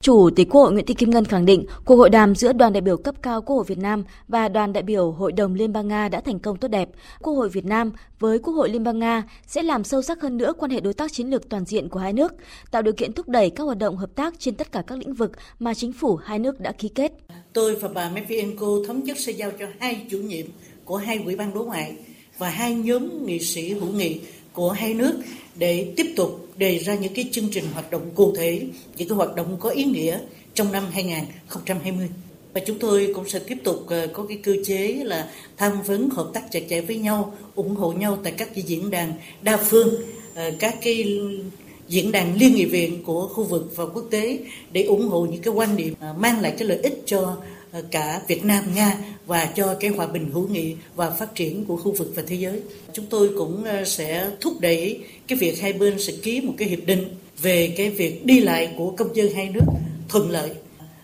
Chủ 0.04 0.30
tịch 0.36 0.50
Quốc 0.50 0.62
hội 0.62 0.74
Nguyễn 0.74 0.86
Thị 0.86 0.94
Kim 0.94 1.10
Ngân 1.10 1.26
khẳng 1.26 1.46
định 1.46 1.66
cuộc 1.86 1.96
hội 1.96 2.10
đàm 2.10 2.36
giữa 2.36 2.54
đoàn 2.54 2.74
đại 2.74 2.82
biểu 2.82 2.98
cấp 2.98 3.16
cao 3.22 3.42
Quốc 3.42 3.56
hội 3.56 3.66
Việt 3.68 3.78
Nam 3.78 4.04
và 4.28 4.50
đoàn 4.50 4.74
đại 4.74 4.84
biểu 4.84 5.12
Hội 5.12 5.32
đồng 5.32 5.54
Liên 5.54 5.74
bang 5.74 5.88
Nga 5.88 6.10
đã 6.10 6.22
thành 6.22 6.40
công 6.40 6.58
tốt 6.58 6.68
đẹp. 6.68 6.90
Quốc 7.22 7.34
hội 7.34 7.50
Việt 7.50 7.66
Nam 7.66 7.92
với 8.20 8.40
Quốc 8.40 8.54
hội 8.54 8.70
Liên 8.70 8.84
bang 8.84 9.00
Nga 9.00 9.24
sẽ 9.48 9.64
làm 9.64 9.84
sâu 9.84 10.02
sắc 10.02 10.22
hơn 10.22 10.38
nữa 10.38 10.54
quan 10.58 10.72
hệ 10.72 10.80
đối 10.80 10.94
tác 10.94 11.14
chiến 11.14 11.30
lược 11.30 11.50
toàn 11.50 11.66
diện 11.66 11.90
của 11.90 12.00
hai 12.00 12.14
nước, 12.14 12.34
tạo 12.72 12.82
điều 12.82 12.94
kiện 12.94 13.14
thúc 13.14 13.30
đẩy 13.30 13.50
các 13.50 13.64
hoạt 13.64 13.78
động 13.78 13.98
hợp 13.98 14.10
tác 14.16 14.40
trên 14.40 14.56
tất 14.56 14.72
cả 14.72 14.84
các 14.88 14.98
lĩnh 14.98 15.14
vực 15.14 15.32
mà 15.60 15.74
chính 15.74 15.94
phủ 15.94 16.16
hai 16.16 16.40
nước 16.40 16.60
đã 16.60 16.72
ký 16.72 16.90
kết. 16.90 17.12
Tôi 17.54 17.76
và 17.76 17.90
bà 17.94 18.10
Medvedenko 18.10 18.68
thống 18.88 19.04
nhất 19.04 19.18
sẽ 19.20 19.32
giao 19.32 19.52
cho 19.60 19.66
hai 19.80 20.06
chủ 20.10 20.18
nhiệm 20.18 20.46
của 20.86 20.98
hai 20.98 21.22
ủy 21.26 21.36
ban 21.36 21.54
đối 21.54 21.66
ngoại 21.66 21.96
và 22.38 22.50
hai 22.50 22.74
nhóm 22.74 23.26
nghị 23.26 23.40
sĩ 23.40 23.74
hữu 23.74 23.92
nghị 23.92 24.20
của 24.54 24.72
hai 24.72 24.94
nước 24.94 25.14
để 25.56 25.94
tiếp 25.98 26.14
tục 26.16 26.48
đề 26.58 26.78
ra 26.78 26.96
những 26.96 27.14
cái 27.14 27.30
chương 27.32 27.50
trình 27.52 27.66
hoạt 27.74 27.92
động 27.92 28.12
cụ 28.16 28.34
thể, 28.36 28.62
những 28.98 29.10
cái 29.10 29.16
hoạt 29.16 29.36
động 29.36 29.58
có 29.60 29.70
ý 29.70 29.84
nghĩa 29.84 30.20
trong 30.54 30.72
năm 30.72 30.84
2020. 30.92 32.10
Và 32.54 32.62
chúng 32.66 32.80
tôi 32.80 33.12
cũng 33.16 33.30
sẽ 33.30 33.40
tiếp 33.40 33.58
tục 33.64 33.86
ờ, 33.88 34.08
có 34.14 34.26
cái 34.30 34.38
cơ 34.38 34.56
chế 34.66 34.88
là 35.04 35.30
tham 35.58 35.82
vấn 35.82 36.10
hợp 36.10 36.30
tác 36.34 36.52
chặt 36.52 36.60
chẽ 36.70 36.82
với 36.82 36.98
nhau, 36.98 37.34
ủng 37.56 37.76
hộ 37.76 37.92
nhau 37.92 38.18
tại 38.24 38.34
các 38.38 38.50
cái 38.56 38.64
diễn 38.68 38.90
đàn 38.90 39.14
đa 39.42 39.58
phương, 39.58 39.96
ờ, 40.36 40.52
các 40.60 40.76
cái 40.82 41.20
diễn 41.88 42.12
đàn 42.12 42.36
liên 42.36 42.56
nghị 42.56 42.66
viện 42.66 43.04
của 43.04 43.28
khu 43.28 43.44
vực 43.44 43.72
và 43.76 43.86
quốc 43.86 44.06
tế 44.12 44.40
để 44.72 44.84
ủng 44.84 45.08
hộ 45.08 45.26
những 45.32 45.42
cái 45.42 45.54
quan 45.54 45.78
điểm 45.78 45.94
ờ, 46.00 46.14
mang 46.18 46.42
lại 46.42 46.56
cái 46.60 46.68
lợi 46.68 46.78
ích 46.78 47.02
cho 47.06 47.38
Ờ, 47.76 47.82
cả 47.92 48.22
Việt 48.28 48.46
Nam, 48.46 48.64
Nga 48.76 48.98
và 49.26 49.46
cho 49.46 49.76
cái 49.80 49.92
hòa 49.92 50.08
bình 50.08 50.32
hữu 50.32 50.48
nghị 50.48 50.76
và 50.96 51.10
phát 51.10 51.36
triển 51.36 51.66
của 51.66 51.78
khu 51.78 51.92
vực 51.92 52.12
và 52.16 52.24
thế 52.28 52.36
giới. 52.36 52.62
Chúng 52.94 53.06
tôi 53.06 53.30
cũng 53.38 53.64
ờ, 53.64 53.86
sẽ 53.86 54.30
thúc 54.42 54.54
đẩy 54.60 55.00
cái 55.28 55.38
việc 55.40 55.62
hai 55.62 55.74
bên 55.74 56.00
sẽ 56.00 56.14
ký 56.24 56.42
một 56.42 56.54
cái 56.58 56.68
hiệp 56.68 56.86
định 56.86 57.04
về 57.42 57.74
cái 57.78 57.90
việc 57.90 58.26
đi 58.26 58.40
lại 58.40 58.74
của 58.78 58.94
công 58.98 59.16
dân 59.16 59.34
hai 59.36 59.50
nước 59.50 59.66
thuận 60.10 60.30
lợi 60.30 60.50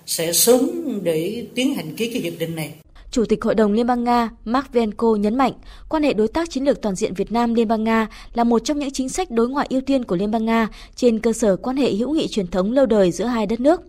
sẽ 0.06 0.34
sớm 0.34 0.70
để 1.04 1.46
tiến 1.56 1.76
hành 1.76 1.96
ký 1.96 2.10
cái 2.14 2.22
hiệp 2.22 2.34
định 2.40 2.56
này. 2.56 2.74
Chủ 3.12 3.26
tịch 3.26 3.44
Hội 3.44 3.56
đồng 3.56 3.74
Liên 3.74 3.88
bang 3.88 4.04
Nga 4.04 4.30
Mark 4.46 4.74
Venko 4.74 5.16
nhấn 5.16 5.38
mạnh, 5.38 5.54
quan 5.90 6.04
hệ 6.04 6.14
đối 6.14 6.28
tác 6.28 6.50
chiến 6.50 6.64
lược 6.64 6.82
toàn 6.82 6.96
diện 6.96 7.14
Việt 7.14 7.32
Nam 7.32 7.54
Liên 7.54 7.68
bang 7.68 7.84
Nga 7.84 8.08
là 8.34 8.44
một 8.44 8.60
trong 8.60 8.80
những 8.80 8.92
chính 8.92 9.10
sách 9.10 9.32
đối 9.32 9.50
ngoại 9.50 9.68
ưu 9.70 9.82
tiên 9.82 10.04
của 10.04 10.16
Liên 10.16 10.32
bang 10.32 10.46
Nga 10.46 10.68
trên 10.96 11.20
cơ 11.20 11.34
sở 11.34 11.56
quan 11.56 11.78
hệ 11.78 11.94
hữu 11.94 12.14
nghị 12.14 12.28
truyền 12.28 12.48
thống 12.48 12.72
lâu 12.72 12.86
đời 12.86 13.12
giữa 13.12 13.26
hai 13.26 13.46
đất 13.46 13.60
nước. 13.60 13.82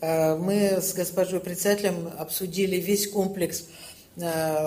Мы 0.00 0.78
с 0.80 0.94
госпожой 0.94 1.40
председателем 1.40 2.08
обсудили 2.18 2.76
весь 2.76 3.10
комплекс 3.10 3.64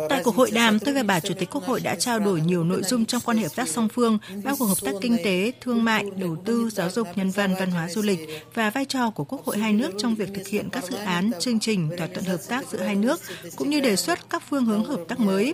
Tại 0.09 0.21
cuộc 0.23 0.35
hội 0.35 0.51
đàm, 0.51 0.79
tôi 0.79 0.93
và 0.93 1.03
bà 1.03 1.19
Chủ 1.19 1.33
tịch 1.39 1.49
Quốc 1.51 1.63
hội 1.63 1.79
đã 1.79 1.95
trao 1.95 2.19
đổi 2.19 2.41
nhiều 2.41 2.63
nội 2.63 2.83
dung 2.83 3.05
trong 3.05 3.21
quan 3.25 3.37
hệ 3.37 3.43
hợp 3.43 3.55
tác 3.55 3.69
song 3.69 3.89
phương, 3.89 4.17
bao 4.43 4.55
gồm 4.55 4.69
hợp 4.69 4.77
tác 4.81 4.91
kinh 5.01 5.17
tế, 5.23 5.51
thương 5.61 5.83
mại, 5.83 6.05
đầu 6.17 6.35
tư, 6.45 6.69
giáo 6.69 6.89
dục, 6.89 7.07
nhân 7.15 7.31
văn, 7.31 7.55
văn 7.59 7.71
hóa, 7.71 7.89
du 7.89 8.01
lịch 8.01 8.19
và 8.53 8.69
vai 8.69 8.85
trò 8.85 9.09
của 9.09 9.23
Quốc 9.23 9.45
hội 9.45 9.57
hai 9.57 9.73
nước 9.73 9.91
trong 9.97 10.15
việc 10.15 10.29
thực 10.33 10.47
hiện 10.47 10.69
các 10.71 10.83
dự 10.83 10.97
án, 10.97 11.31
chương 11.39 11.59
trình, 11.59 11.89
thỏa 11.97 12.07
thuận 12.07 12.25
hợp 12.25 12.39
tác 12.47 12.71
giữa 12.71 12.81
hai 12.81 12.95
nước, 12.95 13.21
cũng 13.55 13.69
như 13.69 13.79
đề 13.79 13.95
xuất 13.95 14.29
các 14.29 14.43
phương 14.49 14.65
hướng 14.65 14.85
hợp 14.85 14.99
tác 15.07 15.19
mới. 15.19 15.53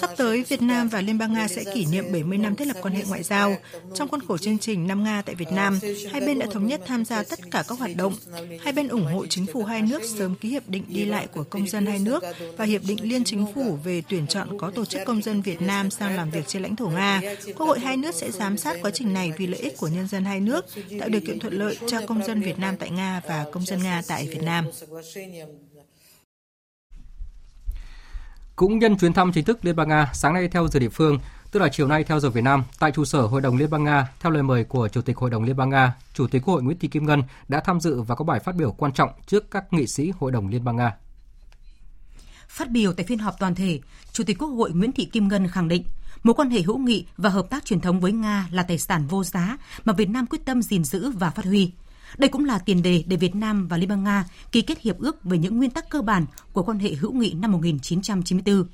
Sắp 0.00 0.10
tới, 0.16 0.44
Việt 0.48 0.62
Nam 0.62 0.88
và 0.88 1.00
Liên 1.00 1.18
bang 1.18 1.32
Nga 1.32 1.48
sẽ 1.48 1.64
kỷ 1.74 1.86
niệm 1.86 2.04
70 2.12 2.38
năm 2.38 2.56
thiết 2.56 2.68
lập 2.68 2.76
quan 2.82 2.94
hệ 2.94 3.02
ngoại 3.08 3.22
giao. 3.22 3.56
Trong 3.94 4.08
khuôn 4.08 4.20
khổ 4.28 4.38
chương 4.38 4.58
trình 4.58 4.86
năm 4.86 5.04
Nga 5.04 5.22
tại 5.22 5.34
Việt 5.34 5.52
Nam, 5.52 5.78
hai 6.12 6.20
bên 6.20 6.38
đã 6.38 6.46
thống 6.52 6.66
nhất 6.66 6.80
tham 6.86 7.04
gia 7.04 7.22
tất 7.22 7.38
cả 7.50 7.64
các 7.68 7.78
hoạt 7.78 7.90
động. 7.96 8.14
Hai 8.60 8.72
bên 8.72 8.88
ủng 8.88 9.06
hộ 9.06 9.26
chính 9.26 9.46
phủ 9.46 9.64
hai 9.64 9.82
nước 9.82 10.02
sớm 10.18 10.34
ký 10.34 10.48
hiệp 10.48 10.68
định 10.68 10.84
đi 10.88 11.04
lại 11.04 11.26
của 11.26 11.44
công 11.44 11.68
dân 11.68 11.86
hai 11.86 11.98
nước 11.98 12.24
và 12.56 12.64
hiệp 12.64 12.82
định 12.84 12.98
liên 13.02 13.24
chính 13.26 13.46
phủ 13.54 13.78
về 13.84 14.02
tuyển 14.08 14.26
chọn 14.26 14.58
có 14.58 14.70
tổ 14.70 14.84
chức 14.84 15.00
công 15.06 15.22
dân 15.22 15.42
Việt 15.42 15.62
Nam 15.62 15.90
sang 15.90 16.16
làm 16.16 16.30
việc 16.30 16.46
trên 16.46 16.62
lãnh 16.62 16.76
thổ 16.76 16.88
Nga. 16.88 17.20
Quốc 17.56 17.66
hội 17.66 17.80
hai 17.80 17.96
nước 17.96 18.14
sẽ 18.14 18.30
giám 18.30 18.56
sát 18.56 18.76
quá 18.82 18.90
trình 18.94 19.12
này 19.12 19.32
vì 19.38 19.46
lợi 19.46 19.60
ích 19.60 19.76
của 19.78 19.88
nhân 19.88 20.08
dân 20.08 20.24
hai 20.24 20.40
nước, 20.40 20.64
tạo 21.00 21.08
điều 21.08 21.20
kiện 21.20 21.38
thuận 21.38 21.54
lợi 21.54 21.78
cho 21.86 21.98
công 22.06 22.24
dân 22.24 22.40
Việt 22.40 22.58
Nam 22.58 22.76
tại 22.76 22.90
Nga 22.90 23.20
và 23.28 23.46
công 23.52 23.64
dân 23.64 23.82
Nga 23.82 24.02
tại 24.08 24.28
Việt 24.30 24.42
Nam. 24.42 24.64
Cũng 28.56 28.78
nhân 28.78 28.96
chuyến 28.98 29.12
thăm 29.12 29.32
chính 29.32 29.44
thức 29.44 29.64
Liên 29.64 29.76
bang 29.76 29.88
Nga, 29.88 30.10
sáng 30.12 30.34
nay 30.34 30.48
theo 30.48 30.68
giờ 30.68 30.80
địa 30.80 30.88
phương, 30.88 31.18
tức 31.50 31.60
là 31.60 31.68
chiều 31.68 31.88
nay 31.88 32.04
theo 32.04 32.20
giờ 32.20 32.30
Việt 32.30 32.44
Nam, 32.44 32.64
tại 32.78 32.92
trụ 32.92 33.04
sở 33.04 33.22
Hội 33.22 33.40
đồng 33.40 33.56
Liên 33.56 33.70
bang 33.70 33.84
Nga, 33.84 34.08
theo 34.20 34.32
lời 34.32 34.42
mời 34.42 34.64
của 34.64 34.88
Chủ 34.88 35.02
tịch 35.02 35.16
Hội 35.16 35.30
đồng 35.30 35.42
Liên 35.42 35.56
bang 35.56 35.70
Nga, 35.70 35.94
Chủ 36.14 36.26
tịch 36.26 36.42
Quốc 36.44 36.54
hội 36.54 36.62
Nguyễn 36.62 36.78
Thị 36.78 36.88
Kim 36.88 37.06
Ngân 37.06 37.22
đã 37.48 37.60
tham 37.60 37.80
dự 37.80 38.02
và 38.02 38.14
có 38.14 38.24
bài 38.24 38.40
phát 38.40 38.54
biểu 38.54 38.72
quan 38.72 38.92
trọng 38.92 39.10
trước 39.26 39.50
các 39.50 39.72
nghị 39.72 39.86
sĩ 39.86 40.12
Hội 40.18 40.32
đồng 40.32 40.48
Liên 40.48 40.64
bang 40.64 40.76
Nga. 40.76 40.96
Phát 42.48 42.70
biểu 42.70 42.92
tại 42.92 43.06
phiên 43.06 43.18
họp 43.18 43.38
toàn 43.38 43.54
thể, 43.54 43.80
Chủ 44.12 44.24
tịch 44.24 44.38
Quốc 44.38 44.48
hội 44.48 44.70
Nguyễn 44.72 44.92
Thị 44.92 45.04
Kim 45.04 45.28
Ngân 45.28 45.48
khẳng 45.48 45.68
định 45.68 45.84
mối 46.26 46.34
quan 46.34 46.50
hệ 46.50 46.62
hữu 46.62 46.78
nghị 46.78 47.06
và 47.16 47.30
hợp 47.30 47.50
tác 47.50 47.64
truyền 47.64 47.80
thống 47.80 48.00
với 48.00 48.12
Nga 48.12 48.48
là 48.50 48.62
tài 48.62 48.78
sản 48.78 49.06
vô 49.06 49.24
giá 49.24 49.56
mà 49.84 49.92
Việt 49.92 50.08
Nam 50.08 50.26
quyết 50.26 50.44
tâm 50.44 50.62
gìn 50.62 50.84
giữ 50.84 51.10
và 51.10 51.30
phát 51.30 51.44
huy. 51.44 51.70
Đây 52.18 52.28
cũng 52.28 52.44
là 52.44 52.58
tiền 52.58 52.82
đề 52.82 53.04
để 53.06 53.16
Việt 53.16 53.34
Nam 53.34 53.68
và 53.68 53.76
Liên 53.76 53.88
bang 53.88 54.04
Nga 54.04 54.24
ký 54.52 54.62
kết 54.62 54.80
hiệp 54.80 54.98
ước 54.98 55.24
về 55.24 55.38
những 55.38 55.58
nguyên 55.58 55.70
tắc 55.70 55.90
cơ 55.90 56.02
bản 56.02 56.26
của 56.52 56.62
quan 56.62 56.78
hệ 56.78 56.94
hữu 56.94 57.12
nghị 57.12 57.32
năm 57.32 57.52
1994. 57.52 58.64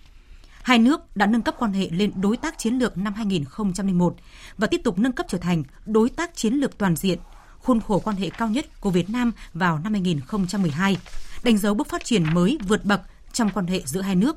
Hai 0.62 0.78
nước 0.78 1.16
đã 1.16 1.26
nâng 1.26 1.42
cấp 1.42 1.54
quan 1.58 1.72
hệ 1.72 1.88
lên 1.90 2.12
đối 2.20 2.36
tác 2.36 2.58
chiến 2.58 2.74
lược 2.74 2.98
năm 2.98 3.14
2001 3.14 4.16
và 4.58 4.66
tiếp 4.66 4.80
tục 4.84 4.98
nâng 4.98 5.12
cấp 5.12 5.26
trở 5.28 5.38
thành 5.38 5.62
đối 5.86 6.10
tác 6.10 6.36
chiến 6.36 6.54
lược 6.54 6.78
toàn 6.78 6.96
diện, 6.96 7.18
khuôn 7.58 7.80
khổ 7.80 7.98
quan 7.98 8.16
hệ 8.16 8.30
cao 8.30 8.48
nhất 8.48 8.80
của 8.80 8.90
Việt 8.90 9.10
Nam 9.10 9.32
vào 9.54 9.78
năm 9.78 9.92
2012, 9.92 10.96
đánh 11.42 11.58
dấu 11.58 11.74
bước 11.74 11.88
phát 11.88 12.04
triển 12.04 12.34
mới 12.34 12.58
vượt 12.68 12.84
bậc 12.84 13.00
trong 13.32 13.50
quan 13.50 13.66
hệ 13.66 13.82
giữa 13.84 14.00
hai 14.00 14.14
nước. 14.14 14.36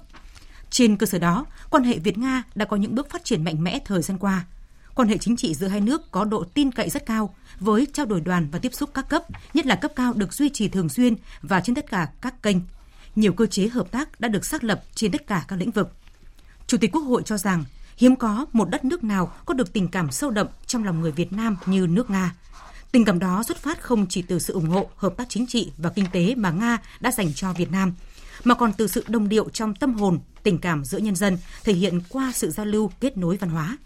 Trên 0.69 0.97
cơ 0.97 1.05
sở 1.05 1.19
đó, 1.19 1.45
quan 1.69 1.83
hệ 1.83 1.99
Việt-Nga 1.99 2.43
đã 2.55 2.65
có 2.65 2.77
những 2.77 2.95
bước 2.95 3.09
phát 3.09 3.23
triển 3.23 3.43
mạnh 3.43 3.63
mẽ 3.63 3.79
thời 3.85 4.01
gian 4.01 4.17
qua. 4.17 4.45
Quan 4.95 5.07
hệ 5.07 5.17
chính 5.17 5.37
trị 5.37 5.53
giữa 5.53 5.67
hai 5.67 5.81
nước 5.81 6.11
có 6.11 6.25
độ 6.25 6.43
tin 6.53 6.71
cậy 6.71 6.89
rất 6.89 7.05
cao, 7.05 7.35
với 7.59 7.87
trao 7.93 8.05
đổi 8.05 8.21
đoàn 8.21 8.47
và 8.51 8.59
tiếp 8.59 8.73
xúc 8.73 8.89
các 8.93 9.09
cấp, 9.09 9.23
nhất 9.53 9.65
là 9.65 9.75
cấp 9.75 9.91
cao 9.95 10.13
được 10.13 10.33
duy 10.33 10.49
trì 10.49 10.67
thường 10.67 10.89
xuyên 10.89 11.15
và 11.41 11.59
trên 11.59 11.75
tất 11.75 11.89
cả 11.89 12.09
các 12.21 12.43
kênh. 12.43 12.57
Nhiều 13.15 13.33
cơ 13.33 13.45
chế 13.45 13.67
hợp 13.67 13.91
tác 13.91 14.19
đã 14.19 14.27
được 14.27 14.45
xác 14.45 14.63
lập 14.63 14.83
trên 14.95 15.11
tất 15.11 15.27
cả 15.27 15.45
các 15.47 15.55
lĩnh 15.59 15.71
vực. 15.71 15.95
Chủ 16.67 16.77
tịch 16.77 16.91
Quốc 16.91 17.01
hội 17.01 17.21
cho 17.25 17.37
rằng, 17.37 17.63
hiếm 17.97 18.15
có 18.15 18.45
một 18.53 18.69
đất 18.69 18.85
nước 18.85 19.03
nào 19.03 19.33
có 19.45 19.53
được 19.53 19.73
tình 19.73 19.87
cảm 19.87 20.11
sâu 20.11 20.31
đậm 20.31 20.47
trong 20.65 20.83
lòng 20.83 21.01
người 21.01 21.11
Việt 21.11 21.33
Nam 21.33 21.57
như 21.65 21.87
nước 21.87 22.09
Nga. 22.09 22.35
Tình 22.91 23.05
cảm 23.05 23.19
đó 23.19 23.43
xuất 23.43 23.57
phát 23.57 23.81
không 23.81 24.07
chỉ 24.09 24.21
từ 24.21 24.39
sự 24.39 24.53
ủng 24.53 24.69
hộ, 24.69 24.89
hợp 24.95 25.13
tác 25.17 25.29
chính 25.29 25.47
trị 25.47 25.71
và 25.77 25.89
kinh 25.89 26.05
tế 26.11 26.35
mà 26.35 26.51
Nga 26.51 26.77
đã 26.99 27.11
dành 27.11 27.33
cho 27.33 27.53
Việt 27.53 27.71
Nam, 27.71 27.93
mà 28.45 28.55
còn 28.55 28.73
từ 28.73 28.87
sự 28.87 29.03
đồng 29.07 29.29
điệu 29.29 29.49
trong 29.49 29.75
tâm 29.75 29.93
hồn, 29.93 30.19
tình 30.43 30.57
cảm 30.57 30.85
giữa 30.85 30.97
nhân 30.97 31.15
dân 31.15 31.37
thể 31.63 31.73
hiện 31.73 31.99
qua 32.09 32.31
sự 32.35 32.51
giao 32.51 32.65
lưu 32.65 32.91
kết 32.99 33.17
nối 33.17 33.37
văn 33.37 33.49
hóa. 33.49 33.77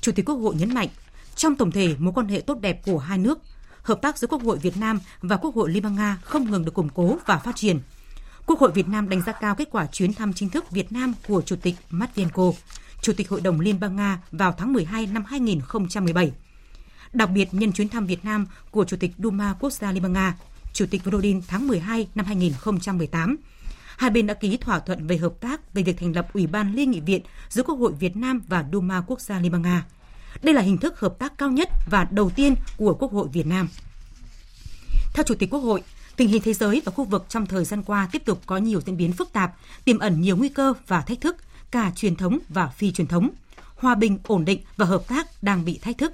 Chủ 0.00 0.12
tịch 0.12 0.24
Quốc 0.24 0.34
hội 0.34 0.54
nhấn 0.54 0.74
mạnh, 0.74 0.88
trong 1.36 1.56
tổng 1.56 1.70
thể 1.70 1.94
mối 1.98 2.12
quan 2.14 2.28
hệ 2.28 2.40
tốt 2.40 2.60
đẹp 2.60 2.80
của 2.86 2.98
hai 2.98 3.18
nước, 3.18 3.38
hợp 3.82 4.02
tác 4.02 4.18
giữa 4.18 4.26
Quốc 4.26 4.42
hội 4.42 4.58
Việt 4.58 4.76
Nam 4.76 5.00
và 5.20 5.36
Quốc 5.36 5.54
hội 5.54 5.70
Liên 5.70 5.82
bang 5.82 5.94
Nga 5.94 6.18
không 6.24 6.50
ngừng 6.50 6.64
được 6.64 6.74
củng 6.74 6.88
cố 6.88 7.18
và 7.26 7.38
phát 7.38 7.56
triển. 7.56 7.80
Quốc 8.46 8.60
hội 8.60 8.72
Việt 8.72 8.88
Nam 8.88 9.08
đánh 9.08 9.22
giá 9.22 9.32
cao 9.32 9.54
kết 9.54 9.68
quả 9.70 9.86
chuyến 9.86 10.14
thăm 10.14 10.32
chính 10.32 10.48
thức 10.48 10.70
Việt 10.70 10.92
Nam 10.92 11.14
của 11.28 11.42
Chủ 11.42 11.56
tịch 11.56 11.74
Matvienko, 11.90 12.52
Chủ 13.02 13.12
tịch 13.12 13.28
Hội 13.28 13.40
đồng 13.40 13.60
Liên 13.60 13.80
bang 13.80 13.96
Nga 13.96 14.22
vào 14.32 14.54
tháng 14.58 14.72
12 14.72 15.06
năm 15.06 15.24
2017. 15.24 16.32
Đặc 17.12 17.30
biệt 17.30 17.48
nhân 17.52 17.72
chuyến 17.72 17.88
thăm 17.88 18.06
Việt 18.06 18.24
Nam 18.24 18.46
của 18.70 18.84
Chủ 18.84 18.96
tịch 18.96 19.10
Duma 19.18 19.54
Quốc 19.60 19.72
gia 19.72 19.92
Liên 19.92 20.02
bang 20.02 20.12
Nga, 20.12 20.36
Chủ 20.72 20.86
tịch 20.90 21.04
Volodin 21.04 21.42
tháng 21.48 21.68
12 21.68 22.08
năm 22.14 22.26
2018, 22.26 23.36
hai 23.98 24.10
bên 24.10 24.26
đã 24.26 24.34
ký 24.34 24.56
thỏa 24.56 24.78
thuận 24.78 25.06
về 25.06 25.16
hợp 25.16 25.32
tác 25.40 25.74
về 25.74 25.82
việc 25.82 25.98
thành 25.98 26.16
lập 26.16 26.28
Ủy 26.32 26.46
ban 26.46 26.74
Liên 26.74 26.90
nghị 26.90 27.00
viện 27.00 27.22
giữa 27.48 27.62
Quốc 27.62 27.74
hội 27.74 27.92
Việt 27.92 28.16
Nam 28.16 28.42
và 28.48 28.64
Duma 28.72 29.00
Quốc 29.06 29.20
gia 29.20 29.40
Liên 29.40 29.52
bang 29.52 29.62
Nga. 29.62 29.84
Đây 30.42 30.54
là 30.54 30.62
hình 30.62 30.78
thức 30.78 31.00
hợp 31.00 31.18
tác 31.18 31.38
cao 31.38 31.50
nhất 31.50 31.68
và 31.90 32.08
đầu 32.10 32.30
tiên 32.30 32.54
của 32.76 32.94
Quốc 32.94 33.12
hội 33.12 33.28
Việt 33.32 33.46
Nam. 33.46 33.68
Theo 35.14 35.24
Chủ 35.24 35.34
tịch 35.34 35.50
Quốc 35.50 35.60
hội, 35.60 35.82
Tình 36.18 36.28
hình 36.28 36.42
thế 36.42 36.54
giới 36.54 36.82
và 36.84 36.92
khu 36.92 37.04
vực 37.04 37.26
trong 37.28 37.46
thời 37.46 37.64
gian 37.64 37.82
qua 37.82 38.08
tiếp 38.12 38.22
tục 38.24 38.40
có 38.46 38.56
nhiều 38.56 38.80
diễn 38.86 38.96
biến 38.96 39.12
phức 39.12 39.32
tạp, 39.32 39.54
tiềm 39.84 39.98
ẩn 39.98 40.20
nhiều 40.20 40.36
nguy 40.36 40.48
cơ 40.48 40.74
và 40.86 41.00
thách 41.00 41.20
thức, 41.20 41.36
cả 41.70 41.92
truyền 41.96 42.16
thống 42.16 42.38
và 42.48 42.66
phi 42.66 42.92
truyền 42.92 43.06
thống. 43.06 43.30
Hòa 43.76 43.94
bình, 43.94 44.18
ổn 44.24 44.44
định 44.44 44.60
và 44.76 44.86
hợp 44.86 45.08
tác 45.08 45.42
đang 45.42 45.64
bị 45.64 45.78
thách 45.82 45.98
thức. 45.98 46.12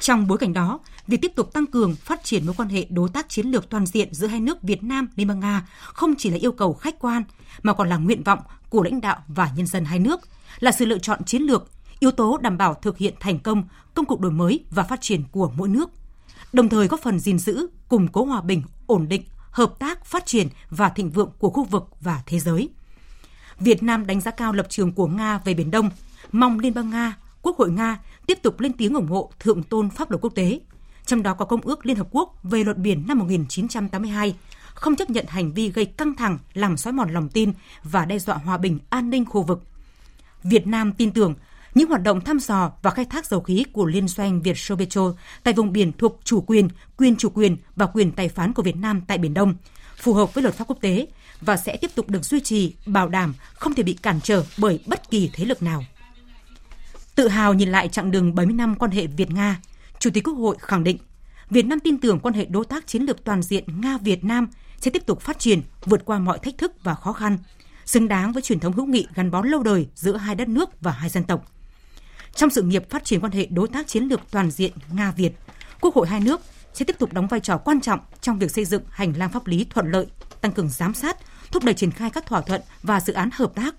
Trong 0.00 0.26
bối 0.26 0.38
cảnh 0.38 0.52
đó, 0.52 0.80
việc 1.06 1.18
tiếp 1.22 1.32
tục 1.34 1.52
tăng 1.52 1.66
cường 1.66 1.94
phát 1.94 2.24
triển 2.24 2.46
mối 2.46 2.54
quan 2.58 2.68
hệ 2.68 2.86
đối 2.90 3.08
tác 3.08 3.28
chiến 3.28 3.46
lược 3.46 3.70
toàn 3.70 3.86
diện 3.86 4.14
giữa 4.14 4.26
hai 4.26 4.40
nước 4.40 4.62
Việt 4.62 4.82
Nam 4.82 5.08
Liên 5.16 5.28
bang 5.28 5.40
Nga 5.40 5.66
không 5.82 6.14
chỉ 6.18 6.30
là 6.30 6.36
yêu 6.36 6.52
cầu 6.52 6.74
khách 6.74 6.98
quan 6.98 7.22
mà 7.62 7.72
còn 7.72 7.88
là 7.88 7.96
nguyện 7.96 8.22
vọng 8.22 8.38
của 8.68 8.82
lãnh 8.82 9.00
đạo 9.00 9.22
và 9.28 9.50
nhân 9.56 9.66
dân 9.66 9.84
hai 9.84 9.98
nước, 9.98 10.20
là 10.58 10.72
sự 10.72 10.84
lựa 10.84 10.98
chọn 10.98 11.24
chiến 11.24 11.42
lược, 11.42 11.70
yếu 11.98 12.10
tố 12.10 12.38
đảm 12.38 12.58
bảo 12.58 12.74
thực 12.74 12.98
hiện 12.98 13.14
thành 13.20 13.38
công 13.38 13.64
công 13.94 14.04
cuộc 14.04 14.20
đổi 14.20 14.32
mới 14.32 14.64
và 14.70 14.82
phát 14.82 15.00
triển 15.00 15.22
của 15.32 15.52
mỗi 15.56 15.68
nước 15.68 15.90
đồng 16.52 16.68
thời 16.68 16.88
góp 16.88 17.00
phần 17.00 17.18
gìn 17.18 17.38
giữ, 17.38 17.66
củng 17.88 18.08
cố 18.08 18.24
hòa 18.24 18.40
bình, 18.40 18.62
ổn 18.86 19.08
định, 19.08 19.22
hợp 19.50 19.78
tác, 19.78 20.04
phát 20.04 20.26
triển 20.26 20.48
và 20.70 20.88
thịnh 20.88 21.10
vượng 21.10 21.30
của 21.38 21.50
khu 21.50 21.64
vực 21.64 21.88
và 22.00 22.22
thế 22.26 22.38
giới. 22.38 22.68
Việt 23.58 23.82
Nam 23.82 24.06
đánh 24.06 24.20
giá 24.20 24.30
cao 24.30 24.52
lập 24.52 24.66
trường 24.68 24.92
của 24.92 25.06
Nga 25.06 25.38
về 25.38 25.54
Biển 25.54 25.70
Đông, 25.70 25.90
mong 26.32 26.58
Liên 26.58 26.74
bang 26.74 26.90
Nga, 26.90 27.16
Quốc 27.42 27.58
hội 27.58 27.70
Nga 27.70 27.98
tiếp 28.30 28.42
tục 28.42 28.60
lên 28.60 28.72
tiếng 28.72 28.94
ủng 28.94 29.08
hộ 29.08 29.30
thượng 29.40 29.62
tôn 29.62 29.90
pháp 29.90 30.10
luật 30.10 30.22
quốc 30.22 30.34
tế, 30.34 30.60
trong 31.06 31.22
đó 31.22 31.34
có 31.34 31.44
Công 31.44 31.60
ước 31.60 31.86
Liên 31.86 31.96
Hợp 31.96 32.06
Quốc 32.10 32.34
về 32.42 32.64
luật 32.64 32.76
biển 32.76 33.04
năm 33.08 33.18
1982, 33.18 34.34
không 34.74 34.96
chấp 34.96 35.10
nhận 35.10 35.24
hành 35.28 35.52
vi 35.52 35.70
gây 35.70 35.84
căng 35.84 36.16
thẳng, 36.16 36.38
làm 36.54 36.76
xói 36.76 36.92
mòn 36.92 37.12
lòng 37.12 37.28
tin 37.28 37.52
và 37.84 38.04
đe 38.04 38.18
dọa 38.18 38.36
hòa 38.36 38.58
bình 38.58 38.78
an 38.90 39.10
ninh 39.10 39.24
khu 39.24 39.42
vực. 39.42 39.62
Việt 40.42 40.66
Nam 40.66 40.92
tin 40.92 41.12
tưởng 41.12 41.34
những 41.74 41.88
hoạt 41.88 42.02
động 42.02 42.20
thăm 42.20 42.38
dò 42.40 42.72
và 42.82 42.90
khai 42.90 43.04
thác 43.04 43.26
dầu 43.26 43.40
khí 43.40 43.64
của 43.72 43.86
Liên 43.86 44.08
doanh 44.08 44.42
Việt 44.42 44.56
Petro 44.78 45.14
tại 45.42 45.54
vùng 45.54 45.72
biển 45.72 45.92
thuộc 45.98 46.20
chủ 46.24 46.40
quyền, 46.40 46.68
quyền 46.96 47.16
chủ 47.16 47.28
quyền 47.34 47.56
và 47.76 47.86
quyền 47.86 48.12
tài 48.12 48.28
phán 48.28 48.52
của 48.52 48.62
Việt 48.62 48.76
Nam 48.76 49.00
tại 49.06 49.18
Biển 49.18 49.34
Đông, 49.34 49.54
phù 49.96 50.14
hợp 50.14 50.34
với 50.34 50.42
luật 50.42 50.54
pháp 50.54 50.64
quốc 50.68 50.78
tế 50.80 51.06
và 51.40 51.56
sẽ 51.56 51.76
tiếp 51.76 51.90
tục 51.94 52.10
được 52.10 52.24
duy 52.24 52.40
trì, 52.40 52.74
bảo 52.86 53.08
đảm 53.08 53.34
không 53.54 53.74
thể 53.74 53.82
bị 53.82 53.92
cản 53.92 54.20
trở 54.22 54.44
bởi 54.58 54.80
bất 54.86 55.10
kỳ 55.10 55.30
thế 55.32 55.44
lực 55.44 55.62
nào. 55.62 55.84
Tự 57.14 57.28
hào 57.28 57.54
nhìn 57.54 57.68
lại 57.68 57.88
chặng 57.88 58.10
đường 58.10 58.34
70 58.34 58.54
năm 58.54 58.74
quan 58.74 58.90
hệ 58.90 59.06
Việt-Nga, 59.06 59.60
Chủ 59.98 60.10
tịch 60.10 60.24
Quốc 60.24 60.34
hội 60.34 60.56
khẳng 60.60 60.84
định 60.84 60.98
Việt 61.50 61.66
Nam 61.66 61.80
tin 61.80 61.98
tưởng 61.98 62.20
quan 62.20 62.34
hệ 62.34 62.44
đối 62.44 62.64
tác 62.64 62.86
chiến 62.86 63.02
lược 63.02 63.24
toàn 63.24 63.42
diện 63.42 63.64
Nga-Việt 63.80 64.24
Nam 64.24 64.48
sẽ 64.80 64.90
tiếp 64.90 65.06
tục 65.06 65.20
phát 65.20 65.38
triển 65.38 65.62
vượt 65.84 66.04
qua 66.04 66.18
mọi 66.18 66.38
thách 66.38 66.58
thức 66.58 66.72
và 66.82 66.94
khó 66.94 67.12
khăn, 67.12 67.38
xứng 67.84 68.08
đáng 68.08 68.32
với 68.32 68.42
truyền 68.42 68.60
thống 68.60 68.72
hữu 68.72 68.86
nghị 68.86 69.06
gắn 69.14 69.30
bó 69.30 69.42
lâu 69.42 69.62
đời 69.62 69.88
giữa 69.94 70.16
hai 70.16 70.34
đất 70.34 70.48
nước 70.48 70.80
và 70.80 70.92
hai 70.92 71.10
dân 71.10 71.24
tộc– 71.24 71.44
trong 72.34 72.50
sự 72.50 72.62
nghiệp 72.62 72.90
phát 72.90 73.04
triển 73.04 73.20
quan 73.20 73.32
hệ 73.32 73.46
đối 73.50 73.68
tác 73.68 73.86
chiến 73.86 74.04
lược 74.04 74.20
toàn 74.30 74.50
diện 74.50 74.72
Nga-Việt, 74.92 75.30
Quốc 75.80 75.94
hội 75.94 76.08
hai 76.08 76.20
nước 76.20 76.40
sẽ 76.74 76.84
tiếp 76.84 76.98
tục 76.98 77.12
đóng 77.12 77.26
vai 77.26 77.40
trò 77.40 77.58
quan 77.58 77.80
trọng 77.80 78.00
trong 78.20 78.38
việc 78.38 78.50
xây 78.50 78.64
dựng 78.64 78.82
hành 78.90 79.12
lang 79.16 79.30
pháp 79.30 79.46
lý 79.46 79.66
thuận 79.70 79.90
lợi, 79.90 80.06
tăng 80.40 80.52
cường 80.52 80.68
giám 80.68 80.94
sát, 80.94 81.16
thúc 81.52 81.64
đẩy 81.64 81.74
triển 81.74 81.90
khai 81.90 82.10
các 82.10 82.26
thỏa 82.26 82.40
thuận 82.40 82.60
và 82.82 83.00
dự 83.00 83.12
án 83.12 83.30
hợp 83.32 83.52
tác. 83.54 83.74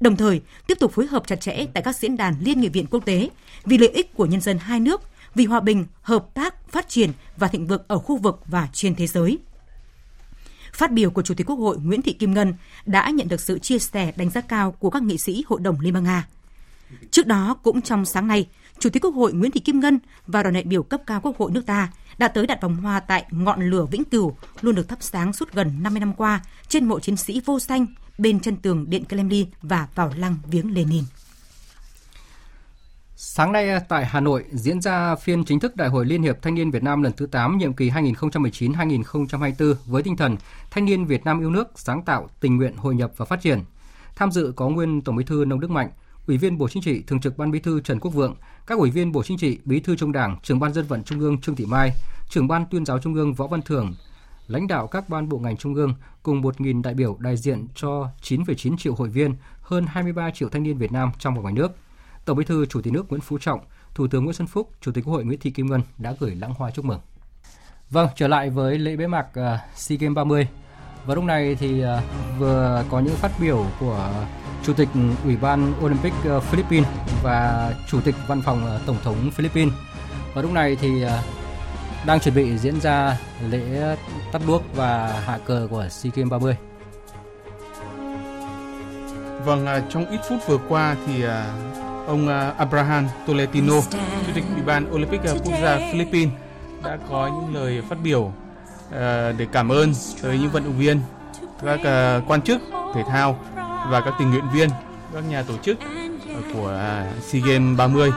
Đồng 0.00 0.16
thời, 0.16 0.40
tiếp 0.66 0.78
tục 0.80 0.92
phối 0.92 1.06
hợp 1.06 1.26
chặt 1.26 1.40
chẽ 1.40 1.66
tại 1.74 1.82
các 1.82 1.96
diễn 1.96 2.16
đàn 2.16 2.34
liên 2.40 2.60
nghị 2.60 2.68
viện 2.68 2.86
quốc 2.90 3.04
tế 3.04 3.30
vì 3.64 3.78
lợi 3.78 3.88
ích 3.88 4.14
của 4.14 4.26
nhân 4.26 4.40
dân 4.40 4.58
hai 4.58 4.80
nước, 4.80 5.00
vì 5.34 5.44
hòa 5.44 5.60
bình, 5.60 5.86
hợp 6.02 6.26
tác, 6.34 6.68
phát 6.70 6.88
triển 6.88 7.10
và 7.36 7.48
thịnh 7.48 7.66
vượng 7.66 7.82
ở 7.88 7.98
khu 7.98 8.16
vực 8.16 8.40
và 8.46 8.68
trên 8.72 8.94
thế 8.94 9.06
giới. 9.06 9.38
Phát 10.72 10.92
biểu 10.92 11.10
của 11.10 11.22
Chủ 11.22 11.34
tịch 11.34 11.46
Quốc 11.46 11.56
hội 11.56 11.78
Nguyễn 11.78 12.02
Thị 12.02 12.12
Kim 12.12 12.34
Ngân 12.34 12.54
đã 12.86 13.10
nhận 13.10 13.28
được 13.28 13.40
sự 13.40 13.58
chia 13.58 13.78
sẻ 13.78 14.12
đánh 14.16 14.30
giá 14.30 14.40
cao 14.40 14.72
của 14.72 14.90
các 14.90 15.02
nghị 15.02 15.18
sĩ 15.18 15.44
Hội 15.46 15.60
đồng 15.60 15.80
Liên 15.80 15.94
bang 15.94 16.04
Nga. 16.04 16.26
Trước 17.10 17.26
đó, 17.26 17.56
cũng 17.62 17.82
trong 17.82 18.04
sáng 18.04 18.26
nay, 18.26 18.46
Chủ 18.78 18.90
tịch 18.90 19.04
Quốc 19.04 19.14
hội 19.14 19.32
Nguyễn 19.32 19.50
Thị 19.50 19.60
Kim 19.60 19.80
Ngân 19.80 19.98
và 20.26 20.42
đoàn 20.42 20.54
đại 20.54 20.62
biểu 20.62 20.82
cấp 20.82 21.02
cao 21.06 21.20
Quốc 21.20 21.38
hội 21.38 21.50
nước 21.50 21.66
ta 21.66 21.92
đã 22.18 22.28
tới 22.28 22.46
đặt 22.46 22.62
vòng 22.62 22.76
hoa 22.76 23.00
tại 23.00 23.24
ngọn 23.30 23.70
lửa 23.70 23.86
vĩnh 23.90 24.04
cửu 24.04 24.36
luôn 24.60 24.74
được 24.74 24.88
thắp 24.88 24.98
sáng 25.00 25.32
suốt 25.32 25.52
gần 25.52 25.82
50 25.82 26.00
năm 26.00 26.14
qua 26.14 26.40
trên 26.68 26.84
mộ 26.84 27.00
chiến 27.00 27.16
sĩ 27.16 27.40
vô 27.44 27.58
danh 27.60 27.86
bên 28.20 28.40
chân 28.40 28.56
tường 28.56 28.90
Điện 28.90 29.04
Kremlin 29.08 29.48
và 29.62 29.88
vào 29.94 30.12
lăng 30.16 30.36
viếng 30.46 30.74
Lenin. 30.74 31.04
Sáng 33.16 33.52
nay 33.52 33.70
à, 33.70 33.80
tại 33.88 34.06
Hà 34.06 34.20
Nội 34.20 34.44
diễn 34.52 34.80
ra 34.80 35.16
phiên 35.16 35.44
chính 35.44 35.60
thức 35.60 35.76
Đại 35.76 35.88
hội 35.88 36.06
Liên 36.06 36.22
hiệp 36.22 36.42
Thanh 36.42 36.54
niên 36.54 36.70
Việt 36.70 36.82
Nam 36.82 37.02
lần 37.02 37.12
thứ 37.12 37.26
8 37.26 37.58
nhiệm 37.58 37.72
kỳ 37.72 37.90
2019-2024 37.90 39.74
với 39.86 40.02
tinh 40.02 40.16
thần 40.16 40.36
Thanh 40.70 40.84
niên 40.84 41.04
Việt 41.04 41.24
Nam 41.24 41.40
yêu 41.40 41.50
nước, 41.50 41.68
sáng 41.74 42.02
tạo, 42.02 42.28
tình 42.40 42.56
nguyện, 42.56 42.76
hội 42.76 42.94
nhập 42.94 43.12
và 43.16 43.24
phát 43.24 43.40
triển. 43.40 43.60
Tham 44.16 44.32
dự 44.32 44.52
có 44.56 44.68
nguyên 44.68 45.02
Tổng 45.02 45.16
Bí 45.16 45.24
thư 45.24 45.44
Nông 45.44 45.60
Đức 45.60 45.70
Mạnh, 45.70 45.90
Ủy 46.26 46.38
viên 46.38 46.58
Bộ 46.58 46.68
Chính 46.68 46.82
trị, 46.82 47.02
Thường 47.06 47.20
trực 47.20 47.38
Ban 47.38 47.50
Bí 47.50 47.58
thư 47.58 47.80
Trần 47.80 48.00
Quốc 48.00 48.10
Vượng, 48.10 48.34
các 48.66 48.78
ủy 48.78 48.90
viên 48.90 49.12
Bộ 49.12 49.22
Chính 49.22 49.38
trị, 49.38 49.58
Bí 49.64 49.80
thư 49.80 49.96
Trung 49.96 50.12
Đảng, 50.12 50.36
Trưởng 50.42 50.60
ban 50.60 50.72
Dân 50.72 50.86
vận 50.86 51.04
Trung 51.04 51.20
ương 51.20 51.40
Trương 51.40 51.56
Thị 51.56 51.66
Mai, 51.66 51.92
Trưởng 52.30 52.48
ban 52.48 52.66
Tuyên 52.70 52.84
giáo 52.84 52.98
Trung 52.98 53.14
ương 53.14 53.34
Võ 53.34 53.46
Văn 53.46 53.62
Thưởng, 53.62 53.94
lãnh 54.50 54.66
đạo 54.66 54.86
các 54.86 55.08
ban 55.08 55.28
bộ 55.28 55.38
ngành 55.38 55.56
trung 55.56 55.74
ương 55.74 55.94
cùng 56.22 56.42
1.000 56.42 56.82
đại 56.82 56.94
biểu 56.94 57.16
đại 57.20 57.36
diện 57.36 57.66
cho 57.74 58.08
9,9 58.22 58.76
triệu 58.76 58.94
hội 58.94 59.08
viên, 59.08 59.34
hơn 59.62 59.86
23 59.88 60.30
triệu 60.30 60.48
thanh 60.48 60.62
niên 60.62 60.78
Việt 60.78 60.92
Nam 60.92 61.10
trong 61.18 61.34
và 61.34 61.40
ngoài 61.40 61.54
nước. 61.54 61.72
Tổng 62.24 62.36
Bí 62.36 62.44
thư 62.44 62.66
Chủ 62.66 62.82
tịch 62.82 62.92
nước 62.92 63.06
Nguyễn 63.08 63.20
Phú 63.20 63.38
Trọng, 63.38 63.60
Thủ 63.94 64.06
tướng 64.06 64.24
Nguyễn 64.24 64.34
Xuân 64.34 64.46
Phúc, 64.46 64.70
Chủ 64.80 64.92
tịch 64.92 65.04
Quốc 65.04 65.12
hội 65.12 65.24
Nguyễn 65.24 65.40
Thị 65.40 65.50
Kim 65.50 65.66
Ngân 65.66 65.82
đã 65.98 66.14
gửi 66.20 66.34
lãng 66.34 66.54
hoa 66.54 66.70
chúc 66.70 66.84
mừng. 66.84 67.00
Vâng, 67.90 68.08
trở 68.16 68.28
lại 68.28 68.50
với 68.50 68.78
lễ 68.78 68.96
bế 68.96 69.06
mạc 69.06 69.26
uh, 69.26 69.60
SEA 69.74 69.98
Games 70.00 70.16
30. 70.16 70.48
Và 71.06 71.14
lúc 71.14 71.24
này 71.24 71.54
thì 71.54 71.84
uh, 71.84 71.88
vừa 72.38 72.84
có 72.90 73.00
những 73.00 73.16
phát 73.16 73.32
biểu 73.40 73.66
của 73.80 74.24
Chủ 74.64 74.72
tịch 74.72 74.88
Ủy 75.24 75.36
ban 75.36 75.72
Olympic 75.84 76.12
à, 76.24 76.40
Philippines 76.40 76.88
và 77.22 77.72
Chủ 77.88 78.00
tịch 78.00 78.14
Văn 78.26 78.42
phòng 78.42 78.78
Tổng 78.86 78.96
thống 79.04 79.30
Philippines. 79.30 79.74
Và 80.34 80.42
lúc 80.42 80.52
này 80.52 80.76
thì 80.76 81.04
đang 82.06 82.20
chuẩn 82.20 82.34
bị 82.34 82.58
diễn 82.58 82.80
ra 82.80 83.16
lễ 83.50 83.96
tắt 84.32 84.42
đuốc 84.46 84.62
và 84.76 85.22
hạ 85.26 85.38
cờ 85.44 85.66
của 85.70 85.88
SEA 85.90 86.12
Games 86.14 86.30
30. 86.30 86.56
Vâng, 89.44 89.66
à, 89.66 89.82
trong 89.88 90.10
ít 90.10 90.20
phút 90.28 90.38
vừa 90.46 90.58
qua 90.68 90.96
thì 91.06 91.24
à, 91.24 91.46
ông 92.06 92.28
à, 92.28 92.52
Abraham 92.58 93.08
Tolentino, 93.26 93.74
Chủ 94.26 94.32
tịch 94.34 94.44
Ủy 94.54 94.62
ban 94.62 94.94
Olympic 94.94 95.20
Quốc 95.44 95.54
gia 95.62 95.76
Philippines 95.76 96.34
đã 96.84 96.98
có 97.10 97.26
những 97.26 97.54
lời 97.54 97.82
phát 97.88 97.96
biểu 98.02 98.32
để 99.38 99.46
cảm 99.52 99.72
ơn 99.72 99.92
tới 100.22 100.38
những 100.38 100.50
vận 100.50 100.64
động 100.64 100.78
viên, 100.78 101.00
các 101.62 101.80
quan 102.26 102.42
chức 102.42 102.60
thể 102.94 103.02
thao 103.08 103.38
và 103.90 104.00
các 104.04 104.14
tình 104.18 104.30
nguyện 104.30 104.44
viên, 104.52 104.68
các 105.14 105.24
nhà 105.28 105.42
tổ 105.42 105.54
chức 105.62 105.78
của 106.54 106.80
SEA 107.22 107.42
Games 107.46 107.78
30, 107.78 108.10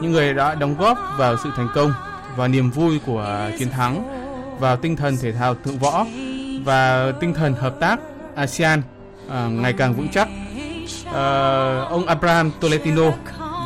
những 0.00 0.12
người 0.12 0.34
đã 0.34 0.54
đóng 0.54 0.76
góp 0.78 0.98
vào 1.18 1.36
sự 1.42 1.50
thành 1.56 1.68
công 1.74 1.92
và 2.36 2.48
niềm 2.48 2.70
vui 2.70 3.00
của 3.06 3.50
chiến 3.58 3.70
thắng, 3.70 4.04
vào 4.60 4.76
tinh 4.76 4.96
thần 4.96 5.16
thể 5.16 5.32
thao 5.32 5.54
thượng 5.54 5.78
võ 5.78 6.06
và 6.64 7.12
tinh 7.20 7.34
thần 7.34 7.54
hợp 7.54 7.74
tác 7.80 8.00
ASEAN 8.34 8.82
à, 9.30 9.46
ngày 9.46 9.72
càng 9.72 9.94
vững 9.94 10.08
chắc. 10.08 10.28
À, 11.12 11.22
ông 11.88 12.06
Abraham 12.06 12.50
Tolentino 12.60 13.10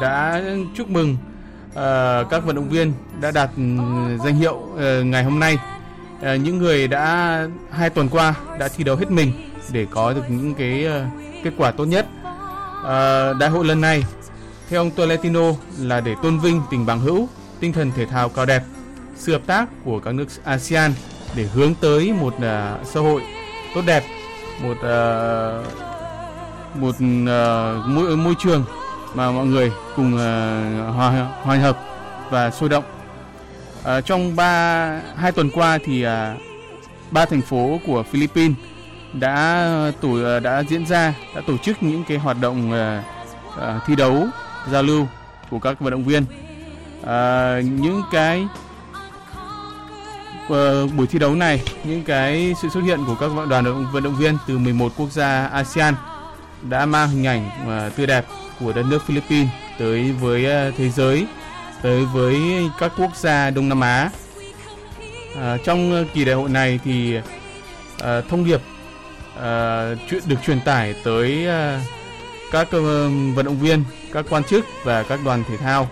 đã 0.01 0.43
chúc 0.77 0.91
mừng 0.91 1.17
à, 1.75 2.23
các 2.31 2.45
vận 2.45 2.57
động 2.57 2.69
viên 2.69 2.93
đã 3.21 3.31
đạt 3.31 3.51
danh 4.25 4.37
hiệu 4.39 4.61
à, 4.79 5.01
ngày 5.05 5.25
hôm 5.25 5.39
nay. 5.39 5.59
À, 6.23 6.37
những 6.37 6.59
người 6.59 6.89
đã 6.89 7.47
hai 7.71 7.91
tuần 7.91 8.09
qua 8.09 8.35
đã 8.59 8.69
thi 8.69 8.85
đấu 8.85 8.97
hết 8.97 9.11
mình 9.11 9.33
để 9.73 9.87
có 9.91 10.13
được 10.13 10.25
những 10.29 10.55
cái 10.55 10.87
uh, 10.87 11.45
kết 11.45 11.51
quả 11.57 11.71
tốt 11.71 11.85
nhất. 11.85 12.07
À, 12.85 13.33
đại 13.33 13.51
hội 13.51 13.65
lần 13.65 13.81
này, 13.81 14.05
theo 14.71 14.81
ông 14.81 14.91
Tolentino 14.91 15.53
là 15.79 16.01
để 16.01 16.15
tôn 16.23 16.39
vinh 16.39 16.63
tình 16.71 16.87
bằng 16.87 17.01
hữu, 17.01 17.29
tinh 17.61 17.73
thần 17.73 17.93
thể 17.97 18.07
thao 18.07 18.29
cao 18.29 18.47
đẹp, 18.47 18.63
sự 19.17 19.33
hợp 19.33 19.43
tác 19.47 19.69
của 19.85 20.01
các 20.01 20.15
nước 20.15 20.27
ASEAN 20.45 20.93
để 21.35 21.45
hướng 21.55 21.75
tới 21.75 22.13
một 22.13 22.35
uh, 22.37 22.43
xã 22.87 23.01
hội 23.01 23.23
tốt 23.75 23.83
đẹp, 23.87 24.05
một 24.63 24.77
uh, 24.77 25.67
một 26.77 26.95
uh, 26.97 27.87
môi 27.87 28.17
môi 28.17 28.35
trường 28.39 28.65
mà 29.15 29.31
mọi 29.31 29.47
người 29.47 29.73
cùng 29.97 30.15
uh, 30.15 30.95
hòa 30.95 31.29
hòa 31.43 31.57
hợp 31.57 31.79
và 32.31 32.51
sôi 32.51 32.69
động. 32.69 32.85
Uh, 33.81 34.05
trong 34.05 34.37
ba 34.37 35.01
hai 35.17 35.33
tuần 35.33 35.51
qua 35.51 35.79
thì 35.85 36.07
uh, 36.07 36.11
ba 37.11 37.25
thành 37.25 37.43
phố 37.43 37.81
của 37.87 38.03
Philippines 38.03 38.57
đã 39.13 39.93
tổ 40.01 40.41
đã 40.41 40.63
diễn 40.63 40.87
ra 40.87 41.15
đã 41.35 41.43
tổ 41.47 41.57
chức 41.57 41.83
những 41.83 42.05
cái 42.09 42.19
hoạt 42.19 42.37
động 42.41 42.71
uh, 42.71 43.05
uh, 43.59 43.83
thi 43.87 43.97
đấu 43.97 44.27
giao 44.71 44.83
lưu 44.83 45.07
của 45.51 45.59
các 45.59 45.81
vận 45.81 45.91
động 45.91 46.05
viên 46.05 46.25
uh, 47.07 47.65
những 47.65 48.03
cái 48.13 48.49
uh, 50.47 50.95
buổi 50.97 51.07
thi 51.07 51.19
đấu 51.19 51.35
này 51.35 51.63
những 51.85 52.03
cái 52.05 52.55
sự 52.63 52.69
xuất 52.69 52.81
hiện 52.81 53.05
của 53.07 53.15
các 53.21 53.31
đoàn 53.49 53.87
vận 53.93 54.03
động 54.03 54.17
viên 54.17 54.37
từ 54.47 54.59
11 54.59 54.93
quốc 54.97 55.13
gia 55.13 55.47
ASEAN 55.47 55.95
đã 56.63 56.87
mang 56.87 57.09
hình 57.09 57.27
ảnh 57.27 57.51
uh, 57.63 57.97
tươi 57.97 58.07
đẹp 58.07 58.25
của 58.61 58.73
đất 58.73 58.87
nước 58.91 59.03
Philippines 59.07 59.49
tới 59.79 60.13
với 60.13 60.69
uh, 60.69 60.75
thế 60.77 60.89
giới 60.89 61.27
tới 61.83 62.05
với 62.05 62.37
các 62.79 62.93
quốc 62.99 63.17
gia 63.17 63.51
Đông 63.51 63.69
Nam 63.69 63.81
Á 63.81 64.11
uh, 65.33 65.65
trong 65.65 66.07
kỳ 66.15 66.25
đại 66.25 66.35
hội 66.35 66.49
này 66.49 66.81
thì 66.85 67.17
uh, 67.17 67.23
thông 68.29 68.45
điệp 68.45 68.61
uh, 69.37 69.99
chuyện 70.11 70.23
được 70.27 70.37
truyền 70.47 70.61
tải 70.61 70.95
tới 71.05 71.47
uh, 71.47 71.83
các 72.53 72.63
uh, 72.67 72.83
vận 73.35 73.45
động 73.45 73.59
viên, 73.59 73.85
các 74.13 74.25
quan 74.31 74.45
chức 74.45 74.65
và 74.85 75.03
các 75.03 75.21
đoàn 75.25 75.45
thể 75.49 75.57
thao. 75.57 75.89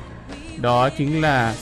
Đó 0.60 0.88
chính 0.98 1.20
là 1.20 1.54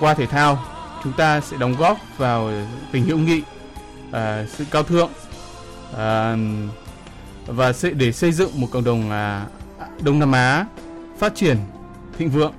qua 0.00 0.14
thể 0.14 0.26
thao 0.26 0.64
chúng 1.04 1.12
ta 1.12 1.40
sẽ 1.40 1.56
đóng 1.56 1.74
góp 1.78 1.98
vào 2.18 2.50
tình 2.92 3.04
hữu 3.04 3.18
nghị, 3.18 3.42
uh, 4.08 4.14
sự 4.48 4.64
cao 4.70 4.82
thượng 4.82 5.10
uh, 5.90 5.98
và 7.46 7.72
để 7.92 8.12
xây 8.12 8.32
dựng 8.32 8.60
một 8.60 8.66
cộng 8.72 8.84
đồng 8.84 9.10
uh, 9.10 10.02
Đông 10.02 10.18
Nam 10.18 10.32
Á 10.32 10.66
phát 11.18 11.34
triển 11.34 11.56
thịnh 12.18 12.30
vượng 12.30 12.52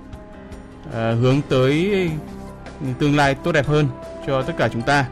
uh, 0.88 0.94
hướng 0.94 1.42
tới 1.50 2.10
tương 3.00 3.16
lai 3.16 3.36
tốt 3.36 3.52
đẹp 3.52 3.68
hơn 3.68 3.88
cho 4.28 4.42
tất 4.42 4.54
cả 4.58 4.70
chúng 4.74 4.82
ta. 4.82 5.06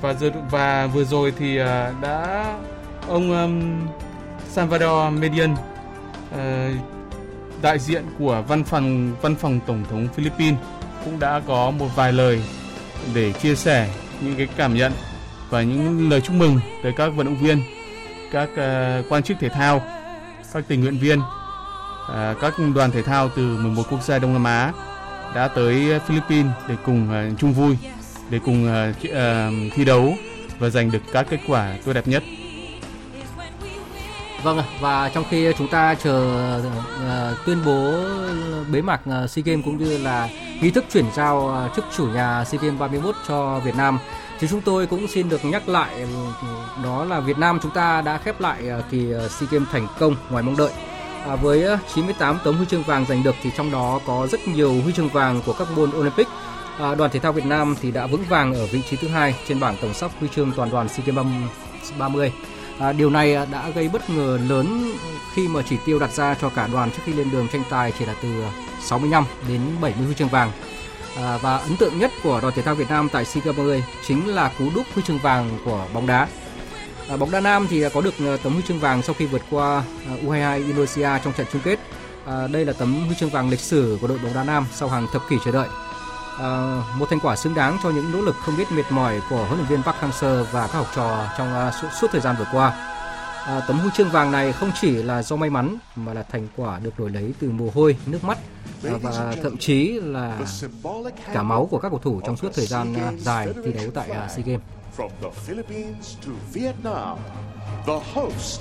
Và 0.00 0.14
giờ 0.14 0.30
và 0.50 0.86
vừa 0.86 1.04
rồi 1.04 1.32
thì 1.38 1.60
uh, 1.60 1.66
đã 2.00 2.44
ông 3.08 3.42
um, 3.42 3.86
Salvador 4.50 5.12
Median 5.12 5.52
uh, 5.52 6.38
đại 7.62 7.78
diện 7.78 8.04
của 8.18 8.44
văn 8.48 8.64
phòng 8.64 9.16
văn 9.22 9.34
phòng 9.36 9.60
tổng 9.66 9.84
thống 9.90 10.08
Philippines 10.14 10.58
cũng 11.04 11.18
đã 11.18 11.40
có 11.46 11.70
một 11.70 11.88
vài 11.96 12.12
lời 12.12 12.42
để 13.14 13.32
chia 13.32 13.54
sẻ 13.54 13.88
những 14.20 14.34
cái 14.36 14.48
cảm 14.56 14.74
nhận 14.74 14.92
và 15.50 15.62
những 15.62 16.10
lời 16.10 16.20
chúc 16.20 16.36
mừng 16.36 16.60
tới 16.82 16.92
các 16.96 17.08
vận 17.08 17.26
động 17.26 17.36
viên, 17.36 17.62
các 18.32 18.48
uh, 18.52 19.12
quan 19.12 19.22
chức 19.22 19.36
thể 19.40 19.48
thao, 19.48 19.82
các 20.52 20.64
tình 20.68 20.80
nguyện 20.80 20.98
viên, 20.98 21.18
uh, 21.18 22.40
các 22.40 22.54
đoàn 22.74 22.90
thể 22.90 23.02
thao 23.02 23.28
từ 23.36 23.56
11 23.56 23.82
quốc 23.90 24.02
gia 24.02 24.18
Đông 24.18 24.32
Nam 24.32 24.44
Á 24.44 24.72
đã 25.34 25.48
tới 25.48 26.00
Philippines 26.06 26.52
để 26.68 26.74
cùng 26.86 27.08
uh, 27.32 27.38
chung 27.38 27.52
vui, 27.52 27.76
để 28.30 28.38
cùng 28.44 28.64
uh, 28.64 28.96
thi 29.74 29.84
đấu 29.84 30.14
và 30.58 30.68
giành 30.70 30.90
được 30.90 31.02
các 31.12 31.26
kết 31.30 31.40
quả 31.46 31.76
tốt 31.84 31.92
đẹp 31.92 32.08
nhất. 32.08 32.22
Vâng 34.42 34.62
và 34.80 35.08
trong 35.14 35.24
khi 35.30 35.52
chúng 35.58 35.68
ta 35.68 35.94
chờ 35.94 36.58
uh, 36.58 37.46
tuyên 37.46 37.58
bố 37.66 37.94
bế 38.72 38.82
mạc 38.82 39.00
uh, 39.24 39.30
SEA 39.30 39.42
Games 39.42 39.64
cũng 39.64 39.78
như 39.78 39.98
là 39.98 40.28
nghi 40.60 40.70
thức 40.70 40.84
chuyển 40.92 41.04
giao 41.14 41.64
uh, 41.66 41.76
chức 41.76 41.84
chủ 41.96 42.06
nhà 42.06 42.44
SEA 42.44 42.60
Games 42.62 42.80
31 42.80 43.14
cho 43.28 43.60
Việt 43.64 43.76
Nam 43.76 43.98
thì 44.40 44.48
chúng 44.50 44.60
tôi 44.60 44.86
cũng 44.86 45.08
xin 45.08 45.28
được 45.28 45.44
nhắc 45.44 45.68
lại 45.68 45.94
ừ, 46.00 46.06
đó 46.84 47.04
là 47.04 47.20
Việt 47.20 47.38
Nam 47.38 47.58
chúng 47.62 47.72
ta 47.72 48.02
đã 48.02 48.18
khép 48.18 48.40
lại 48.40 48.62
kỳ 48.90 49.06
SEA 49.30 49.48
Games 49.50 49.68
thành 49.72 49.86
công 49.98 50.16
ngoài 50.30 50.42
mong 50.42 50.56
đợi. 50.56 50.70
À, 51.26 51.36
với 51.36 51.66
98 51.94 52.38
tấm 52.44 52.56
huy 52.56 52.66
chương 52.66 52.82
vàng 52.82 53.06
giành 53.08 53.22
được 53.22 53.34
thì 53.42 53.50
trong 53.56 53.70
đó 53.70 54.00
có 54.06 54.26
rất 54.30 54.48
nhiều 54.48 54.72
huy 54.84 54.92
chương 54.92 55.08
vàng 55.08 55.40
của 55.46 55.52
các 55.52 55.68
môn 55.76 55.90
Olympic. 55.90 56.26
À, 56.78 56.94
đoàn 56.94 57.10
thể 57.10 57.20
thao 57.20 57.32
Việt 57.32 57.46
Nam 57.46 57.74
thì 57.80 57.90
đã 57.90 58.06
vững 58.06 58.24
vàng 58.28 58.54
ở 58.54 58.66
vị 58.66 58.82
trí 58.90 58.96
thứ 58.96 59.08
hai 59.08 59.34
trên 59.48 59.60
bảng 59.60 59.76
tổng 59.82 59.94
sắp 59.94 60.10
huy 60.20 60.28
chương 60.34 60.52
toàn 60.56 60.70
đoàn 60.70 60.88
SEA 60.88 61.06
Games 61.06 61.26
30. 61.98 62.32
À, 62.80 62.92
điều 62.92 63.10
này 63.10 63.34
à, 63.34 63.46
đã 63.52 63.70
gây 63.70 63.88
bất 63.88 64.10
ngờ 64.10 64.38
lớn 64.48 64.92
khi 65.34 65.48
mà 65.48 65.62
chỉ 65.68 65.76
tiêu 65.86 65.98
đặt 65.98 66.12
ra 66.12 66.34
cho 66.40 66.48
cả 66.48 66.68
đoàn 66.72 66.90
trước 66.90 67.02
khi 67.04 67.12
lên 67.12 67.30
đường 67.30 67.48
tranh 67.52 67.62
tài 67.70 67.92
chỉ 67.98 68.04
là 68.06 68.14
từ 68.22 68.42
à, 68.42 68.50
65 68.80 69.24
đến 69.48 69.60
70 69.80 70.06
huy 70.06 70.14
chương 70.14 70.28
vàng. 70.28 70.52
À, 71.16 71.38
và 71.42 71.56
ấn 71.56 71.76
tượng 71.76 71.98
nhất 71.98 72.10
của 72.22 72.40
đoàn 72.40 72.54
thể 72.56 72.62
thao 72.62 72.74
Việt 72.74 72.90
Nam 72.90 73.08
tại 73.12 73.24
SEA 73.24 73.42
Games 73.44 73.58
30 73.58 73.84
chính 74.06 74.28
là 74.28 74.52
cú 74.58 74.64
đúc 74.74 74.86
huy 74.94 75.02
chương 75.06 75.18
vàng 75.18 75.58
của 75.64 75.86
bóng 75.94 76.06
đá. 76.06 76.28
À, 77.08 77.16
bóng 77.16 77.30
đá 77.30 77.40
nam 77.40 77.66
thì 77.70 77.84
có 77.94 78.00
được 78.00 78.14
à, 78.18 78.36
tấm 78.42 78.52
huy 78.52 78.62
chương 78.68 78.80
vàng 78.80 79.02
sau 79.02 79.14
khi 79.18 79.26
vượt 79.26 79.42
qua 79.50 79.82
U22 80.26 80.66
Indonesia 80.66 81.08
trong 81.24 81.32
trận 81.32 81.46
chung 81.52 81.62
kết. 81.64 81.78
À, 82.26 82.46
đây 82.46 82.64
là 82.64 82.72
tấm 82.72 83.06
huy 83.06 83.16
chương 83.20 83.30
vàng 83.30 83.50
lịch 83.50 83.60
sử 83.60 83.98
của 84.00 84.06
đội 84.06 84.18
bóng 84.18 84.34
đá 84.34 84.44
nam 84.44 84.66
sau 84.72 84.88
hàng 84.88 85.06
thập 85.12 85.28
kỷ 85.28 85.36
chờ 85.44 85.52
đợi. 85.52 85.68
À, 86.40 86.82
một 86.96 87.06
thành 87.10 87.20
quả 87.22 87.36
xứng 87.36 87.54
đáng 87.54 87.78
cho 87.82 87.90
những 87.90 88.12
nỗ 88.12 88.20
lực 88.20 88.36
không 88.36 88.56
biết 88.56 88.72
mệt 88.72 88.82
mỏi 88.90 89.20
của 89.30 89.44
huấn 89.44 89.58
luyện 89.58 89.68
viên 89.68 89.82
Park 89.82 89.96
Hang-seo 89.96 90.44
và 90.44 90.66
các 90.66 90.78
học 90.78 90.86
trò 90.96 91.28
trong 91.38 91.68
uh, 91.68 91.74
suốt, 91.74 91.88
suốt 92.00 92.06
thời 92.12 92.20
gian 92.20 92.36
vừa 92.38 92.46
qua. 92.52 92.86
À, 93.46 93.60
tấm 93.68 93.78
huy 93.78 93.90
chương 93.94 94.10
vàng 94.10 94.32
này 94.32 94.52
không 94.52 94.70
chỉ 94.80 94.90
là 95.02 95.22
do 95.22 95.36
may 95.36 95.50
mắn 95.50 95.76
mà 95.96 96.14
là 96.14 96.22
thành 96.22 96.48
quả 96.56 96.78
được 96.78 96.98
đổi 96.98 97.10
lấy 97.10 97.34
từ 97.40 97.50
mồ 97.50 97.70
hôi, 97.74 97.96
nước 98.06 98.24
mắt 98.24 98.38
à, 98.84 98.90
và 99.02 99.34
thậm 99.42 99.56
chí 99.56 100.00
là 100.02 100.38
cả 101.32 101.42
máu 101.42 101.68
của 101.70 101.78
các 101.78 101.88
cầu 101.88 101.98
thủ 101.98 102.20
trong 102.26 102.36
suốt 102.36 102.48
thời 102.54 102.66
gian 102.66 102.92
uh, 102.92 103.20
dài 103.20 103.48
thi 103.64 103.72
đấu 103.72 103.90
tại 103.94 104.10
uh, 104.10 104.30
SEA 104.30 104.44
Games. 104.46 104.60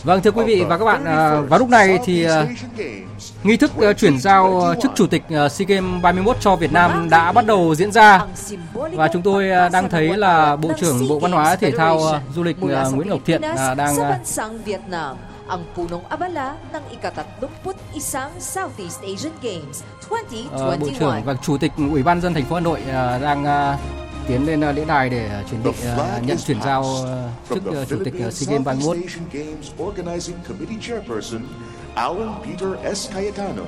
Vâng 0.03 0.21
thưa 0.21 0.31
quý 0.31 0.43
vị 0.43 0.63
và 0.69 0.77
các 0.77 0.85
bạn, 0.85 1.05
à, 1.05 1.41
vào 1.41 1.59
lúc 1.59 1.69
này 1.69 1.99
thì 2.05 2.23
à, 2.23 2.47
nghi 3.43 3.57
thức 3.57 3.71
à, 3.81 3.93
chuyển 3.93 4.19
giao 4.19 4.73
chức 4.81 4.91
chủ 4.95 5.07
tịch 5.07 5.23
SEA 5.29 5.65
Games 5.67 6.01
31 6.01 6.37
cho 6.39 6.55
Việt 6.55 6.73
Nam 6.73 7.09
đã 7.09 7.31
bắt 7.31 7.45
đầu 7.45 7.75
diễn 7.75 7.91
ra 7.91 8.25
và 8.73 9.07
chúng 9.13 9.21
tôi 9.21 9.49
đang 9.71 9.89
thấy 9.89 10.17
là 10.17 10.55
Bộ 10.55 10.71
trưởng 10.79 11.07
Bộ 11.07 11.19
Văn 11.19 11.31
hóa 11.31 11.55
Thể 11.55 11.71
thao 11.71 11.99
Du 12.35 12.43
lịch 12.43 12.57
Nguyễn 12.59 13.09
Ngọc 13.09 13.19
Thiện 13.25 13.41
đang 13.77 13.95
ang 15.49 15.65
punong 15.73 16.05
abala 16.09 16.53
ng 16.69 16.83
ikatatlumput-isang 16.93 18.29
Southeast 18.37 19.01
Asian 19.01 19.33
Games 19.41 19.81
2021. 20.05 20.79
Bộ 20.79 20.89
trưởng 20.99 21.21
và 21.25 21.33
Chủ 21.41 21.57
tịch 21.57 21.71
Ủy 21.77 22.03
ban 22.03 22.21
dân 22.21 22.33
thành 22.33 22.45
phố 22.45 22.55
Hà 22.55 22.61
Nội 22.61 22.79
đang 23.21 23.43
tiến 24.29 24.45
lên 24.45 24.75
lễ 24.75 24.85
đài 24.87 25.09
để 25.09 25.43
chuẩn 25.49 25.63
bị 25.63 25.71
nhận 26.21 26.37
chuyển 26.37 26.61
giao 26.61 26.85
chức 27.49 27.63
chủ 27.89 27.97
tịch 28.05 28.13
SEA 28.33 28.57
Games 28.57 28.65
31. 28.65 28.97
Alan 31.95 32.33
Peter 32.45 32.97
S. 32.97 33.09
Cayetano 33.13 33.65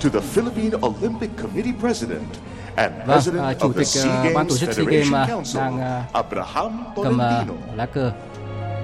to 0.00 0.08
the 0.08 0.20
Philippine 0.20 0.70
Olympic 0.82 1.30
Committee 1.42 1.72
President 1.80 2.28
and 2.76 2.92
vâng, 3.06 3.06
President 3.06 3.56
uh, 3.56 3.60
chủ 3.60 3.72
tịch 3.72 3.88
uh, 4.28 4.34
ban 4.34 4.48
tổ 4.48 4.56
chức 4.56 4.72
SEA 4.72 4.84
Games 4.84 5.56
đang 5.56 5.74
uh, 6.12 6.24
cầm 7.04 7.18
uh, 7.18 7.76
lá 7.76 7.86
cờ 7.86 8.12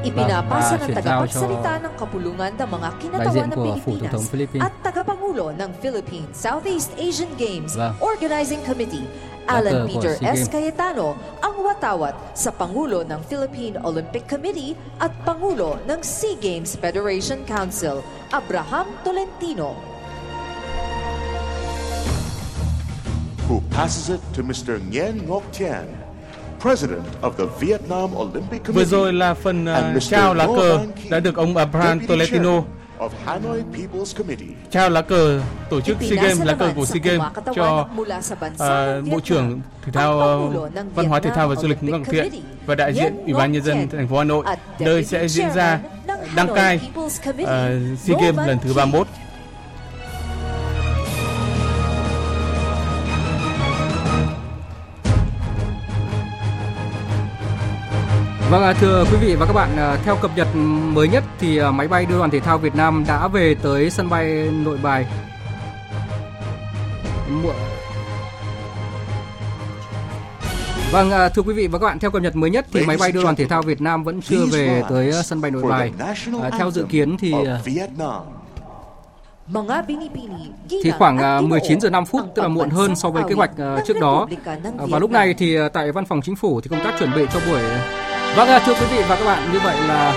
Ipinapasa 0.05 0.77
ng 0.77 0.93
tagapagsalita 0.95 1.73
ng 1.81 1.93
kapulungan 1.97 2.53
ng 2.61 2.69
mga 2.69 2.89
kinatawan 3.01 3.49
ng 3.49 3.57
Pilipinas 3.81 4.21
at 4.61 4.73
tagapangulo 4.85 5.49
ng 5.57 5.71
Philippine 5.81 6.29
Southeast 6.37 6.93
Asian 7.01 7.33
Games 7.41 7.73
Organizing 8.05 8.61
Committee 8.69 9.09
Alan 9.49 9.85
Peter 9.89 10.17
S. 10.25 10.49
Cayetano 10.49 11.17
ang 11.45 11.55
watawat 11.61 12.17
sa 12.33 12.49
Pangulo 12.49 13.05
ng 13.05 13.21
Philippine 13.29 13.77
Olympic 13.85 14.25
Committee 14.25 14.73
at 15.01 15.13
Pangulo 15.29 15.77
ng 15.85 16.01
SEA 16.01 16.37
Games 16.41 16.77
Federation 16.77 17.45
Council, 17.45 18.01
Abraham 18.33 18.89
Tolentino. 19.05 19.77
Who 23.45 23.61
passes 23.69 24.09
it 24.09 24.23
to 24.33 24.41
Mr. 24.41 24.81
Nguyen 24.81 25.29
Ngoc 25.29 25.45
Thian, 25.53 25.85
President 26.57 27.05
of 27.21 27.37
the 27.37 27.45
Vietnam 27.61 28.17
Olympic 28.17 28.65
Committee. 28.65 28.73
Vừa 28.73 28.89
rồi 28.89 29.13
là 29.13 29.35
phần 29.35 29.69
uh, 29.69 30.03
trao 30.03 30.35
lá 30.35 30.47
cờ 30.47 30.87
đã 31.11 31.21
được 31.21 31.37
ông 31.37 31.57
Abraham 31.57 32.07
Tolentino 32.07 32.65
trao 34.71 34.91
lá 34.91 35.03
cờ 35.03 35.41
tổ 35.71 35.81
chức 35.81 35.97
SEA 36.01 36.23
Games 36.23 36.43
lá 36.45 36.55
cờ 36.55 36.73
của 36.77 36.87
SEA 36.87 37.03
Games 37.03 37.23
cho 37.55 37.89
uh, 38.53 39.09
Bộ 39.11 39.21
trưởng 39.21 39.61
Thể 39.85 39.93
thao 39.93 40.41
uh, 40.49 40.73
Văn 40.95 41.07
hóa 41.07 41.21
Thể 41.21 41.31
thao 41.31 41.49
và 41.49 41.55
Du 41.55 41.69
lịch 41.69 41.83
Nguyễn 41.83 41.93
Ngọc 41.93 42.03
Thiện. 42.11 42.33
và 42.67 42.75
đại 42.75 42.95
diện 42.95 43.17
Ủy 43.25 43.35
ban 43.35 43.53
nhân 43.53 43.63
dân 43.63 43.89
thành 43.89 44.09
phố 44.09 44.19
Hà 44.19 44.25
Nội 44.25 44.45
nơi 44.79 45.05
sẽ 45.05 45.29
diễn 45.29 45.51
ra 45.55 45.81
đăng 46.37 46.55
cai 46.55 46.81
uh, 46.99 47.13
SEA 47.99 48.17
Games 48.21 48.47
lần 48.47 48.59
thứ 48.63 48.75
31 48.75 49.07
Vâng, 58.61 58.75
thưa 58.81 59.05
quý 59.05 59.17
vị 59.21 59.35
và 59.35 59.47
các 59.47 59.53
bạn, 59.53 59.77
à, 59.77 59.97
theo 60.05 60.17
cập 60.17 60.31
nhật 60.37 60.49
mới 60.93 61.09
nhất 61.09 61.25
thì 61.39 61.59
à, 61.59 61.71
máy 61.71 61.89
bay 61.89 62.07
đưa 62.07 62.19
đoàn 62.19 62.31
thể 62.31 62.41
thao 62.41 62.59
Việt 62.59 62.75
Nam 62.75 63.05
đã 63.09 63.29
về 63.29 63.55
tới 63.63 63.91
sân 63.91 64.09
bay 64.11 64.51
Nội 64.65 64.79
Bài. 64.83 65.07
Vâng, 70.93 71.11
à, 71.11 71.29
thưa 71.29 71.43
quý 71.43 71.55
vị 71.55 71.67
và 71.67 71.79
các 71.79 71.87
bạn, 71.87 71.99
theo 71.99 72.11
cập 72.11 72.23
nhật 72.23 72.37
mới 72.37 72.51
nhất 72.51 72.67
thì 72.73 72.87
máy 72.87 72.97
bay 72.97 73.13
đưa 73.13 73.23
đoàn 73.23 73.37
thể 73.37 73.45
thao 73.47 73.63
Việt 73.63 73.81
Nam 73.81 74.05
vẫn 74.05 74.23
chưa 74.23 74.45
về 74.53 74.83
tới 74.89 75.13
sân 75.25 75.41
bay 75.41 75.51
Nội 75.51 75.63
Bài. 75.63 75.93
theo 76.59 76.71
dự 76.71 76.85
kiến 76.89 77.17
thì 77.19 77.35
thì 80.69 80.91
khoảng 80.99 81.49
19 81.49 81.81
giờ 81.81 81.91
5 81.91 82.05
phút 82.05 82.23
tức 82.35 82.43
là 82.43 82.49
muộn 82.49 82.71
hơn 82.71 82.97
so 82.97 83.11
với 83.11 83.23
kế 83.29 83.35
hoạch 83.35 83.51
trước 83.87 84.01
đó. 84.01 84.27
Và 84.77 84.99
lúc 84.99 85.11
này 85.11 85.35
thì 85.35 85.57
tại 85.73 85.93
văn 85.93 86.05
phòng 86.05 86.21
chính 86.23 86.37
phủ 86.37 86.61
thì 86.61 86.69
công 86.69 86.85
tác 86.85 86.95
chuẩn 86.99 87.15
bị 87.15 87.27
cho 87.33 87.41
buổi 87.47 87.61
Vâng, 88.37 88.49
à, 88.49 88.59
thưa 88.59 88.75
quý 88.75 88.87
vị 88.91 89.03
và 89.09 89.17
các 89.17 89.25
bạn, 89.25 89.53
như 89.53 89.59
vậy 89.65 89.77
là 89.89 90.13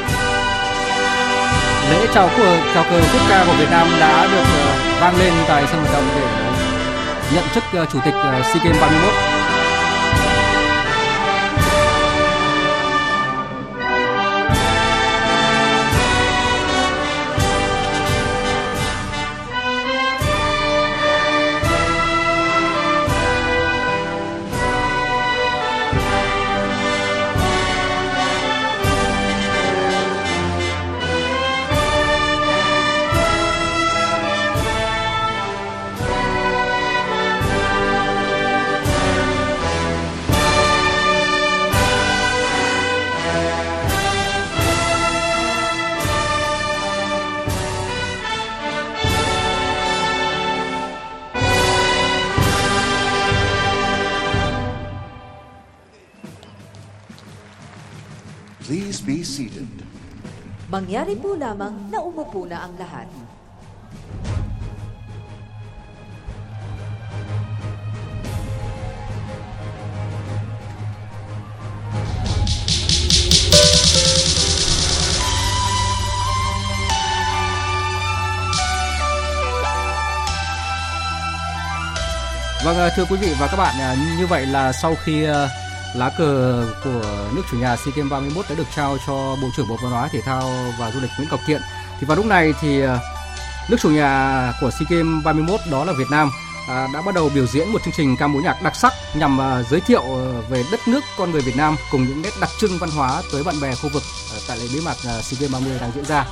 lễ 1.91 2.07
chào 2.13 2.29
cờ 2.37 2.57
chào 2.73 2.83
cờ 2.83 3.01
quốc 3.13 3.21
ca 3.29 3.45
của 3.47 3.53
Việt 3.59 3.67
Nam 3.71 3.87
đã 3.99 4.27
được 4.31 4.43
à, 4.43 4.97
vang 5.01 5.19
lên 5.19 5.33
tại 5.47 5.63
sân 5.71 5.83
vận 5.83 5.93
động 5.93 6.07
để 6.15 6.27
nhận 7.35 7.43
chức 7.53 7.63
à, 7.73 7.85
chủ 7.93 7.99
tịch 8.05 8.13
SEA 8.23 8.63
Games 8.63 8.81
31. 8.81 9.36
Mangyari 61.07 61.23
po 61.23 61.39
lamang 61.39 61.75
na 61.87 62.03
umupo 62.03 62.43
na 62.43 62.67
ang 62.67 62.75
lahat. 62.75 63.07
Vâng 82.65 82.75
ờ, 82.75 82.89
thưa 82.95 83.05
quý 83.09 83.15
vị 83.15 83.31
và 83.39 83.47
các 83.47 83.57
bạn, 83.57 83.75
ờ, 83.79 83.95
như 84.17 84.27
vậy 84.27 84.45
là 84.45 84.71
sau 84.71 84.95
khi 85.03 85.23
ờ, 85.23 85.47
lá 85.95 86.09
cờ 86.17 86.65
của 86.83 87.29
nước 87.35 87.41
chủ 87.51 87.57
nhà 87.57 87.75
SEA 87.75 87.93
Games 87.95 88.11
31 88.11 88.45
đã 88.49 88.55
được 88.55 88.67
trao 88.75 88.97
cho 89.07 89.13
Bộ 89.41 89.47
trưởng 89.55 89.67
Bộ 89.67 89.77
Văn 89.83 89.91
hóa, 89.91 90.07
Thể 90.07 90.21
thao 90.21 90.51
và 90.79 90.91
Du 90.91 90.99
lịch 90.99 91.09
Nguyễn 91.17 91.29
Ngọc 91.31 91.39
Thiện 91.47 91.61
thì 91.99 92.07
vào 92.07 92.17
lúc 92.17 92.25
này 92.25 92.53
thì 92.61 92.81
à, 92.81 92.99
nước 93.69 93.77
chủ 93.81 93.89
nhà 93.89 94.53
của 94.61 94.71
SEA 94.71 94.87
Games 94.89 95.25
31 95.25 95.59
đó 95.71 95.85
là 95.85 95.93
Việt 95.93 96.11
Nam 96.11 96.31
à, 96.69 96.87
đã 96.93 97.01
bắt 97.01 97.15
đầu 97.15 97.29
biểu 97.35 97.47
diễn 97.47 97.69
một 97.69 97.83
chương 97.83 97.93
trình 97.97 98.15
ca 98.19 98.27
mối 98.27 98.43
nhạc 98.43 98.63
đặc 98.63 98.75
sắc 98.75 98.93
nhằm 99.15 99.41
à, 99.41 99.63
giới 99.63 99.81
thiệu 99.81 100.03
về 100.49 100.63
đất 100.71 100.79
nước 100.87 101.03
con 101.17 101.31
người 101.31 101.41
Việt 101.41 101.55
Nam 101.57 101.75
cùng 101.91 102.07
những 102.07 102.21
nét 102.21 102.31
đặc 102.41 102.49
trưng 102.59 102.77
văn 102.79 102.89
hóa 102.89 103.21
tới 103.31 103.43
bạn 103.43 103.55
bè 103.61 103.75
khu 103.75 103.89
vực 103.93 104.03
tại 104.47 104.57
lễ 104.57 104.65
bế 104.73 104.79
mạc 104.85 104.95
SEA 104.97 105.39
Games 105.39 105.53
30 105.53 105.77
đang 105.81 105.91
diễn 105.95 106.05
ra. 106.05 106.25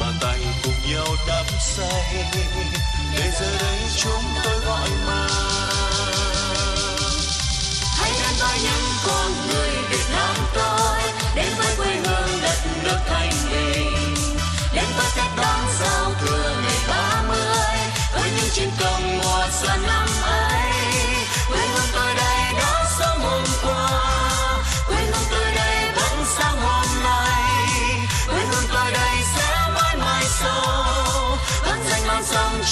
Bàn 0.00 0.14
tay 0.20 0.40
cùng 0.62 0.92
nhau 0.92 1.06
đắm 1.28 1.44
say. 1.60 2.24
Để 3.12 3.30
giờ 3.40 3.58
đây 3.60 3.78
chúng 3.96 4.24
tôi 4.44 4.58
gọi 4.66 4.88
mà. 5.06 5.28
Hãy 7.98 8.10
đến 8.10 8.34
với 8.40 8.58
những 8.62 8.84
con 9.06 9.32
người 9.48 9.70
Việt 9.90 10.04
Nam 10.12 10.36
tôi, 10.54 10.98
đến 11.34 11.48
với 11.58 11.76
quê 11.76 11.86
hương 11.86 12.40
đất 12.42 12.58
nước 12.84 12.98
thanh 13.06 13.32
bình. 13.50 14.14
Đến 14.74 14.84
với 14.96 15.06
Tết 15.16 15.36
đón 15.36 15.60
giao 15.80 16.12
thừa 16.20 16.56
ngày 16.62 16.78
ba 16.88 17.22
mươi, 17.28 17.76
với 18.14 18.30
những 18.36 18.50
chiến 18.52 18.70
công 18.80 19.18
mùa 19.18 19.46
xuân 19.62 19.82
năm 19.86 20.08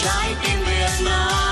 Zeit 0.02 0.36
in 0.48 0.64
Vietnam. 0.64 1.51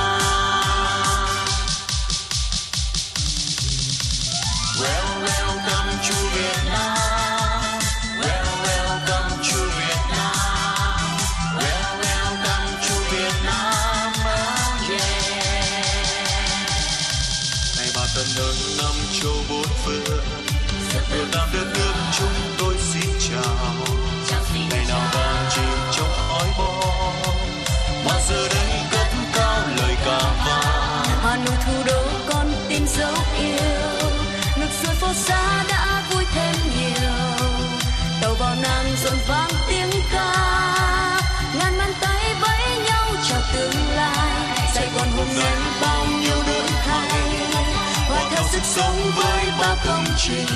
Sống 48.80 49.10
với 49.16 49.44
bao 49.60 49.76
công 49.86 50.04
trình. 50.16 50.46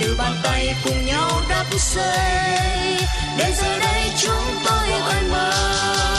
Từ 0.00 0.14
bàn 0.18 0.32
tay 0.42 0.74
cùng 0.84 1.06
nhau 1.06 1.30
đắp 1.48 1.66
xây, 1.78 2.96
đến 3.38 3.52
giờ 3.56 3.78
đây 3.78 4.10
chúng 4.16 4.54
tôi 4.64 4.88
gọi 5.00 5.22
mời. 5.30 6.17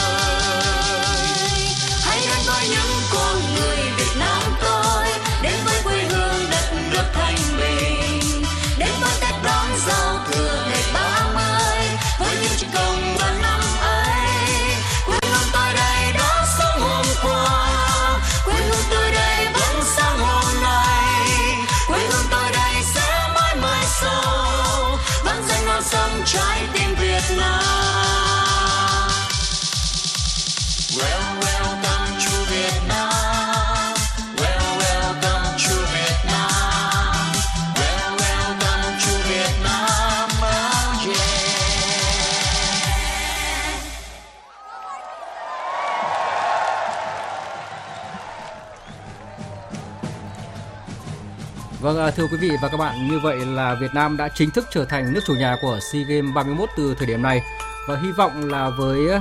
Vâng, 51.90 51.98
à, 51.98 52.10
thưa 52.10 52.26
quý 52.26 52.36
vị 52.36 52.50
và 52.62 52.68
các 52.68 52.76
bạn, 52.76 53.08
như 53.08 53.18
vậy 53.18 53.38
là 53.46 53.74
Việt 53.74 53.94
Nam 53.94 54.16
đã 54.16 54.28
chính 54.28 54.50
thức 54.50 54.66
trở 54.70 54.84
thành 54.84 55.12
nước 55.12 55.20
chủ 55.26 55.34
nhà 55.34 55.56
của 55.62 55.78
SEA 55.80 56.02
Games 56.02 56.34
31 56.34 56.68
từ 56.76 56.94
thời 56.98 57.06
điểm 57.06 57.22
này 57.22 57.42
và 57.88 57.96
hy 57.96 58.12
vọng 58.12 58.48
là 58.50 58.70
với 58.70 59.12
à, 59.12 59.20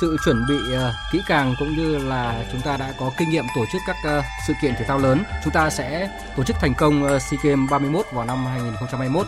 sự 0.00 0.16
chuẩn 0.24 0.44
bị 0.48 0.58
à, 0.74 0.92
kỹ 1.12 1.20
càng 1.26 1.54
cũng 1.58 1.76
như 1.76 1.98
là 1.98 2.44
chúng 2.52 2.60
ta 2.60 2.76
đã 2.76 2.92
có 2.98 3.10
kinh 3.18 3.30
nghiệm 3.30 3.44
tổ 3.56 3.64
chức 3.72 3.82
các 3.86 4.22
sự 4.46 4.54
kiện 4.62 4.74
thể 4.78 4.84
thao 4.84 4.98
lớn, 4.98 5.22
chúng 5.44 5.52
ta 5.52 5.70
sẽ 5.70 6.10
tổ 6.36 6.44
chức 6.44 6.56
thành 6.60 6.74
công 6.74 7.20
SEA 7.20 7.40
Games 7.42 7.70
31 7.70 8.06
vào 8.12 8.24
năm 8.24 8.46
2021. 8.46 9.26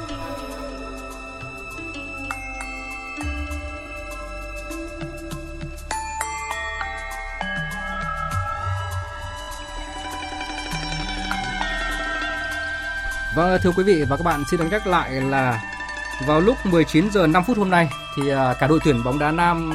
Vâng, 13.35 13.59
thưa 13.63 13.71
quý 13.77 13.85
vị 13.85 14.05
và 14.09 14.17
các 14.17 14.25
bạn, 14.25 14.45
xin 14.51 14.61
được 14.61 14.67
nhắc 14.71 14.87
lại 14.87 15.11
là 15.11 15.61
vào 16.27 16.41
lúc 16.41 16.57
19 16.65 17.11
giờ 17.11 17.27
5 17.27 17.43
phút 17.47 17.59
hôm 17.59 17.71
nay 17.71 17.89
thì 18.17 18.31
à, 18.31 18.55
cả 18.61 18.67
đội 18.67 18.79
tuyển 18.85 19.05
bóng 19.05 19.19
đá 19.19 19.31
nam 19.31 19.71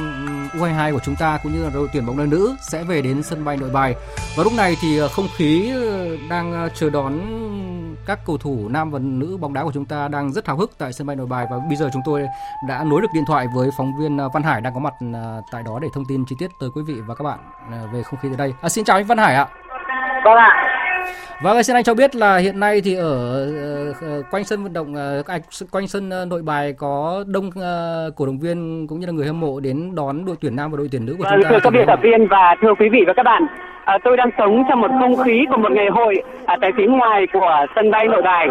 U22 0.52 0.92
của 0.92 1.00
chúng 1.04 1.16
ta 1.16 1.38
cũng 1.42 1.52
như 1.52 1.64
là 1.64 1.70
đội 1.74 1.88
tuyển 1.92 2.06
bóng 2.06 2.18
đá 2.18 2.24
nữ 2.24 2.56
sẽ 2.70 2.82
về 2.82 3.02
đến 3.02 3.22
sân 3.22 3.44
bay 3.44 3.56
Nội 3.56 3.70
Bài. 3.70 3.94
Và 4.36 4.44
lúc 4.44 4.52
này 4.56 4.76
thì 4.82 5.00
à, 5.00 5.06
không 5.08 5.26
khí 5.36 5.72
à, 5.74 5.82
đang 6.30 6.68
chờ 6.74 6.90
đón 6.90 7.20
các 8.06 8.18
cầu 8.26 8.38
thủ 8.38 8.68
nam 8.68 8.90
và 8.90 8.98
nữ 8.98 9.36
bóng 9.40 9.52
đá 9.54 9.62
của 9.62 9.72
chúng 9.74 9.84
ta 9.84 10.08
đang 10.08 10.32
rất 10.32 10.46
hào 10.46 10.56
hức 10.56 10.70
tại 10.78 10.92
sân 10.92 11.06
bay 11.06 11.16
Nội 11.16 11.26
Bài 11.26 11.46
và 11.50 11.56
bây 11.68 11.76
giờ 11.76 11.90
chúng 11.92 12.02
tôi 12.04 12.26
đã 12.68 12.84
nối 12.84 13.02
được 13.02 13.12
điện 13.14 13.24
thoại 13.26 13.46
với 13.54 13.70
phóng 13.76 13.92
viên 14.00 14.18
Văn 14.34 14.42
Hải 14.42 14.60
đang 14.60 14.74
có 14.74 14.80
mặt 14.80 14.94
tại 15.52 15.62
đó 15.62 15.78
để 15.82 15.88
thông 15.94 16.04
tin 16.08 16.24
chi 16.28 16.36
tiết 16.38 16.50
tới 16.60 16.70
quý 16.74 16.82
vị 16.86 16.94
và 17.06 17.14
các 17.14 17.22
bạn 17.22 17.38
về 17.92 18.02
không 18.02 18.20
khí 18.20 18.28
tại 18.28 18.36
đây. 18.36 18.54
À, 18.62 18.68
xin 18.68 18.84
chào 18.84 18.96
anh 18.96 19.06
Văn 19.06 19.18
Hải 19.18 19.34
ạ. 19.34 19.46
Vâng 20.24 20.36
ạ. 20.36 20.75
Vâng, 21.42 21.62
xin 21.62 21.76
anh 21.76 21.84
cho 21.84 21.94
biết 21.94 22.16
là 22.16 22.36
hiện 22.36 22.60
nay 22.60 22.80
thì 22.84 22.94
ở 22.94 23.46
uh, 23.90 24.30
quanh 24.30 24.44
sân 24.44 24.62
vận 24.62 24.72
động 24.72 24.94
uh, 24.94 25.72
quanh 25.72 25.88
sân 25.88 26.10
uh, 26.22 26.28
Nội 26.28 26.42
Bài 26.42 26.72
có 26.78 27.24
đông 27.26 27.46
uh, 27.46 28.16
cổ 28.16 28.26
động 28.26 28.38
viên 28.38 28.86
cũng 28.86 29.00
như 29.00 29.06
là 29.06 29.12
người 29.12 29.26
hâm 29.26 29.40
mộ 29.40 29.60
đến 29.60 29.94
đón 29.94 30.24
đội 30.24 30.36
tuyển 30.40 30.56
nam 30.56 30.70
và 30.70 30.76
đội 30.76 30.88
tuyển 30.92 31.06
nữ 31.06 31.14
của 31.18 31.24
vâng, 31.24 31.32
chúng 31.34 31.42
ta. 31.42 31.50
Thưa 31.50 31.60
các 31.62 31.70
biên 31.72 31.86
tập 31.86 31.98
viên 32.02 32.28
và 32.28 32.54
thưa 32.62 32.74
quý 32.78 32.88
vị 32.88 32.98
và 33.06 33.12
các 33.16 33.22
bạn, 33.22 33.42
uh, 33.44 34.02
tôi 34.04 34.16
đang 34.16 34.30
sống 34.38 34.64
trong 34.68 34.80
một 34.80 34.90
không 35.00 35.24
khí 35.24 35.44
của 35.50 35.56
một 35.56 35.72
ngày 35.72 35.88
hội 35.90 36.14
uh, 36.18 36.58
tại 36.60 36.70
phía 36.76 36.86
ngoài 36.86 37.26
của 37.32 37.66
sân 37.74 37.90
bay 37.90 38.08
Nội 38.08 38.22
Bài 38.22 38.48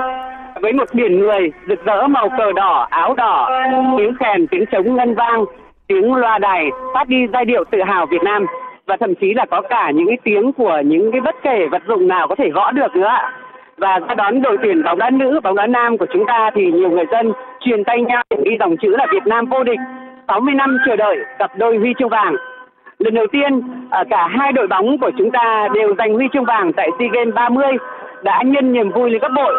với 0.62 0.74
một 0.74 0.90
biển 0.94 1.20
người 1.20 1.52
rực 1.68 1.86
rỡ 1.86 2.08
màu 2.08 2.30
cờ 2.38 2.52
đỏ, 2.56 2.88
áo 2.90 3.14
đỏ, 3.16 3.50
tiếng 3.98 4.16
kèn, 4.20 4.48
tiếng 4.48 4.66
trống 4.72 4.96
ngân 4.96 5.16
vang, 5.16 5.46
tiếng 5.88 6.14
loa 6.14 6.38
đài 6.38 6.66
phát 6.94 7.08
đi 7.08 7.18
giai 7.34 7.46
điệu 7.46 7.64
tự 7.72 7.78
hào 7.88 8.06
Việt 8.06 8.22
Nam 8.24 8.46
và 8.88 8.98
thậm 9.00 9.16
chí 9.16 9.34
là 9.34 9.46
có 9.46 9.62
cả 9.62 9.92
những 9.92 10.08
cái 10.08 10.18
tiếng 10.24 10.54
của 10.54 10.82
những 10.86 11.12
cái 11.12 11.22
bất 11.22 11.36
kể 11.44 11.68
vật 11.72 11.82
dụng 11.88 12.08
nào 12.08 12.28
có 12.28 12.36
thể 12.36 12.50
gõ 12.50 12.72
được 12.72 12.96
nữa 12.96 13.06
ạ. 13.06 13.32
Và 13.78 14.00
ra 14.00 14.16
đón 14.16 14.42
đội 14.42 14.58
tuyển 14.64 14.84
bóng 14.84 15.00
đá 15.00 15.10
nữ, 15.10 15.40
bóng 15.44 15.56
đá 15.56 15.68
nam 15.68 15.98
của 15.98 16.06
chúng 16.14 16.26
ta 16.28 16.50
thì 16.56 16.72
nhiều 16.72 16.90
người 16.90 17.06
dân 17.12 17.34
truyền 17.60 17.84
tay 17.84 18.02
nhau 18.02 18.24
ghi 18.46 18.58
dòng 18.60 18.78
chữ 18.78 18.90
là 18.90 19.08
Việt 19.12 19.28
Nam 19.28 19.46
vô 19.46 19.64
địch. 19.64 19.80
60 20.28 20.54
năm 20.54 20.78
chờ 20.86 20.96
đợi 20.96 21.18
cặp 21.40 21.58
đôi 21.58 21.78
huy 21.78 21.94
chương 22.00 22.10
vàng. 22.10 22.36
Lần 23.00 23.14
đầu 23.14 23.28
tiên 23.32 23.62
à, 23.90 24.04
cả 24.10 24.28
hai 24.28 24.52
đội 24.52 24.68
bóng 24.68 24.98
của 24.98 25.12
chúng 25.18 25.32
ta 25.32 25.68
đều 25.74 25.96
giành 25.98 26.14
huy 26.14 26.26
chương 26.34 26.46
vàng 26.46 26.74
tại 26.74 26.90
SEA 27.00 27.08
Games 27.14 27.34
30 27.34 27.66
đã 28.24 28.44
nhân 28.46 28.74
niềm 28.74 28.92
vui 28.92 29.10
lên 29.10 29.22
gấp 29.22 29.32
bội 29.36 29.54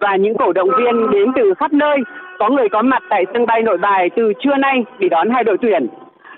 và 0.00 0.16
những 0.16 0.34
cổ 0.38 0.52
động 0.52 0.68
viên 0.78 1.10
đến 1.10 1.32
từ 1.36 1.54
khắp 1.54 1.72
nơi 1.72 1.98
có 2.38 2.48
người 2.48 2.68
có 2.68 2.82
mặt 2.82 3.02
tại 3.10 3.24
sân 3.32 3.46
bay 3.46 3.62
nội 3.62 3.78
bài 3.78 4.10
từ 4.16 4.32
trưa 4.40 4.56
nay 4.56 4.84
để 4.98 5.08
đón 5.08 5.30
hai 5.30 5.44
đội 5.44 5.58
tuyển 5.58 5.86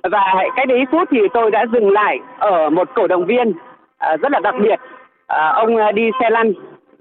và 0.02 0.34
cách 0.56 0.68
đấy 0.68 0.84
phút 0.92 1.08
thì 1.10 1.18
tôi 1.34 1.50
đã 1.50 1.66
dừng 1.72 1.90
lại 1.90 2.18
ở 2.38 2.70
một 2.70 2.88
cổ 2.94 3.06
động 3.06 3.26
viên 3.26 3.48
uh, 3.50 4.20
rất 4.20 4.32
là 4.32 4.40
đặc 4.40 4.54
biệt. 4.60 4.80
Uh, 4.80 5.54
ông 5.54 5.76
uh, 5.76 5.94
đi 5.94 6.10
xe 6.20 6.30
lăn 6.30 6.52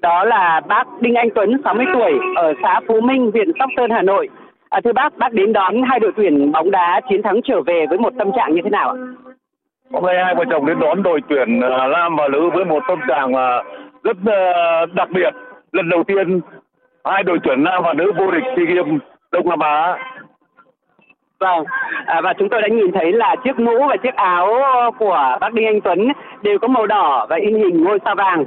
đó 0.02 0.24
là 0.24 0.62
bác 0.68 0.84
Đinh 1.02 1.16
Anh 1.16 1.30
Tuấn 1.36 1.62
60 1.64 1.86
tuổi 1.93 2.20
ở 2.36 2.54
xã 2.64 2.80
Phú 2.88 3.02
Minh 3.02 3.32
huyện 3.34 3.52
Sóc 3.60 3.70
Sơn 3.78 3.91
Hà 3.91 4.02
Nội. 4.02 4.30
À, 4.70 4.82
thưa 4.84 4.93
bác 4.93 5.18
bác 5.18 5.34
đến 5.34 5.54
đón 5.54 5.84
hai 5.84 6.00
đội 6.00 6.12
tuyển 6.16 6.52
bóng 6.52 6.72
đá 6.72 7.02
chiến 7.10 7.22
thắng 7.24 7.41
trở 7.43 7.62
về 7.62 7.86
với 7.89 7.97
một 7.97 8.14
tâm 8.18 8.32
trạng 8.36 8.54
như 8.54 8.62
thế 8.64 8.70
nào 8.70 8.89
ạ? 8.89 8.95
Hôm 9.91 10.06
nay 10.06 10.16
hai 10.26 10.36
vợ 10.36 10.43
chồng 10.50 10.66
đến 10.66 10.80
đón 10.80 11.04
đội 11.04 11.22
tuyển 11.30 11.60
uh, 11.60 11.91
nam 11.91 12.16
và 12.16 12.28
nữ 12.28 12.50
với 12.54 12.66
một 12.66 12.84
tâm 12.88 13.00
trạng 13.08 13.32
uh, 13.34 13.66
rất 14.04 14.18
uh, 14.18 14.93
đặc 14.93 15.10
biệt. 15.12 15.34
Lần 15.72 15.89
đầu 15.89 16.04
tiên 16.04 16.41
hai 17.06 17.24
đội 17.24 17.39
tuyển 17.43 17.64
nam 17.64 17.84
và 17.84 17.93
nữ 17.93 18.12
vô 18.18 18.32
địch 18.32 18.43
SEA 18.56 18.66
Games 18.76 19.02
Đông 19.32 19.50
Nam 19.50 19.60
Á. 19.60 19.97
Vâng, 21.40 21.64
à, 22.06 22.22
và 22.22 22.34
chúng 22.34 22.50
tôi 22.50 22.62
đã 22.62 22.68
nhìn 22.68 22.92
thấy 22.92 23.12
là 23.12 23.36
chiếc 23.44 23.60
mũ 23.60 23.88
và 23.88 23.96
chiếc 24.04 24.16
áo 24.16 24.48
của 25.00 25.38
bác 25.42 25.54
Đinh 25.54 25.66
Anh 25.66 25.82
Tuấn 25.82 26.08
đều 26.42 26.60
có 26.60 26.68
màu 26.68 26.88
đỏ 26.88 27.26
và 27.30 27.36
in 27.36 27.56
hình 27.56 27.84
ngôi 27.84 28.00
sao 28.06 28.16
vàng. 28.16 28.46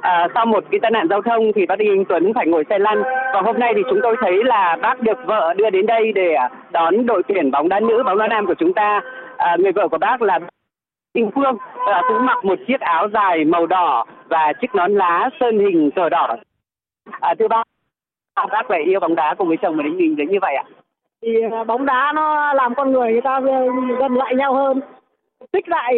À, 0.00 0.28
sau 0.34 0.46
một 0.46 0.64
cái 0.70 0.80
tai 0.80 0.90
nạn 0.90 1.08
giao 1.10 1.22
thông 1.22 1.52
thì 1.52 1.66
bác 1.66 1.78
Đinh 1.78 1.90
Anh 1.90 2.04
Tuấn 2.04 2.34
phải 2.34 2.46
ngồi 2.46 2.64
xe 2.70 2.78
lăn 2.78 3.02
và 3.34 3.40
hôm 3.40 3.58
nay 3.58 3.72
thì 3.76 3.82
chúng 3.90 3.98
tôi 4.02 4.16
thấy 4.20 4.44
là 4.44 4.76
bác 4.82 5.00
được 5.00 5.18
vợ 5.26 5.54
đưa 5.56 5.70
đến 5.70 5.86
đây 5.86 6.12
để 6.12 6.36
đón 6.70 7.06
đội 7.06 7.22
tuyển 7.28 7.50
bóng 7.50 7.68
đá 7.68 7.80
nữ, 7.80 8.02
bóng 8.06 8.18
đá 8.18 8.28
nam 8.28 8.46
của 8.46 8.54
chúng 8.58 8.72
ta. 8.72 9.00
À, 9.36 9.56
người 9.58 9.72
vợ 9.72 9.88
của 9.88 9.98
bác 9.98 10.22
là 10.22 10.38
Đinh 11.14 11.30
Phương 11.34 11.56
à, 11.86 12.02
cũng 12.08 12.26
mặc 12.26 12.44
một 12.44 12.58
chiếc 12.66 12.80
áo 12.80 13.08
dài 13.08 13.44
màu 13.44 13.66
đỏ 13.66 14.04
và 14.28 14.52
chiếc 14.60 14.74
nón 14.74 14.94
lá 14.94 15.30
sơn 15.40 15.58
hình 15.58 15.90
cờ 15.96 16.08
đỏ. 16.08 16.36
À, 17.20 17.34
thưa 17.38 17.48
bác, 17.48 17.62
bác 18.52 18.70
lại 18.70 18.82
yêu 18.82 19.00
bóng 19.00 19.14
đá 19.14 19.34
cùng 19.38 19.48
với 19.48 19.56
chồng 19.56 19.76
mà 19.76 19.82
đến 19.82 19.96
mình 19.96 20.16
đến 20.16 20.30
như 20.30 20.38
vậy 20.40 20.54
ạ? 20.54 20.64
Thì 21.22 21.28
bóng 21.66 21.86
đá 21.86 22.12
nó 22.14 22.52
làm 22.52 22.74
con 22.74 22.92
người 22.92 23.12
người 23.12 23.20
ta 23.20 23.40
gần 24.00 24.14
lại 24.16 24.34
nhau 24.34 24.54
hơn 24.54 24.80
thích 25.52 25.68
lại 25.68 25.94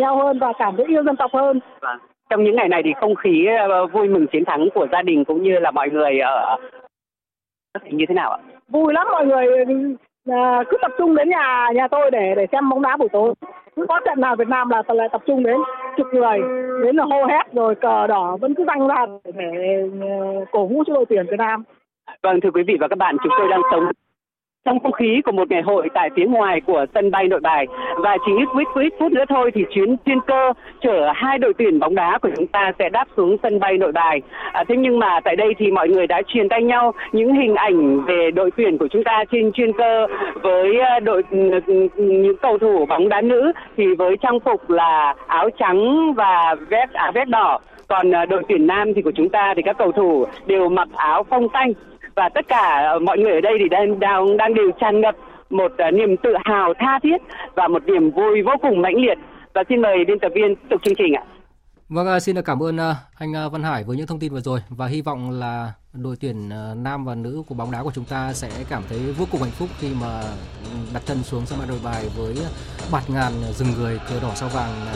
nhau 0.00 0.16
hơn 0.16 0.38
và 0.38 0.52
cảm 0.58 0.76
thấy 0.76 0.86
yêu 0.86 1.02
dân 1.04 1.16
tộc 1.16 1.30
hơn. 1.34 1.60
Vâng. 1.80 1.98
trong 2.30 2.44
những 2.44 2.56
ngày 2.56 2.68
này 2.68 2.82
thì 2.84 2.92
không 3.00 3.14
khí 3.14 3.46
vui 3.92 4.08
mừng 4.08 4.26
chiến 4.26 4.44
thắng 4.44 4.68
của 4.74 4.86
gia 4.92 5.02
đình 5.02 5.24
cũng 5.24 5.42
như 5.42 5.58
là 5.58 5.70
mọi 5.70 5.90
người 5.90 6.18
ở 6.18 6.56
như 7.90 8.04
thế 8.08 8.14
nào 8.14 8.30
ạ? 8.30 8.38
Vui 8.68 8.92
lắm 8.92 9.06
mọi 9.12 9.26
người. 9.26 9.46
Cứ 10.70 10.76
tập 10.82 10.92
trung 10.98 11.16
đến 11.16 11.28
nhà 11.28 11.68
nhà 11.74 11.88
tôi 11.88 12.10
để 12.10 12.34
để 12.36 12.46
xem 12.52 12.70
bóng 12.70 12.82
đá 12.82 12.96
buổi 12.96 13.08
tối. 13.12 13.34
Cứ 13.76 13.86
có 13.88 14.00
trận 14.04 14.20
nào 14.20 14.36
Việt 14.36 14.48
Nam 14.48 14.68
là 14.70 14.82
lại 14.88 15.08
tập 15.12 15.22
trung 15.26 15.42
đến 15.42 15.56
chục 15.96 16.06
người 16.12 16.38
đến 16.84 16.96
là 16.96 17.04
hô 17.04 17.24
hét 17.24 17.52
rồi 17.52 17.74
cờ 17.74 18.06
đỏ 18.06 18.36
vẫn 18.40 18.54
cứ 18.54 18.64
răng 18.64 18.88
ra 18.88 19.06
để 19.34 19.88
cổ 20.52 20.66
vũ 20.66 20.84
cho 20.86 20.94
đội 20.94 21.04
tuyển 21.08 21.26
Việt 21.30 21.38
Nam. 21.38 21.64
Vâng 22.22 22.40
thưa 22.40 22.50
quý 22.50 22.62
vị 22.62 22.76
và 22.80 22.88
các 22.88 22.98
bạn 22.98 23.16
chúng 23.22 23.32
tôi 23.38 23.48
đang 23.48 23.60
sống 23.70 23.84
trong 24.64 24.80
không 24.80 24.92
khí 24.92 25.20
của 25.24 25.32
một 25.32 25.50
ngày 25.50 25.62
hội 25.62 25.88
tại 25.94 26.10
phía 26.16 26.26
ngoài 26.26 26.60
của 26.60 26.86
sân 26.94 27.10
bay 27.10 27.28
nội 27.28 27.40
bài 27.40 27.66
và 27.96 28.16
chỉ 28.26 28.32
ít 28.38 28.48
ít 28.74 28.92
phút 28.98 29.12
nữa 29.12 29.24
thôi 29.28 29.50
thì 29.54 29.64
chuyến 29.74 29.96
chuyên 30.06 30.20
cơ 30.20 30.52
chở 30.80 31.12
hai 31.14 31.38
đội 31.38 31.54
tuyển 31.58 31.78
bóng 31.78 31.94
đá 31.94 32.18
của 32.18 32.28
chúng 32.36 32.46
ta 32.46 32.72
sẽ 32.78 32.88
đáp 32.88 33.08
xuống 33.16 33.36
sân 33.42 33.60
bay 33.60 33.78
nội 33.78 33.92
bài. 33.92 34.22
À, 34.52 34.64
thế 34.68 34.76
nhưng 34.76 34.98
mà 34.98 35.20
tại 35.24 35.36
đây 35.36 35.54
thì 35.58 35.70
mọi 35.70 35.88
người 35.88 36.06
đã 36.06 36.22
truyền 36.26 36.48
tay 36.48 36.62
nhau 36.62 36.92
những 37.12 37.34
hình 37.34 37.54
ảnh 37.54 38.04
về 38.04 38.30
đội 38.34 38.50
tuyển 38.56 38.78
của 38.78 38.88
chúng 38.88 39.04
ta 39.04 39.24
trên 39.32 39.52
chuyên 39.52 39.72
cơ 39.72 40.06
với 40.42 40.80
à, 40.80 41.00
đội 41.00 41.22
ừ, 41.30 41.50
ừ, 41.66 41.88
ừ, 41.96 42.04
những 42.04 42.36
cầu 42.36 42.58
thủ 42.58 42.86
bóng 42.86 43.08
đá 43.08 43.20
nữ 43.20 43.52
thì 43.76 43.84
với 43.98 44.16
trang 44.16 44.40
phục 44.40 44.70
là 44.70 45.14
áo 45.26 45.50
trắng 45.58 46.12
và 46.14 46.54
vest 46.68 46.92
áo 46.92 47.12
vest 47.12 47.28
đỏ. 47.28 47.58
Còn 47.88 48.14
à, 48.14 48.24
đội 48.24 48.42
tuyển 48.48 48.66
nam 48.66 48.94
thì 48.94 49.02
của 49.02 49.12
chúng 49.14 49.28
ta 49.28 49.54
thì 49.56 49.62
các 49.62 49.78
cầu 49.78 49.92
thủ 49.92 50.26
đều 50.46 50.68
mặc 50.68 50.88
áo 50.96 51.22
phông 51.22 51.48
xanh 51.52 51.72
và 52.14 52.28
tất 52.28 52.48
cả 52.48 52.84
ờ, 52.92 52.98
mọi 52.98 53.18
người 53.18 53.32
ở 53.32 53.40
đây 53.40 53.56
thì 53.58 53.68
đang 53.68 54.00
đang 54.00 54.36
đang 54.36 54.54
đều 54.54 54.70
tràn 54.80 55.00
ngập 55.00 55.16
một 55.50 55.72
uh, 55.88 55.94
niềm 55.94 56.16
tự 56.16 56.34
hào 56.44 56.74
tha 56.74 56.98
thiết 57.02 57.16
và 57.54 57.68
một 57.68 57.86
niềm 57.86 58.10
vui 58.10 58.42
vô 58.42 58.52
cùng 58.62 58.82
mãnh 58.82 58.96
liệt 58.96 59.18
và 59.54 59.64
xin 59.68 59.82
mời 59.82 60.04
biên 60.04 60.18
tập 60.18 60.32
viên 60.34 60.56
tục 60.56 60.82
chương 60.82 60.94
trình 60.94 61.12
ạ. 61.14 61.22
Vâng, 61.88 62.06
à, 62.06 62.20
xin 62.20 62.34
được 62.34 62.44
cảm 62.44 62.62
ơn 62.62 62.76
à, 62.76 62.96
anh 63.14 63.36
à, 63.36 63.48
Văn 63.48 63.62
Hải 63.62 63.84
với 63.84 63.96
những 63.96 64.06
thông 64.06 64.18
tin 64.18 64.32
vừa 64.32 64.40
rồi 64.40 64.60
và 64.68 64.86
hy 64.86 65.00
vọng 65.00 65.30
là 65.30 65.72
đội 65.92 66.16
tuyển 66.16 66.48
nam 66.76 67.04
và 67.04 67.14
nữ 67.14 67.42
của 67.48 67.54
bóng 67.54 67.70
đá 67.70 67.82
của 67.82 67.92
chúng 67.94 68.04
ta 68.04 68.32
sẽ 68.32 68.50
cảm 68.68 68.82
thấy 68.88 68.98
vô 68.98 69.26
cùng 69.30 69.42
hạnh 69.42 69.50
phúc 69.50 69.68
khi 69.78 69.94
mà 70.00 70.22
đặt 70.92 71.02
chân 71.06 71.22
xuống 71.22 71.46
sân 71.46 71.58
bay 71.58 71.68
Nội 71.68 71.78
Bài 71.84 72.10
với 72.16 72.36
bạt 72.90 73.10
ngàn 73.10 73.32
rừng 73.58 73.72
người 73.78 74.00
cờ 74.08 74.20
đỏ 74.20 74.32
sao 74.34 74.48
vàng 74.48 74.86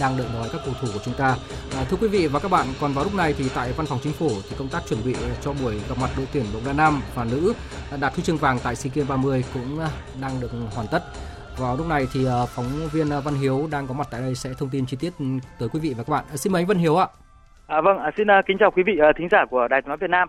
đang 0.00 0.16
đợi 0.16 0.26
đón 0.34 0.48
các 0.52 0.60
cầu 0.64 0.74
thủ 0.80 0.88
của 0.94 1.00
chúng 1.04 1.14
ta. 1.14 1.36
À, 1.76 1.84
thưa 1.90 1.96
quý 2.00 2.08
vị 2.08 2.26
và 2.26 2.40
các 2.40 2.50
bạn, 2.50 2.66
còn 2.80 2.92
vào 2.92 3.04
lúc 3.04 3.14
này 3.14 3.34
thì 3.38 3.48
tại 3.54 3.72
văn 3.72 3.86
phòng 3.86 3.98
chính 4.02 4.12
phủ 4.12 4.30
thì 4.48 4.56
công 4.58 4.68
tác 4.68 4.82
chuẩn 4.88 5.04
bị 5.04 5.16
cho 5.42 5.52
buổi 5.52 5.80
gặp 5.88 5.98
mặt 6.00 6.10
đội 6.16 6.26
tuyển 6.32 6.44
bóng 6.54 6.64
đá 6.64 6.72
nam 6.72 7.02
và 7.14 7.24
nữ 7.24 7.52
đạt 8.00 8.14
huy 8.14 8.22
chương 8.22 8.38
vàng 8.38 8.58
tại 8.62 8.76
SEA 8.76 8.92
Games 8.94 9.08
30 9.08 9.44
cũng 9.54 9.78
đang 10.20 10.40
được 10.40 10.50
hoàn 10.74 10.86
tất. 10.86 11.04
Vào 11.60 11.76
lúc 11.76 11.86
này 11.88 12.06
thì 12.12 12.24
ờ, 12.24 12.46
phóng 12.54 12.64
viên 12.92 13.10
ờ, 13.10 13.20
Văn 13.24 13.34
Hiếu 13.34 13.68
đang 13.72 13.86
có 13.86 13.94
mặt 13.94 14.06
tại 14.10 14.20
đây 14.20 14.34
sẽ 14.34 14.50
thông 14.58 14.68
tin 14.72 14.86
chi 14.86 14.96
tiết 15.00 15.12
tới 15.58 15.68
quý 15.72 15.80
vị 15.82 15.94
và 15.96 16.04
các 16.06 16.12
bạn. 16.12 16.24
Ờ, 16.30 16.36
xin 16.36 16.52
mời 16.52 16.62
anh 16.62 16.66
Văn 16.66 16.78
Hiếu 16.78 16.96
ạ. 16.96 17.06
À, 17.66 17.80
vâng, 17.80 17.98
à, 17.98 18.10
xin 18.16 18.28
kính 18.46 18.58
chào 18.58 18.70
quý 18.70 18.82
vị 18.82 19.00
thính 19.16 19.28
giả 19.30 19.44
của 19.50 19.68
Đài 19.68 19.82
Tiếng 19.82 19.88
nói 19.88 19.96
Việt 19.96 20.10
Nam. 20.10 20.28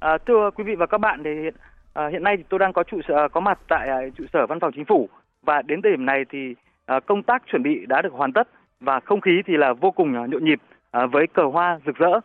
À, 0.00 0.18
thưa 0.26 0.50
quý 0.54 0.64
vị 0.64 0.74
và 0.74 0.86
các 0.86 0.98
bạn, 0.98 1.22
thì 1.24 1.30
hiện, 1.42 1.54
à, 1.94 2.08
hiện 2.12 2.22
nay 2.22 2.36
thì 2.36 2.42
tôi 2.48 2.58
đang 2.58 2.72
có 2.72 2.82
trụ 2.82 3.00
sở 3.08 3.28
có 3.28 3.40
mặt 3.40 3.58
tại 3.68 3.88
trụ 4.18 4.24
sở 4.32 4.46
Văn 4.46 4.60
phòng 4.60 4.72
Chính 4.74 4.84
phủ 4.84 5.08
và 5.42 5.62
đến 5.62 5.82
thời 5.82 5.92
điểm 5.92 6.06
này 6.06 6.24
thì 6.30 6.54
à, 6.86 7.00
công 7.06 7.22
tác 7.22 7.42
chuẩn 7.46 7.62
bị 7.62 7.86
đã 7.86 8.02
được 8.02 8.12
hoàn 8.12 8.32
tất 8.32 8.48
và 8.80 9.00
không 9.00 9.20
khí 9.20 9.42
thì 9.46 9.56
là 9.56 9.72
vô 9.72 9.90
cùng 9.90 10.12
nhộn 10.30 10.44
nhịp 10.44 10.60
à, 10.90 11.06
với 11.06 11.26
cờ 11.26 11.42
hoa 11.52 11.78
rực 11.86 11.96
rỡ. 11.96 12.20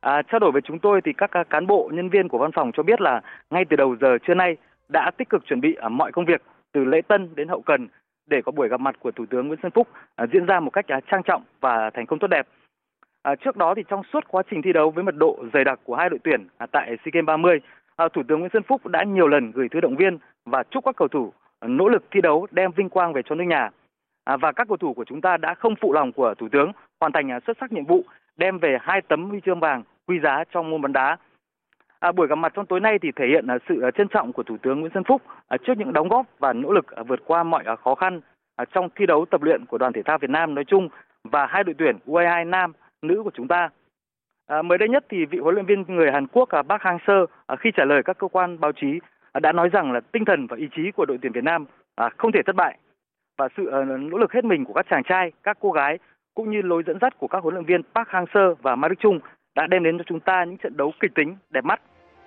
À, 0.00 0.22
trao 0.22 0.38
đổi 0.38 0.52
với 0.52 0.62
chúng 0.64 0.78
tôi 0.78 1.00
thì 1.04 1.12
các 1.12 1.30
cán 1.50 1.66
bộ 1.66 1.90
nhân 1.92 2.08
viên 2.08 2.28
của 2.28 2.38
văn 2.38 2.50
phòng 2.54 2.70
cho 2.76 2.82
biết 2.82 3.00
là 3.00 3.20
ngay 3.50 3.64
từ 3.70 3.76
đầu 3.76 3.96
giờ 4.00 4.18
trưa 4.26 4.34
nay 4.34 4.56
đã 4.88 5.10
tích 5.18 5.28
cực 5.28 5.46
chuẩn 5.46 5.60
bị 5.60 5.74
à, 5.74 5.88
mọi 5.88 6.12
công 6.12 6.24
việc 6.24 6.42
từ 6.72 6.84
lễ 6.84 7.00
tân 7.08 7.34
đến 7.34 7.48
hậu 7.48 7.62
cần 7.62 7.88
để 8.26 8.42
có 8.42 8.52
buổi 8.52 8.68
gặp 8.68 8.80
mặt 8.80 8.96
của 9.00 9.10
Thủ 9.10 9.26
tướng 9.26 9.48
Nguyễn 9.48 9.58
Xuân 9.62 9.72
Phúc 9.72 9.88
à, 10.16 10.26
diễn 10.32 10.46
ra 10.46 10.60
một 10.60 10.70
cách 10.70 10.88
à, 10.88 11.00
trang 11.10 11.22
trọng 11.22 11.42
và 11.60 11.90
thành 11.90 12.06
công 12.06 12.18
tốt 12.18 12.26
đẹp. 12.26 12.46
À, 13.22 13.34
trước 13.34 13.56
đó 13.56 13.74
thì 13.74 13.82
trong 13.88 14.02
suốt 14.12 14.24
quá 14.28 14.42
trình 14.50 14.62
thi 14.62 14.72
đấu 14.72 14.90
với 14.90 15.04
mật 15.04 15.14
độ 15.16 15.44
dày 15.54 15.64
đặc 15.64 15.80
của 15.84 15.94
hai 15.96 16.10
đội 16.10 16.18
tuyển 16.24 16.46
à, 16.58 16.66
tại 16.72 16.96
SEA 17.04 17.10
Games 17.12 17.26
30, 17.26 17.60
à, 17.96 18.08
Thủ 18.08 18.22
tướng 18.28 18.40
Nguyễn 18.40 18.50
Xuân 18.52 18.62
Phúc 18.62 18.86
đã 18.86 19.04
nhiều 19.04 19.28
lần 19.28 19.52
gửi 19.52 19.68
thư 19.68 19.80
động 19.80 19.96
viên 19.96 20.18
và 20.46 20.62
chúc 20.70 20.84
các 20.84 20.96
cầu 20.96 21.08
thủ 21.08 21.32
à, 21.60 21.68
nỗ 21.68 21.88
lực 21.88 22.04
thi 22.10 22.20
đấu 22.20 22.46
đem 22.50 22.70
vinh 22.72 22.88
quang 22.88 23.12
về 23.12 23.22
cho 23.24 23.34
nước 23.34 23.44
nhà. 23.44 23.70
À, 24.24 24.36
và 24.36 24.52
các 24.52 24.68
cầu 24.68 24.76
thủ 24.76 24.94
của 24.94 25.04
chúng 25.04 25.20
ta 25.20 25.36
đã 25.36 25.54
không 25.54 25.74
phụ 25.80 25.92
lòng 25.92 26.12
của 26.12 26.34
Thủ 26.34 26.48
tướng 26.52 26.72
hoàn 27.00 27.12
thành 27.12 27.30
à, 27.30 27.40
xuất 27.46 27.56
sắc 27.60 27.72
nhiệm 27.72 27.84
vụ 27.84 28.04
đem 28.36 28.58
về 28.58 28.78
hai 28.80 29.00
tấm 29.00 29.30
huy 29.30 29.40
chương 29.40 29.60
vàng 29.60 29.82
quý 30.06 30.20
giá 30.22 30.44
trong 30.52 30.70
môn 30.70 30.82
bóng 30.82 30.92
đá. 30.92 31.16
À, 32.00 32.12
buổi 32.12 32.26
gặp 32.26 32.34
mặt 32.34 32.52
trong 32.54 32.66
tối 32.66 32.80
nay 32.80 32.98
thì 33.02 33.12
thể 33.16 33.26
hiện 33.26 33.46
à, 33.46 33.58
sự 33.68 33.80
à, 33.80 33.90
trân 33.90 34.08
trọng 34.08 34.32
của 34.32 34.42
Thủ 34.42 34.56
tướng 34.62 34.80
Nguyễn 34.80 34.92
Xuân 34.94 35.04
Phúc 35.04 35.22
à, 35.48 35.56
trước 35.66 35.72
những 35.78 35.92
đóng 35.92 36.08
góp 36.08 36.26
và 36.38 36.52
nỗ 36.52 36.72
lực 36.72 36.86
vượt 37.08 37.20
qua 37.24 37.42
mọi 37.42 37.64
khó 37.84 37.94
khăn 37.94 38.20
trong 38.74 38.88
thi 38.96 39.06
đấu 39.06 39.24
tập 39.30 39.42
luyện 39.42 39.64
của 39.68 39.78
đoàn 39.78 39.92
thể 39.92 40.02
thao 40.02 40.18
Việt 40.18 40.30
Nam 40.30 40.54
nói 40.54 40.64
chung 40.64 40.88
và 41.24 41.46
hai 41.46 41.64
đội 41.64 41.74
tuyển 41.78 41.96
U22 42.06 42.48
nam 42.48 42.72
nữ 43.02 43.22
của 43.24 43.30
chúng 43.34 43.48
ta. 43.48 43.68
À, 44.46 44.62
mới 44.62 44.78
đây 44.78 44.88
nhất 44.88 45.04
thì 45.08 45.24
vị 45.24 45.38
huấn 45.38 45.54
luyện 45.54 45.66
viên 45.66 45.84
người 45.88 46.10
Hàn 46.12 46.26
Quốc 46.26 46.48
à, 46.48 46.62
Park 46.62 46.82
Hang-seo 46.82 47.26
à, 47.46 47.56
khi 47.56 47.70
trả 47.76 47.84
lời 47.84 48.02
các 48.04 48.18
cơ 48.18 48.28
quan 48.28 48.60
báo 48.60 48.72
chí 48.72 48.98
à, 49.32 49.40
đã 49.40 49.52
nói 49.52 49.68
rằng 49.68 49.92
là 49.92 50.00
tinh 50.00 50.24
thần 50.24 50.46
và 50.46 50.56
ý 50.56 50.68
chí 50.76 50.90
của 50.96 51.04
đội 51.06 51.18
tuyển 51.22 51.32
Việt 51.32 51.44
Nam 51.44 51.64
à, 51.96 52.10
không 52.16 52.32
thể 52.32 52.40
thất 52.46 52.56
bại 52.56 52.78
và 53.38 53.48
sự 53.56 53.66
à, 53.66 53.84
nỗ 53.84 54.18
lực 54.18 54.32
hết 54.32 54.44
mình 54.44 54.64
của 54.64 54.72
các 54.72 54.86
chàng 54.90 55.02
trai, 55.04 55.32
các 55.42 55.58
cô 55.60 55.70
gái 55.70 55.98
cũng 56.34 56.50
như 56.50 56.62
lối 56.62 56.82
dẫn 56.86 56.98
dắt 57.00 57.18
của 57.18 57.28
các 57.28 57.42
huấn 57.42 57.54
luyện 57.54 57.66
viên 57.66 57.82
Park 57.94 58.08
Hang-seo 58.08 58.54
và 58.62 58.76
Ma 58.76 58.88
Chung 59.00 59.20
đã 59.58 59.66
đem 59.66 59.82
đến 59.82 59.98
cho 59.98 60.04
chúng 60.06 60.20
ta 60.20 60.44
những 60.44 60.56
trận 60.56 60.76
đấu 60.76 60.92
kịch 61.00 61.14
tính, 61.14 61.36
đẹp 61.50 61.64
mắt. 61.64 61.80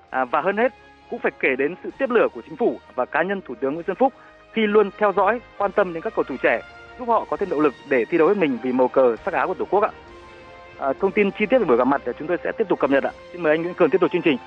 À, 0.09 0.25
và 0.25 0.41
hơn 0.41 0.57
hết 0.57 0.73
cũng 1.09 1.19
phải 1.19 1.31
kể 1.39 1.55
đến 1.57 1.75
sự 1.83 1.89
tiếp 1.97 2.09
lửa 2.09 2.27
của 2.33 2.41
chính 2.41 2.55
phủ 2.55 2.79
và 2.95 3.05
cá 3.05 3.23
nhân 3.23 3.41
Thủ 3.45 3.55
tướng 3.55 3.73
Nguyễn 3.73 3.85
Xuân 3.85 3.95
Phúc 3.95 4.13
khi 4.53 4.67
luôn 4.67 4.89
theo 4.97 5.13
dõi, 5.15 5.41
quan 5.57 5.71
tâm 5.71 5.93
đến 5.93 6.03
các 6.03 6.13
cầu 6.15 6.23
thủ 6.23 6.35
trẻ, 6.43 6.61
giúp 6.99 7.07
họ 7.07 7.25
có 7.29 7.37
thêm 7.37 7.49
động 7.49 7.59
lực 7.59 7.73
để 7.89 8.05
thi 8.05 8.17
đấu 8.17 8.27
hết 8.27 8.37
mình 8.37 8.57
vì 8.63 8.71
màu 8.71 8.87
cờ 8.87 9.15
sắc 9.25 9.33
áo 9.33 9.47
của 9.47 9.53
Tổ 9.53 9.65
quốc 9.65 9.83
ạ. 9.83 9.91
À, 10.79 10.93
thông 10.99 11.11
tin 11.11 11.31
chi 11.31 11.45
tiết 11.45 11.59
về 11.59 11.65
buổi 11.65 11.77
gặp 11.77 11.87
mặt 11.87 12.01
thì 12.05 12.11
chúng 12.19 12.27
tôi 12.27 12.37
sẽ 12.43 12.51
tiếp 12.57 12.67
tục 12.69 12.79
cập 12.79 12.89
nhật 12.89 13.03
ạ. 13.03 13.11
Xin 13.31 13.43
mời 13.43 13.53
anh 13.53 13.61
Nguyễn 13.61 13.73
Cường 13.73 13.89
tiếp 13.89 14.01
tục 14.01 14.11
chương 14.11 14.21
trình. 14.21 14.37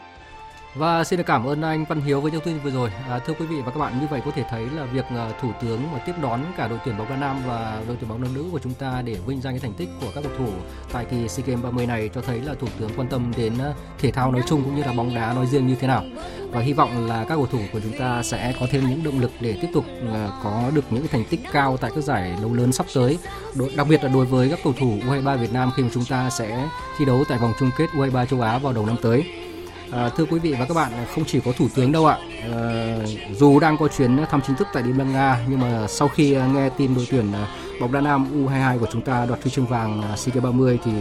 Và 0.75 1.05
xin 1.05 1.17
được 1.17 1.25
cảm 1.27 1.45
ơn 1.45 1.63
anh 1.63 1.85
Văn 1.85 2.01
Hiếu 2.01 2.21
với 2.21 2.33
những 2.33 2.41
thông 2.41 2.55
tin 2.55 2.63
vừa 2.63 2.71
rồi. 2.71 2.91
À, 3.09 3.19
thưa 3.19 3.35
quý 3.39 3.47
vị 3.47 3.57
và 3.65 3.71
các 3.71 3.79
bạn, 3.79 4.01
như 4.01 4.07
vậy 4.11 4.21
có 4.25 4.31
thể 4.31 4.45
thấy 4.51 4.67
là 4.71 4.85
việc 4.85 5.05
à, 5.09 5.31
thủ 5.41 5.51
tướng 5.63 5.93
mà 5.93 5.99
tiếp 5.99 6.13
đón 6.23 6.41
cả 6.57 6.69
đội 6.69 6.79
tuyển 6.85 6.99
bóng 6.99 7.09
đá 7.09 7.17
nam 7.17 7.37
và 7.47 7.83
đội 7.87 7.97
tuyển 8.01 8.11
bóng 8.11 8.23
đá 8.23 8.29
nữ 8.35 8.45
của 8.53 8.59
chúng 8.59 8.75
ta 8.75 9.03
để 9.05 9.17
vinh 9.27 9.41
danh 9.41 9.55
cái 9.55 9.61
thành 9.61 9.73
tích 9.73 9.89
của 10.01 10.07
các 10.15 10.25
cầu 10.25 10.33
thủ 10.39 10.53
tại 10.93 11.05
kỳ 11.11 11.29
SEA 11.29 11.47
Games 11.47 11.65
30 11.65 11.87
này 11.87 12.11
cho 12.15 12.21
thấy 12.21 12.41
là 12.41 12.55
thủ 12.55 12.67
tướng 12.79 12.91
quan 12.97 13.09
tâm 13.09 13.33
đến 13.37 13.53
à, 13.59 13.73
thể 13.99 14.11
thao 14.11 14.33
nói 14.33 14.43
chung 14.47 14.65
cũng 14.65 14.75
như 14.75 14.83
là 14.83 14.93
bóng 14.93 15.15
đá 15.15 15.33
nói 15.33 15.47
riêng 15.47 15.67
như 15.67 15.75
thế 15.75 15.87
nào. 15.87 16.05
Và 16.51 16.61
hy 16.61 16.73
vọng 16.73 17.07
là 17.07 17.25
các 17.25 17.35
cầu 17.35 17.47
thủ 17.47 17.61
của 17.73 17.81
chúng 17.81 17.99
ta 17.99 18.23
sẽ 18.23 18.55
có 18.61 18.67
thêm 18.71 18.89
những 18.89 19.05
động 19.05 19.21
lực 19.21 19.31
để 19.41 19.59
tiếp 19.63 19.69
tục 19.75 19.85
à, 20.15 20.29
có 20.43 20.71
được 20.75 20.85
những 20.91 21.09
thành 21.09 21.25
tích 21.31 21.41
cao 21.53 21.77
tại 21.77 21.91
các 21.95 22.05
giải 22.05 22.37
đấu 22.43 22.55
lớn 22.55 22.73
sắp 22.73 22.87
tới. 22.95 23.19
Đặc 23.77 23.87
biệt 23.91 24.05
là 24.05 24.09
đối 24.09 24.27
với 24.27 24.49
các 24.49 24.59
cầu 24.65 24.73
thủ 24.81 24.99
U23 25.07 25.37
Việt 25.37 25.53
Nam 25.53 25.71
khi 25.77 25.83
mà 25.83 25.89
chúng 25.95 26.05
ta 26.05 26.31
sẽ 26.31 26.69
thi 26.99 27.05
đấu 27.05 27.25
tại 27.29 27.39
vòng 27.39 27.53
chung 27.61 27.71
kết 27.79 27.87
U23 27.93 28.27
châu 28.27 28.41
Á 28.41 28.59
vào 28.59 28.73
đầu 28.73 28.87
năm 28.87 28.97
tới. 29.03 29.44
À, 29.93 30.09
thưa 30.17 30.25
quý 30.25 30.39
vị 30.39 30.55
và 30.59 30.67
các 30.67 30.75
bạn, 30.75 30.93
không 31.15 31.25
chỉ 31.25 31.41
có 31.45 31.53
thủ 31.53 31.69
tướng 31.75 31.93
đâu 31.93 32.07
ạ. 32.07 32.19
À, 32.53 32.97
dù 33.33 33.61
đang 33.61 33.79
có 33.79 33.89
chuyến 33.89 34.19
thăm 34.31 34.41
chính 34.47 34.57
thức 34.57 34.69
tại 34.73 34.83
Liên 34.83 34.99
bang 34.99 35.13
Nga, 35.13 35.45
nhưng 35.49 35.61
mà 35.61 35.87
sau 35.89 36.09
khi 36.09 36.37
nghe 36.55 36.69
tin 36.69 36.95
đội 36.95 37.07
tuyển 37.11 37.33
ờ, 37.33 37.47
bóng 37.81 37.93
đá 37.93 38.01
nam 38.01 38.47
U22 38.47 38.79
của 38.79 38.87
chúng 38.93 39.03
ta 39.03 39.27
đoạt 39.27 39.43
huy 39.43 39.51
chương 39.51 39.67
vàng 39.67 40.03
ờ, 40.03 40.17
SEA 40.17 40.35
Games 40.35 40.45
30 40.45 40.79
thì 40.85 40.93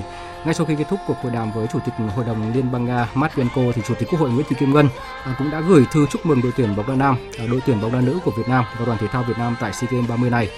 ngay 0.46 0.54
sau 0.54 0.66
khi 0.66 0.76
kết 0.76 0.86
thúc 0.90 1.00
cuộc 1.08 1.18
hội 1.24 1.32
đàm 1.32 1.52
với 1.52 1.68
chủ 1.74 1.80
tịch 1.86 1.94
hội 2.16 2.26
đồng 2.26 2.54
Liên 2.54 2.72
bang 2.72 2.86
Nga 2.86 3.10
Matvienko 3.14 3.62
thì 3.76 3.82
chủ 3.88 3.94
tịch 4.00 4.10
Quốc 4.12 4.20
hội 4.20 4.32
Nguyễn 4.32 4.46
Thị 4.50 4.56
Kim 4.60 4.74
Ngân 4.74 4.90
à, 5.24 5.36
cũng 5.38 5.52
đã 5.52 5.62
gửi 5.62 5.86
thư 5.92 6.06
chúc 6.06 6.26
mừng 6.26 6.42
đội 6.42 6.52
tuyển 6.58 6.76
bóng 6.76 6.88
đá 6.88 6.96
nam, 6.96 7.16
à, 7.40 7.46
đội 7.52 7.62
tuyển 7.66 7.82
bóng 7.82 7.92
đá 7.92 8.02
nữ 8.02 8.20
của 8.26 8.32
Việt 8.38 8.48
Nam 8.48 8.66
và 8.80 8.86
đoàn 8.86 8.98
thể 8.98 9.08
thao 9.08 9.24
Việt 9.24 9.38
Nam 9.38 9.56
tại 9.60 9.74
SEA 9.74 9.90
Games 9.92 10.10
30 10.10 10.30
này. 10.30 10.50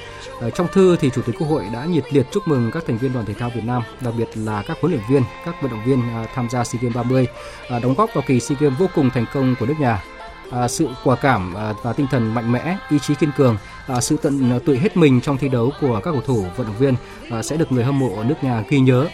À, 0.42 0.50
trong 0.50 0.68
thư 0.74 0.98
thì 1.00 1.10
chủ 1.10 1.22
tịch 1.22 1.36
Quốc 1.40 1.48
hội 1.48 1.66
đã 1.74 1.86
nhiệt 1.86 2.14
liệt 2.14 2.28
chúc 2.32 2.48
mừng 2.48 2.72
các 2.72 2.84
thành 2.88 2.98
viên 2.98 3.14
đoàn 3.14 3.26
thể 3.26 3.34
thao 3.34 3.50
Việt 3.56 3.64
Nam, 3.64 3.84
đặc 4.02 4.14
biệt 4.18 4.30
là 4.36 4.64
các 4.68 4.78
huấn 4.82 4.92
luyện 4.92 5.04
viên, 5.10 5.24
các 5.46 5.56
vận 5.62 5.72
động 5.72 5.84
viên 5.86 6.02
tham 6.36 6.50
gia 6.50 6.64
SEA 6.64 6.80
Games 6.82 6.96
30 6.96 7.28
đóng 7.70 7.94
góp 7.98 8.10
vào 8.14 8.24
kỳ 8.28 8.40
SEA 8.40 8.58
Games 8.60 8.80
vô 8.80 8.88
cùng 8.96 9.10
thành 9.10 9.26
công 9.34 9.56
của 9.60 9.66
nước 9.66 9.80
nhà. 9.80 10.04
À, 10.52 10.68
sự 10.68 10.88
quả 11.04 11.16
cảm 11.16 11.54
à, 11.54 11.74
và 11.84 11.94
tinh 11.94 12.08
thần 12.12 12.34
mạnh 12.34 12.52
mẽ, 12.52 12.78
ý 12.90 13.00
chí 13.00 13.16
kiên 13.16 13.32
cường, 13.38 13.58
à, 13.88 14.02
sự 14.02 14.18
tận 14.22 14.60
tụy 14.66 14.78
hết 14.78 14.98
mình 14.98 15.22
trong 15.22 15.38
thi 15.38 15.50
đấu 15.50 15.72
của 15.82 16.00
các 16.04 16.12
cầu 16.12 16.22
thủ 16.22 16.46
vận 16.58 16.68
động 16.68 16.78
viên 16.80 16.96
à, 17.30 17.42
sẽ 17.42 17.58
được 17.58 17.72
người 17.72 17.84
hâm 17.84 18.00
mộ 18.00 18.18
ở 18.18 18.24
nước 18.24 18.44
nhà 18.44 18.64
ghi 18.70 18.80
nhớ 18.80 19.08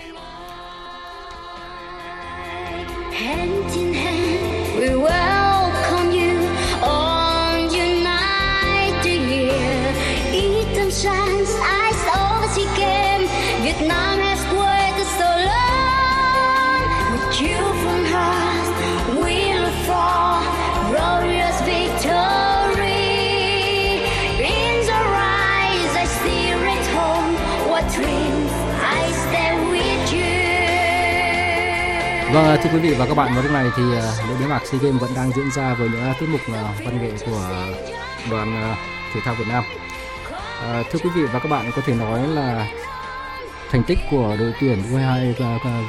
Vâng, 32.34 32.58
thưa 32.64 32.70
quý 32.74 32.80
vị 32.80 32.94
và 32.94 33.06
các 33.06 33.14
bạn, 33.16 33.34
vào 33.34 33.44
lúc 33.44 33.52
này 33.52 33.70
thì 33.78 33.84
ờ, 33.96 34.14
lễ 34.30 34.36
bế 34.40 34.46
mạc 34.46 34.66
SEA 34.66 34.80
Games 34.82 35.02
vẫn 35.02 35.12
đang 35.16 35.32
diễn 35.32 35.52
ra 35.52 35.74
với 35.74 35.90
những 35.90 36.14
tiết 36.20 36.26
mục 36.30 36.42
ờ, 36.54 36.64
văn 36.86 37.02
nghệ 37.02 37.12
của 37.26 37.50
đoàn 38.32 38.62
ờ, 38.62 38.76
thể 39.14 39.22
thao 39.24 39.36
Việt 39.36 39.48
Nam. 39.48 39.64
À, 40.62 40.84
thưa 40.92 41.00
quý 41.04 41.10
vị 41.16 41.22
và 41.22 41.40
các 41.40 41.50
bạn, 41.50 41.72
có 41.76 41.82
thể 41.86 41.94
nói 41.94 42.28
là 42.28 42.68
thành 43.72 43.84
tích 43.84 43.98
của 44.12 44.36
đội 44.40 44.54
tuyển 44.62 44.84
U22 44.92 45.34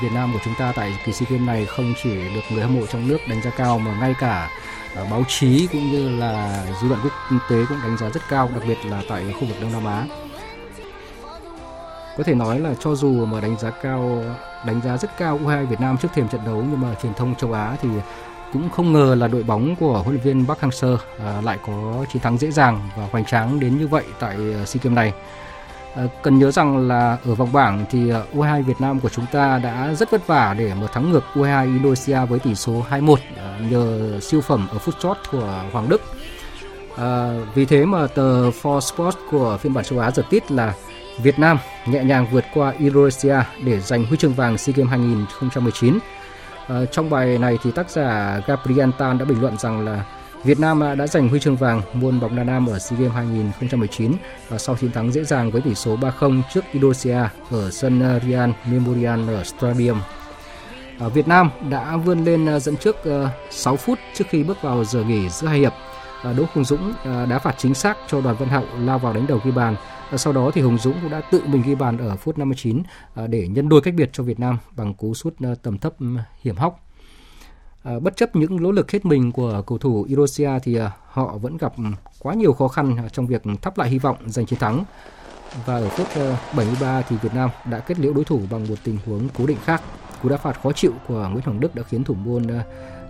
Việt 0.03 0.12
Nam 0.14 0.32
của 0.32 0.38
chúng 0.45 0.55
ta 0.59 0.72
tại 0.76 0.99
kỳ 1.07 1.12
SEA 1.12 1.26
Games 1.30 1.47
này 1.47 1.66
không 1.66 1.95
chỉ 2.03 2.11
được 2.34 2.40
người 2.51 2.62
hâm 2.62 2.74
mộ 2.74 2.86
trong 2.86 3.09
nước 3.09 3.18
đánh 3.28 3.43
giá 3.43 3.51
cao 3.51 3.78
mà 3.78 3.95
ngay 4.01 4.14
cả 4.20 4.51
báo 5.11 5.24
chí 5.28 5.68
cũng 5.72 5.93
như 5.93 6.18
là 6.18 6.64
dư 6.82 6.88
luận 6.88 7.01
quốc 7.03 7.40
tế 7.51 7.57
cũng 7.68 7.78
đánh 7.82 7.97
giá 7.99 8.11
rất 8.11 8.22
cao, 8.28 8.51
đặc 8.55 8.62
biệt 8.68 8.78
là 8.84 9.03
tại 9.09 9.24
khu 9.40 9.47
vực 9.47 9.57
Đông 9.61 9.72
Nam 9.72 9.84
Á 9.84 10.05
có 12.18 12.24
thể 12.24 12.34
nói 12.34 12.60
là 12.60 12.74
cho 12.80 12.94
dù 12.94 13.24
mà 13.26 13.40
đánh 13.40 13.58
giá 13.58 13.70
cao 13.70 14.22
đánh 14.66 14.80
giá 14.84 14.96
rất 14.96 15.18
cao 15.18 15.38
U22 15.44 15.66
Việt 15.66 15.80
Nam 15.80 15.96
trước 16.02 16.08
thềm 16.14 16.28
trận 16.28 16.40
đấu 16.46 16.64
nhưng 16.70 16.80
mà 16.80 16.94
truyền 17.02 17.14
thông 17.14 17.34
châu 17.34 17.52
Á 17.52 17.76
thì 17.82 17.88
cũng 18.52 18.70
không 18.70 18.92
ngờ 18.92 19.14
là 19.14 19.28
đội 19.28 19.42
bóng 19.42 19.76
của 19.76 19.98
huấn 19.98 20.14
luyện 20.14 20.24
viên 20.24 20.46
Park 20.46 20.60
Hang-seo 20.60 20.96
à, 21.24 21.40
lại 21.44 21.58
có 21.66 22.04
chiến 22.12 22.22
thắng 22.22 22.38
dễ 22.38 22.50
dàng 22.50 22.88
và 22.96 23.08
hoành 23.12 23.24
tráng 23.24 23.60
đến 23.60 23.78
như 23.78 23.88
vậy 23.88 24.04
tại 24.20 24.36
à, 24.36 24.64
SEA 24.66 24.80
Games 24.82 24.96
này. 24.96 25.12
À, 25.96 26.02
cần 26.22 26.38
nhớ 26.38 26.50
rằng 26.50 26.88
là 26.88 27.18
ở 27.24 27.34
vòng 27.34 27.52
bảng 27.52 27.84
thì 27.90 28.10
à, 28.10 28.22
U22 28.34 28.62
Việt 28.62 28.80
Nam 28.80 29.00
của 29.00 29.08
chúng 29.08 29.26
ta 29.32 29.58
đã 29.58 29.94
rất 29.94 30.10
vất 30.10 30.26
vả 30.26 30.54
để 30.58 30.74
mà 30.80 30.86
thắng 30.86 31.10
ngược 31.10 31.24
U22 31.34 31.64
Indonesia 31.64 32.18
với 32.28 32.38
tỷ 32.38 32.54
số 32.54 32.84
2-1 32.90 33.16
à, 33.36 33.58
nhờ 33.70 34.20
siêu 34.20 34.40
phẩm 34.40 34.68
ở 34.72 34.78
phút 34.78 34.94
chót 35.00 35.16
của 35.30 35.64
Hoàng 35.72 35.88
Đức. 35.88 36.02
À, 36.96 37.34
vì 37.54 37.64
thế 37.64 37.84
mà 37.84 38.06
tờ 38.06 38.50
For 38.50 38.80
Sports 38.80 39.18
của 39.30 39.58
phiên 39.60 39.74
bản 39.74 39.84
châu 39.84 39.98
Á 39.98 40.10
giật 40.10 40.26
tít 40.30 40.52
là 40.52 40.74
Việt 41.18 41.38
Nam 41.38 41.58
nhẹ 41.86 42.04
nhàng 42.04 42.26
vượt 42.30 42.44
qua 42.54 42.74
Indonesia 42.78 43.36
để 43.64 43.80
giành 43.80 44.04
huy 44.04 44.16
chương 44.16 44.32
vàng 44.32 44.58
SEA 44.58 44.74
Games 44.76 44.90
2019. 44.90 45.94
À, 45.94 46.66
ờ, 46.66 46.86
trong 46.86 47.10
bài 47.10 47.38
này 47.38 47.58
thì 47.62 47.70
tác 47.70 47.90
giả 47.90 48.40
Gabriel 48.46 48.90
Tan 48.98 49.18
đã 49.18 49.24
bình 49.24 49.40
luận 49.40 49.58
rằng 49.58 49.84
là 49.84 50.04
Việt 50.44 50.60
Nam 50.60 50.82
à, 50.82 50.94
đã 50.94 51.06
giành 51.06 51.28
huy 51.28 51.40
chương 51.40 51.56
vàng 51.56 51.82
môn 51.92 52.20
bóng 52.20 52.36
đá 52.36 52.44
nam 52.44 52.66
ở 52.66 52.78
SEA 52.78 52.98
Games 52.98 53.14
2019 53.14 54.12
và 54.48 54.58
sau 54.58 54.76
chiến 54.76 54.92
thắng 54.92 55.12
dễ 55.12 55.24
dàng 55.24 55.50
với 55.50 55.62
tỷ 55.62 55.74
số 55.74 55.96
3-0 55.96 56.42
trước 56.52 56.64
Indonesia 56.72 57.18
ở 57.50 57.70
sân 57.70 58.02
à, 58.02 58.18
Rian 58.26 58.52
Memorial 58.70 59.30
ở 59.30 59.44
Stadium. 59.44 60.00
À, 61.00 61.08
Việt 61.08 61.28
Nam 61.28 61.50
đã 61.70 61.96
vươn 61.96 62.24
lên 62.24 62.46
à, 62.46 62.58
dẫn 62.58 62.76
trước 62.76 63.04
ờ, 63.04 63.28
6 63.50 63.76
phút 63.76 63.98
trước 64.14 64.24
khi 64.28 64.42
bước 64.42 64.62
vào 64.62 64.84
giờ 64.84 65.04
nghỉ 65.04 65.28
giữa 65.28 65.48
hai 65.48 65.58
hiệp. 65.58 65.72
À, 66.22 66.32
Đỗ 66.32 66.44
Hùng 66.54 66.64
Dũng 66.64 66.92
đá 67.04 67.38
phạt 67.38 67.54
chính 67.58 67.74
xác 67.74 67.96
cho 68.08 68.20
Đoàn 68.20 68.36
Văn 68.38 68.48
Hậu 68.48 68.64
lao 68.78 68.98
vào 68.98 69.12
đánh 69.12 69.26
đầu 69.26 69.40
ghi 69.44 69.50
bàn 69.50 69.76
sau 70.16 70.32
đó 70.32 70.50
thì 70.54 70.60
Hùng 70.60 70.78
Dũng 70.78 70.96
cũng 71.02 71.10
đã 71.10 71.20
tự 71.20 71.42
mình 71.46 71.62
ghi 71.62 71.74
bàn 71.74 71.98
ở 71.98 72.16
phút 72.16 72.38
59 72.38 72.82
à, 73.14 73.26
để 73.26 73.48
nhân 73.48 73.68
đôi 73.68 73.80
cách 73.80 73.94
biệt 73.94 74.10
cho 74.12 74.22
Việt 74.22 74.40
Nam 74.40 74.58
bằng 74.76 74.94
cú 74.94 75.14
sút 75.14 75.34
à, 75.40 75.54
tầm 75.62 75.78
thấp 75.78 75.94
hiểm 76.42 76.56
hóc. 76.56 76.80
À, 77.82 77.98
bất 77.98 78.16
chấp 78.16 78.36
những 78.36 78.62
nỗ 78.62 78.72
lực 78.72 78.90
hết 78.90 79.04
mình 79.04 79.32
của 79.32 79.62
cầu 79.66 79.78
thủ 79.78 80.04
Indonesia 80.08 80.50
thì 80.62 80.78
họ 81.06 81.38
vẫn 81.38 81.56
gặp 81.56 81.72
quá 82.18 82.34
nhiều 82.34 82.52
khó 82.52 82.68
khăn 82.68 82.96
trong 83.12 83.26
việc 83.26 83.42
thắp 83.62 83.78
lại 83.78 83.88
hy 83.88 83.98
vọng 83.98 84.16
giành 84.26 84.46
chiến 84.46 84.58
thắng. 84.58 84.84
Và 85.66 85.74
ở 85.74 85.88
phút 85.88 86.06
ờ, 86.14 86.36
73 86.56 87.02
thì 87.02 87.16
Việt 87.22 87.34
Nam 87.34 87.50
đã 87.70 87.78
kết 87.78 87.98
liễu 87.98 88.12
đối 88.12 88.24
thủ 88.24 88.40
bằng 88.50 88.68
một 88.68 88.74
tình 88.84 88.98
huống 89.06 89.28
cố 89.38 89.46
định 89.46 89.58
khác. 89.64 89.82
Cú 90.22 90.28
đá 90.28 90.36
phạt 90.36 90.60
khó 90.62 90.72
chịu 90.72 90.92
của 91.08 91.28
Nguyễn 91.32 91.44
Hoàng 91.44 91.60
Đức 91.60 91.74
đã 91.74 91.82
khiến 91.82 92.04
thủ 92.04 92.14
môn 92.14 92.46
ờ, 92.46 92.60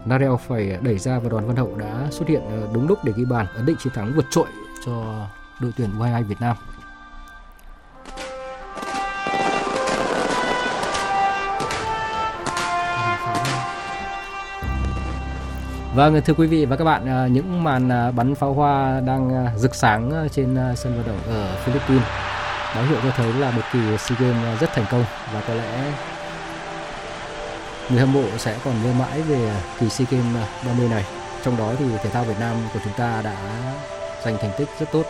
Narel 0.04 0.32
phải 0.46 0.78
đẩy 0.82 0.98
ra 0.98 1.18
và 1.18 1.28
đoàn 1.28 1.46
Văn 1.46 1.56
Hậu 1.56 1.74
đã 1.76 2.08
xuất 2.10 2.28
hiện 2.28 2.42
ờ, 2.46 2.68
đúng 2.74 2.88
lúc 2.88 2.98
để 3.04 3.12
ghi 3.16 3.24
bàn 3.24 3.46
ấn 3.54 3.66
định 3.66 3.76
chiến 3.78 3.92
thắng 3.92 4.12
vượt 4.16 4.24
trội 4.30 4.46
cho 4.86 5.26
đội 5.60 5.72
tuyển 5.76 5.90
U22 5.98 6.24
Việt 6.24 6.40
Nam. 6.40 6.56
Vâng, 15.94 16.20
thưa 16.24 16.34
quý 16.34 16.46
vị 16.46 16.64
và 16.64 16.76
các 16.76 16.84
bạn, 16.84 17.08
à, 17.08 17.26
những 17.26 17.64
màn 17.64 17.88
à, 17.88 18.10
bắn 18.10 18.34
pháo 18.34 18.52
hoa 18.52 19.00
đang 19.00 19.46
à, 19.46 19.52
rực 19.56 19.74
sáng 19.74 20.28
trên 20.32 20.58
sân 20.76 20.96
vận 20.96 21.06
động 21.06 21.36
ở 21.36 21.56
Philippines 21.64 22.02
báo 22.74 22.84
hiệu 22.84 22.98
cho 23.02 23.10
thấy 23.10 23.32
là 23.32 23.50
một 23.50 23.62
kỳ 23.72 23.78
SEA 23.98 24.18
Games 24.20 24.60
rất 24.60 24.70
thành 24.72 24.84
công 24.90 25.04
và 25.34 25.42
có 25.48 25.54
lẽ 25.54 25.92
người 27.90 28.00
hâm 28.00 28.12
mộ 28.12 28.24
sẽ 28.38 28.58
còn 28.64 28.74
nhớ 28.84 28.92
mãi 28.98 29.22
về 29.22 29.52
kỳ 29.80 29.88
SEA 29.88 30.06
Games 30.10 30.48
30 30.66 30.88
này. 30.88 31.04
Trong 31.44 31.56
đó 31.56 31.72
thì 31.78 31.84
thể 32.02 32.10
thao 32.10 32.24
Việt 32.24 32.40
Nam 32.40 32.56
của 32.74 32.80
chúng 32.84 32.92
ta 32.96 33.22
đã 33.24 33.36
giành 34.24 34.36
thành 34.40 34.50
tích 34.58 34.68
rất 34.80 34.86
tốt 34.92 35.04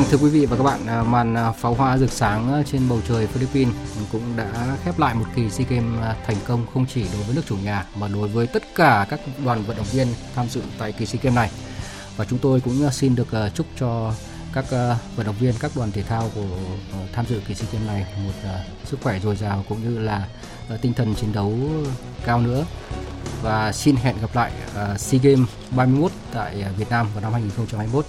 Vâng, 0.00 0.08
thưa 0.10 0.18
quý 0.18 0.30
vị 0.30 0.46
và 0.46 0.56
các 0.56 0.62
bạn, 0.62 0.86
à, 0.86 1.02
màn 1.02 1.34
à, 1.34 1.52
pháo 1.52 1.74
hoa 1.74 1.98
rực 1.98 2.12
sáng 2.12 2.52
à, 2.52 2.62
trên 2.72 2.88
bầu 2.88 3.00
trời 3.08 3.26
Philippines 3.26 3.74
cũng 4.12 4.22
đã 4.36 4.76
khép 4.84 4.98
lại 4.98 5.14
một 5.14 5.24
kỳ 5.34 5.50
SEA 5.50 5.66
Games 5.70 6.16
thành 6.26 6.36
công 6.46 6.66
không 6.74 6.86
chỉ 6.86 7.04
đối 7.12 7.22
với 7.22 7.34
nước 7.34 7.42
chủ 7.46 7.56
nhà 7.64 7.86
mà 7.96 8.08
đối 8.08 8.28
với 8.28 8.46
tất 8.46 8.62
cả 8.74 9.06
các 9.10 9.20
đoàn 9.44 9.62
vận 9.62 9.76
động 9.76 9.86
viên 9.92 10.08
tham 10.34 10.48
dự 10.48 10.62
tại 10.78 10.92
kỳ 10.92 11.06
SEA 11.06 11.20
Games 11.22 11.36
này. 11.36 11.50
Và 12.16 12.24
chúng 12.24 12.38
tôi 12.38 12.60
cũng 12.60 12.90
xin 12.90 13.14
được 13.14 13.28
chúc 13.54 13.66
cho 13.80 14.12
các 14.52 14.64
vận 15.16 15.26
động 15.26 15.36
viên, 15.40 15.54
các 15.60 15.70
đoàn 15.76 15.92
thể 15.92 16.02
thao 16.02 16.30
của 16.34 16.46
tham 17.12 17.26
dự 17.28 17.40
kỳ 17.48 17.54
SEA 17.54 17.68
Games 17.72 17.88
này 17.88 18.06
một 18.24 18.50
sức 18.84 18.98
khỏe 19.02 19.20
dồi 19.20 19.36
dào 19.36 19.64
cũng 19.68 19.82
như 19.82 19.98
là 19.98 20.26
tinh 20.80 20.94
thần 20.94 21.14
chiến 21.14 21.32
đấu 21.32 21.54
cao 22.26 22.40
nữa. 22.40 22.64
Và 23.42 23.72
xin 23.72 23.96
hẹn 23.96 24.16
gặp 24.20 24.30
lại 24.34 24.52
SEA 24.98 25.20
Games 25.22 25.48
31 25.70 26.12
tại 26.32 26.64
Việt 26.76 26.90
Nam 26.90 27.06
vào 27.14 27.22
năm 27.22 27.32
2021 27.32 28.06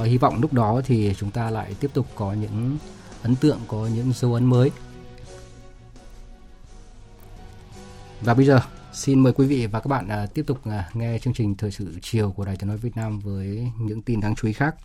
và 0.00 0.06
hy 0.06 0.18
vọng 0.18 0.40
lúc 0.40 0.52
đó 0.52 0.80
thì 0.84 1.14
chúng 1.18 1.30
ta 1.30 1.50
lại 1.50 1.74
tiếp 1.80 1.90
tục 1.94 2.06
có 2.14 2.32
những 2.32 2.78
ấn 3.22 3.36
tượng, 3.36 3.58
có 3.68 3.88
những 3.94 4.12
dấu 4.12 4.34
ấn 4.34 4.44
mới. 4.44 4.70
Và 8.20 8.34
bây 8.34 8.46
giờ, 8.46 8.60
xin 8.92 9.20
mời 9.20 9.32
quý 9.32 9.46
vị 9.46 9.66
và 9.66 9.80
các 9.80 9.88
bạn 9.88 10.08
à, 10.08 10.26
tiếp 10.34 10.44
tục 10.46 10.58
à, 10.64 10.90
nghe 10.94 11.18
chương 11.18 11.34
trình 11.34 11.54
thời 11.54 11.70
sự 11.70 11.98
chiều 12.02 12.30
của 12.30 12.44
đài 12.44 12.56
tiếng 12.56 12.68
nói 12.68 12.76
Việt 12.76 12.96
Nam 12.96 13.20
với 13.20 13.72
những 13.78 14.02
tin 14.02 14.20
đáng 14.20 14.34
chú 14.34 14.48
ý 14.48 14.52
khác. 14.52 14.76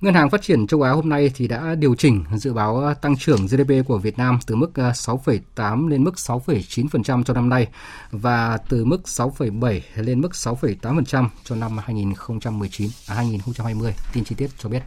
Ngân 0.00 0.14
hàng 0.14 0.30
Phát 0.30 0.42
triển 0.42 0.66
châu 0.66 0.82
Á 0.82 0.90
hôm 0.90 1.08
nay 1.08 1.30
thì 1.34 1.48
đã 1.48 1.74
điều 1.74 1.94
chỉnh 1.94 2.24
dự 2.36 2.52
báo 2.52 2.94
tăng 2.94 3.16
trưởng 3.16 3.46
GDP 3.46 3.86
của 3.86 3.98
Việt 3.98 4.18
Nam 4.18 4.38
từ 4.46 4.56
mức 4.56 4.74
ờ, 4.74 4.90
6,8 4.90 5.88
lên 5.88 6.04
mức 6.04 6.14
6,9% 6.14 7.22
cho 7.22 7.34
năm 7.34 7.48
nay 7.48 7.66
và 8.10 8.58
từ 8.68 8.84
mức 8.84 9.00
6,7 9.04 9.80
lên 9.96 10.20
mức 10.20 10.32
6,8% 10.32 11.28
cho 11.44 11.54
năm 11.54 11.78
2019 11.78 12.90
à 13.06 13.14
2020. 13.14 13.94
Tin 14.12 14.24
chi 14.24 14.34
tiết 14.34 14.50
cho 14.58 14.68
biết. 14.68 14.82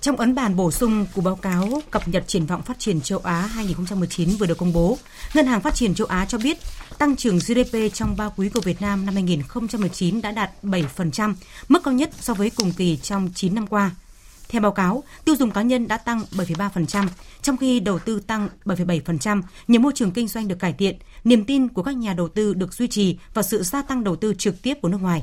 Trong 0.00 0.16
ấn 0.16 0.34
bản 0.34 0.56
bổ 0.56 0.70
sung 0.70 1.06
của 1.14 1.22
báo 1.22 1.36
cáo 1.36 1.68
cập 1.90 2.08
nhật 2.08 2.24
triển 2.26 2.46
vọng 2.46 2.62
phát 2.62 2.78
triển 2.78 3.00
châu 3.00 3.18
Á 3.18 3.40
2019 3.40 4.28
vừa 4.28 4.46
được 4.46 4.58
công 4.58 4.72
bố, 4.72 4.98
Ngân 5.34 5.46
hàng 5.46 5.60
Phát 5.60 5.74
triển 5.74 5.94
châu 5.94 6.06
Á 6.06 6.26
cho 6.28 6.38
biết 6.38 6.58
tăng 6.98 7.16
trưởng 7.16 7.38
GDP 7.38 7.78
trong 7.92 8.16
ba 8.16 8.28
quý 8.36 8.48
của 8.48 8.60
Việt 8.60 8.82
Nam 8.82 9.06
năm 9.06 9.14
2019 9.14 10.22
đã 10.22 10.32
đạt 10.32 10.50
7%, 10.62 11.34
mức 11.68 11.80
cao 11.84 11.94
nhất 11.94 12.10
so 12.20 12.34
với 12.34 12.50
cùng 12.50 12.72
kỳ 12.72 12.96
trong 12.96 13.28
9 13.34 13.54
năm 13.54 13.66
qua. 13.66 13.90
Theo 14.52 14.62
báo 14.62 14.72
cáo, 14.72 15.04
tiêu 15.24 15.36
dùng 15.36 15.50
cá 15.50 15.62
nhân 15.62 15.88
đã 15.88 15.96
tăng 15.96 16.20
7,3%, 16.30 17.06
trong 17.42 17.56
khi 17.56 17.80
đầu 17.80 17.98
tư 17.98 18.20
tăng 18.20 18.48
7,7%, 18.64 19.42
nhờ 19.68 19.78
môi 19.78 19.92
trường 19.94 20.10
kinh 20.10 20.28
doanh 20.28 20.48
được 20.48 20.58
cải 20.58 20.72
thiện, 20.72 20.96
niềm 21.24 21.44
tin 21.44 21.68
của 21.68 21.82
các 21.82 21.96
nhà 21.96 22.14
đầu 22.14 22.28
tư 22.28 22.54
được 22.54 22.74
duy 22.74 22.88
trì 22.88 23.18
và 23.34 23.42
sự 23.42 23.62
gia 23.62 23.82
tăng 23.82 24.04
đầu 24.04 24.16
tư 24.16 24.34
trực 24.38 24.62
tiếp 24.62 24.74
của 24.82 24.88
nước 24.88 24.98
ngoài. 25.02 25.22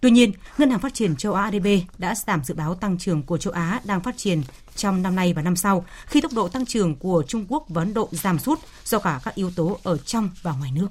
Tuy 0.00 0.10
nhiên, 0.10 0.32
Ngân 0.58 0.70
hàng 0.70 0.80
Phát 0.80 0.94
triển 0.94 1.16
châu 1.16 1.34
Á 1.34 1.42
ADB 1.42 1.66
đã 1.98 2.14
giảm 2.14 2.44
dự 2.44 2.54
báo 2.54 2.74
tăng 2.74 2.98
trưởng 2.98 3.22
của 3.22 3.38
châu 3.38 3.52
Á 3.52 3.80
đang 3.84 4.00
phát 4.00 4.16
triển 4.16 4.42
trong 4.76 5.02
năm 5.02 5.16
nay 5.16 5.32
và 5.32 5.42
năm 5.42 5.56
sau 5.56 5.84
khi 6.06 6.20
tốc 6.20 6.32
độ 6.32 6.48
tăng 6.48 6.66
trưởng 6.66 6.96
của 6.96 7.24
Trung 7.28 7.46
Quốc 7.48 7.64
và 7.68 7.82
Ấn 7.82 7.94
Độ 7.94 8.08
giảm 8.12 8.38
sút 8.38 8.58
do 8.84 8.98
cả 8.98 9.20
các 9.24 9.34
yếu 9.34 9.50
tố 9.56 9.78
ở 9.82 9.96
trong 9.96 10.30
và 10.42 10.52
ngoài 10.52 10.72
nước. 10.72 10.88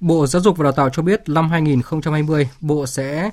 Bộ 0.00 0.26
Giáo 0.26 0.42
dục 0.42 0.56
và 0.56 0.62
Đào 0.62 0.72
tạo 0.72 0.90
cho 0.92 1.02
biết 1.02 1.28
năm 1.28 1.50
2020, 1.50 2.48
Bộ 2.60 2.86
sẽ 2.86 3.30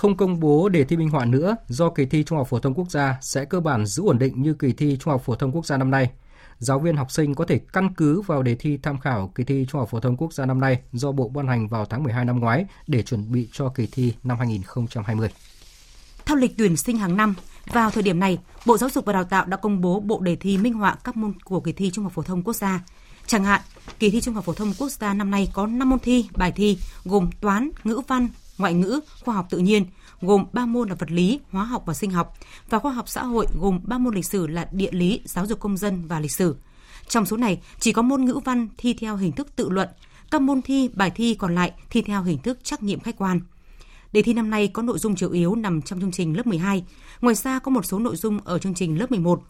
không 0.00 0.16
công 0.16 0.40
bố 0.40 0.68
đề 0.68 0.84
thi 0.84 0.96
minh 0.96 1.08
họa 1.08 1.24
nữa 1.24 1.56
do 1.68 1.90
kỳ 1.90 2.06
thi 2.06 2.24
Trung 2.24 2.38
học 2.38 2.48
phổ 2.48 2.58
thông 2.58 2.74
quốc 2.74 2.90
gia 2.90 3.18
sẽ 3.20 3.44
cơ 3.44 3.60
bản 3.60 3.86
giữ 3.86 4.02
ổn 4.02 4.18
định 4.18 4.42
như 4.42 4.54
kỳ 4.54 4.72
thi 4.72 4.96
Trung 5.00 5.10
học 5.10 5.22
phổ 5.24 5.34
thông 5.34 5.52
quốc 5.52 5.66
gia 5.66 5.76
năm 5.76 5.90
nay. 5.90 6.10
Giáo 6.58 6.78
viên 6.78 6.96
học 6.96 7.10
sinh 7.10 7.34
có 7.34 7.44
thể 7.44 7.60
căn 7.72 7.94
cứ 7.94 8.20
vào 8.20 8.42
đề 8.42 8.54
thi 8.54 8.78
tham 8.82 9.00
khảo 9.00 9.32
kỳ 9.34 9.44
thi 9.44 9.66
Trung 9.70 9.78
học 9.78 9.88
phổ 9.90 10.00
thông 10.00 10.16
quốc 10.16 10.32
gia 10.32 10.46
năm 10.46 10.60
nay 10.60 10.80
do 10.92 11.12
Bộ 11.12 11.28
ban 11.28 11.46
hành 11.46 11.68
vào 11.68 11.84
tháng 11.84 12.02
12 12.02 12.24
năm 12.24 12.40
ngoái 12.40 12.64
để 12.86 13.02
chuẩn 13.02 13.32
bị 13.32 13.48
cho 13.52 13.68
kỳ 13.68 13.88
thi 13.92 14.14
năm 14.22 14.38
2020. 14.38 15.28
Theo 16.26 16.36
lịch 16.36 16.54
tuyển 16.58 16.76
sinh 16.76 16.98
hàng 16.98 17.16
năm, 17.16 17.34
vào 17.72 17.90
thời 17.90 18.02
điểm 18.02 18.20
này, 18.20 18.38
Bộ 18.66 18.78
Giáo 18.78 18.90
dục 18.90 19.04
và 19.04 19.12
Đào 19.12 19.24
tạo 19.24 19.46
đã 19.46 19.56
công 19.56 19.80
bố 19.80 20.00
bộ 20.00 20.20
đề 20.20 20.36
thi 20.36 20.58
minh 20.58 20.74
họa 20.74 20.96
các 21.04 21.16
môn 21.16 21.32
của 21.44 21.60
kỳ 21.60 21.72
thi 21.72 21.90
Trung 21.90 22.04
học 22.04 22.12
phổ 22.12 22.22
thông 22.22 22.42
quốc 22.42 22.56
gia. 22.56 22.80
Chẳng 23.26 23.44
hạn, 23.44 23.60
kỳ 23.98 24.10
thi 24.10 24.20
Trung 24.20 24.34
học 24.34 24.44
phổ 24.44 24.52
thông 24.52 24.72
quốc 24.78 24.88
gia 24.88 25.14
năm 25.14 25.30
nay 25.30 25.48
có 25.52 25.66
5 25.66 25.90
môn 25.90 25.98
thi, 25.98 26.28
bài 26.36 26.52
thi 26.52 26.78
gồm 27.04 27.30
toán, 27.40 27.70
ngữ 27.84 28.00
văn, 28.08 28.28
ngoại 28.60 28.74
ngữ, 28.74 29.00
khoa 29.24 29.34
học 29.34 29.46
tự 29.50 29.58
nhiên, 29.58 29.86
gồm 30.20 30.44
3 30.52 30.66
môn 30.66 30.88
là 30.88 30.94
vật 30.94 31.10
lý, 31.10 31.40
hóa 31.50 31.64
học 31.64 31.82
và 31.86 31.94
sinh 31.94 32.10
học, 32.10 32.34
và 32.68 32.78
khoa 32.78 32.92
học 32.92 33.08
xã 33.08 33.24
hội 33.24 33.46
gồm 33.60 33.80
3 33.84 33.98
môn 33.98 34.14
lịch 34.14 34.26
sử 34.26 34.46
là 34.46 34.68
địa 34.72 34.92
lý, 34.92 35.20
giáo 35.24 35.46
dục 35.46 35.60
công 35.60 35.76
dân 35.76 36.06
và 36.06 36.20
lịch 36.20 36.32
sử. 36.32 36.56
Trong 37.08 37.26
số 37.26 37.36
này, 37.36 37.60
chỉ 37.78 37.92
có 37.92 38.02
môn 38.02 38.24
ngữ 38.24 38.40
văn 38.44 38.68
thi 38.76 38.94
theo 38.94 39.16
hình 39.16 39.32
thức 39.32 39.56
tự 39.56 39.70
luận, 39.70 39.88
các 40.30 40.42
môn 40.42 40.62
thi, 40.62 40.90
bài 40.94 41.10
thi 41.10 41.34
còn 41.34 41.54
lại 41.54 41.72
thi 41.90 42.02
theo 42.02 42.22
hình 42.22 42.38
thức 42.38 42.64
trắc 42.64 42.82
nghiệm 42.82 43.00
khách 43.00 43.18
quan. 43.18 43.40
Đề 44.12 44.22
thi 44.22 44.32
năm 44.32 44.50
nay 44.50 44.68
có 44.68 44.82
nội 44.82 44.98
dung 44.98 45.16
chủ 45.16 45.30
yếu 45.30 45.54
nằm 45.54 45.82
trong 45.82 46.00
chương 46.00 46.12
trình 46.12 46.36
lớp 46.36 46.46
12, 46.46 46.84
ngoài 47.20 47.34
ra 47.34 47.58
có 47.58 47.70
một 47.70 47.84
số 47.84 47.98
nội 47.98 48.16
dung 48.16 48.40
ở 48.44 48.58
chương 48.58 48.74
trình 48.74 48.98
lớp 48.98 49.10
11. 49.10 49.42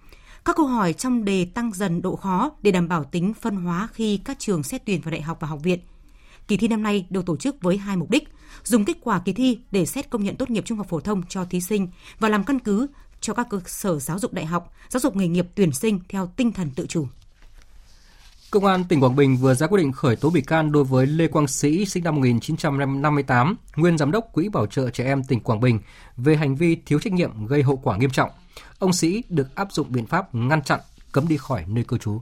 Các 0.45 0.57
câu 0.57 0.67
hỏi 0.67 0.93
trong 0.93 1.25
đề 1.25 1.45
tăng 1.45 1.73
dần 1.75 2.03
độ 2.03 2.17
khó 2.17 2.51
để 2.63 2.71
đảm 2.71 2.89
bảo 2.89 3.05
tính 3.05 3.35
phân 3.35 3.57
hóa 3.57 3.89
khi 3.93 4.17
các 4.25 4.39
trường 4.39 4.63
xét 4.63 4.87
tuyển 4.87 5.01
vào 5.01 5.11
đại 5.11 5.23
học 5.23 5.39
và 5.41 5.49
học 5.49 5.59
viện. 5.63 5.81
Kỳ 6.49 6.57
thi 6.57 6.69
năm 6.69 6.83
nay 6.83 7.07
được 7.11 7.27
tổ 7.27 7.37
chức 7.37 7.63
với 7.63 7.77
hai 7.77 7.97
mục 7.97 8.11
đích– 8.11 8.29
dùng 8.65 8.85
kết 8.85 8.97
quả 9.01 9.21
kỳ 9.25 9.33
thi 9.33 9.59
để 9.71 9.87
xét 9.87 10.11
công 10.11 10.25
nhận 10.25 10.37
tốt 10.37 10.51
nghiệp 10.51 10.65
trung 10.67 10.79
học 10.79 10.89
phổ 10.89 11.01
thông 11.01 11.23
cho 11.29 11.45
thí 11.45 11.61
sinh 11.61 11.89
và 12.19 12.29
làm 12.29 12.45
căn 12.45 12.59
cứ 12.59 12.87
cho 13.21 13.35
các 13.35 13.47
cơ 13.51 13.61
sở 13.67 13.99
giáo 13.99 14.19
dục 14.19 14.33
đại 14.33 14.47
học, 14.47 14.73
giáo 14.89 15.01
dục 15.01 15.17
nghề 15.17 15.29
nghiệp 15.29 15.47
tuyển 15.55 15.73
sinh 15.73 16.01
theo 16.09 16.33
tinh 16.37 16.53
thần 16.53 16.71
tự 16.71 16.87
chủ. 16.87 17.07
Công 18.51 18.65
an 18.65 18.85
tỉnh 18.89 19.01
Quảng 19.01 19.17
Bình 19.17 19.37
vừa 19.37 19.55
ra 19.55 19.67
quyết 19.67 19.79
định 19.79 19.93
khởi 19.93 20.17
tố 20.17 20.31
bị 20.31 20.41
can 20.41 20.73
đối 20.73 20.85
với 20.85 21.07
Lê 21.07 21.29
Quang 21.29 21.47
Sĩ, 21.47 21.85
sinh 21.87 22.05
năm 22.05 22.15
1958, 22.15 23.57
nguyên 23.77 23.99
giám 23.99 24.11
đốc 24.11 24.33
Quỹ 24.33 24.49
Bảo 24.49 24.67
trợ 24.67 24.91
Trẻ 24.91 25.05
Em 25.05 25.25
tỉnh 25.25 25.41
Quảng 25.41 25.61
Bình 25.61 25.81
về 26.17 26.37
hành 26.37 26.57
vi 26.57 26.77
thiếu 26.87 26.99
trách 26.99 27.13
nhiệm 27.13 27.47
gây 27.47 27.63
hậu 27.63 27.77
quả 27.77 27.97
nghiêm 27.97 28.11
trọng. 28.11 28.31
Ông 28.79 28.93
Sĩ 28.93 29.23
được 29.29 29.55
áp 29.55 29.73
dụng 29.73 29.93
biện 29.93 30.07
pháp 30.07 30.35
ngăn 30.35 30.63
chặn, 30.63 30.81
cấm 31.13 31.29
đi 31.29 31.37
khỏi 31.37 31.65
nơi 31.69 31.85
cư 31.85 31.99
trú. 31.99 32.21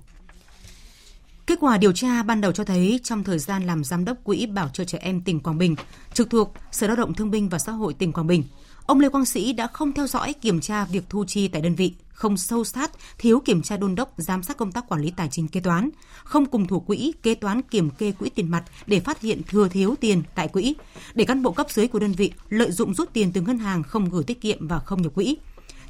Kết 1.49 1.59
quả 1.61 1.78
điều 1.78 1.92
tra 1.92 2.22
ban 2.22 2.40
đầu 2.40 2.53
cho 2.53 2.64
thấy 2.64 3.01
trong 3.03 3.24
thời 3.24 3.38
gian 3.38 3.66
làm 3.66 3.84
giám 3.84 4.05
đốc 4.05 4.24
Quỹ 4.24 4.46
Bảo 4.46 4.68
trợ 4.68 4.84
trẻ 4.84 4.99
em 5.01 5.20
tỉnh 5.20 5.40
Quảng 5.40 5.59
Bình, 5.59 5.76
trực 6.12 6.30
thuộc 6.30 6.55
Sở 6.70 6.86
Lao 6.86 6.96
động 6.96 7.14
Thương 7.14 7.30
binh 7.30 7.49
và 7.49 7.59
Xã 7.59 7.72
hội 7.72 7.94
tỉnh 7.94 8.12
Quảng 8.12 8.26
Bình, 8.26 8.44
ông 8.86 9.01
Lê 9.01 9.09
Quang 9.09 9.24
Sĩ 9.24 9.53
đã 9.53 9.66
không 9.66 9.92
theo 9.92 10.07
dõi 10.07 10.32
kiểm 10.32 10.61
tra 10.61 10.84
việc 10.84 11.05
thu 11.09 11.24
chi 11.24 11.49
tại 11.49 11.62
đơn 11.62 11.74
vị, 11.74 11.94
không 12.09 12.36
sâu 12.36 12.64
sát, 12.64 12.90
thiếu 13.18 13.40
kiểm 13.40 13.62
tra 13.62 13.76
đôn 13.76 13.94
đốc 13.94 14.12
giám 14.16 14.42
sát 14.42 14.57
công 14.57 14.72
tác 14.72 14.88
quản 14.88 15.01
lý 15.01 15.11
tài 15.11 15.28
chính 15.30 15.49
kế 15.49 15.61
toán, 15.61 15.90
không 16.24 16.46
cùng 16.46 16.66
thủ 16.66 16.80
quỹ 16.80 17.12
kế 17.22 17.34
toán 17.34 17.62
kiểm 17.62 17.90
kê 17.90 18.12
quỹ 18.12 18.30
tiền 18.30 18.51
mặt 18.51 18.64
để 18.86 19.01
phát 19.01 19.20
hiện 19.20 19.42
thừa 19.49 19.68
thiếu 19.68 19.94
tiền 20.01 20.22
tại 20.34 20.49
quỹ, 20.49 20.74
để 21.14 21.24
cán 21.24 21.42
bộ 21.42 21.53
cấp 21.53 21.66
dưới 21.70 21.88
của 21.88 21.99
đơn 21.99 22.12
vị 22.12 22.32
lợi 22.49 22.72
dụng 22.72 22.94
rút 22.94 23.12
tiền 23.12 23.32
từ 23.32 23.40
ngân 23.40 23.59
hàng 23.59 23.82
không 23.82 24.11
gửi 24.11 24.24
tiết 24.24 24.40
kiệm 24.40 24.68
và 24.68 24.78
không 24.78 25.03
nhập 25.03 25.14
quỹ, 25.14 25.36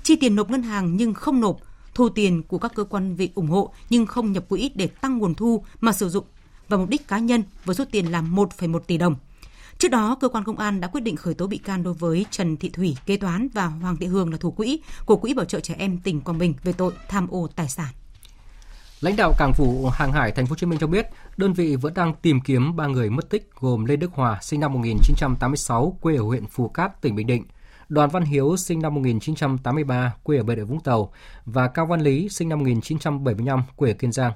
chi 0.02 0.16
tiền 0.16 0.36
nộp 0.36 0.50
ngân 0.50 0.62
hàng 0.62 0.96
nhưng 0.96 1.14
không 1.14 1.40
nộp, 1.40 1.60
thu 1.98 2.08
tiền 2.08 2.42
của 2.42 2.58
các 2.58 2.72
cơ 2.74 2.84
quan 2.84 3.14
vị 3.14 3.30
ủng 3.34 3.46
hộ 3.46 3.72
nhưng 3.90 4.06
không 4.06 4.32
nhập 4.32 4.48
quỹ 4.48 4.70
để 4.74 4.86
tăng 4.86 5.18
nguồn 5.18 5.34
thu 5.34 5.64
mà 5.80 5.92
sử 5.92 6.08
dụng 6.08 6.24
và 6.68 6.76
mục 6.76 6.88
đích 6.88 7.08
cá 7.08 7.18
nhân 7.18 7.42
với 7.64 7.74
số 7.74 7.84
tiền 7.90 8.06
là 8.06 8.22
1,1 8.22 8.78
tỷ 8.78 8.98
đồng. 8.98 9.16
Trước 9.78 9.88
đó, 9.88 10.16
cơ 10.20 10.28
quan 10.28 10.44
công 10.44 10.58
an 10.58 10.80
đã 10.80 10.88
quyết 10.88 11.00
định 11.00 11.16
khởi 11.16 11.34
tố 11.34 11.46
bị 11.46 11.58
can 11.58 11.82
đối 11.82 11.94
với 11.94 12.26
Trần 12.30 12.56
Thị 12.56 12.68
Thủy, 12.68 12.96
kế 13.06 13.16
toán 13.16 13.48
và 13.54 13.66
Hoàng 13.66 13.96
Thị 13.96 14.06
Hương 14.06 14.32
là 14.32 14.36
thủ 14.38 14.50
quỹ 14.50 14.80
của 15.06 15.16
Quỹ 15.16 15.34
Bảo 15.34 15.44
trợ 15.44 15.60
trẻ 15.60 15.74
em 15.78 15.98
tỉnh 15.98 16.20
Quảng 16.20 16.38
Bình 16.38 16.54
về 16.64 16.72
tội 16.72 16.92
tham 17.08 17.28
ô 17.30 17.48
tài 17.56 17.68
sản. 17.68 17.88
Lãnh 19.00 19.16
đạo 19.16 19.32
Cảng 19.38 19.52
vụ 19.56 19.88
Hàng 19.92 20.12
hải 20.12 20.32
Thành 20.32 20.46
phố 20.46 20.50
Hồ 20.50 20.56
Chí 20.56 20.66
Minh 20.66 20.78
cho 20.78 20.86
biết, 20.86 21.06
đơn 21.36 21.52
vị 21.52 21.76
vẫn 21.76 21.94
đang 21.94 22.14
tìm 22.22 22.40
kiếm 22.40 22.76
ba 22.76 22.86
người 22.86 23.10
mất 23.10 23.30
tích 23.30 23.50
gồm 23.60 23.84
Lê 23.84 23.96
Đức 23.96 24.10
Hòa, 24.12 24.38
sinh 24.42 24.60
năm 24.60 24.72
1986, 24.72 25.98
quê 26.00 26.16
ở 26.16 26.22
huyện 26.22 26.46
Phù 26.46 26.68
Cát, 26.68 27.02
tỉnh 27.02 27.14
Bình 27.14 27.26
Định, 27.26 27.44
Đoàn 27.88 28.10
Văn 28.10 28.22
Hiếu 28.22 28.56
sinh 28.56 28.80
năm 28.80 28.94
1983, 28.94 30.14
quê 30.22 30.36
ở 30.36 30.42
Bà 30.44 30.54
Rịa 30.54 30.64
Vũng 30.64 30.80
Tàu 30.80 31.12
và 31.44 31.68
Cao 31.68 31.86
Văn 31.86 32.00
Lý 32.00 32.28
sinh 32.28 32.48
năm 32.48 32.58
1975, 32.58 33.62
quê 33.76 33.90
ở 33.90 33.94
Kiên 33.94 34.12
Giang. 34.12 34.32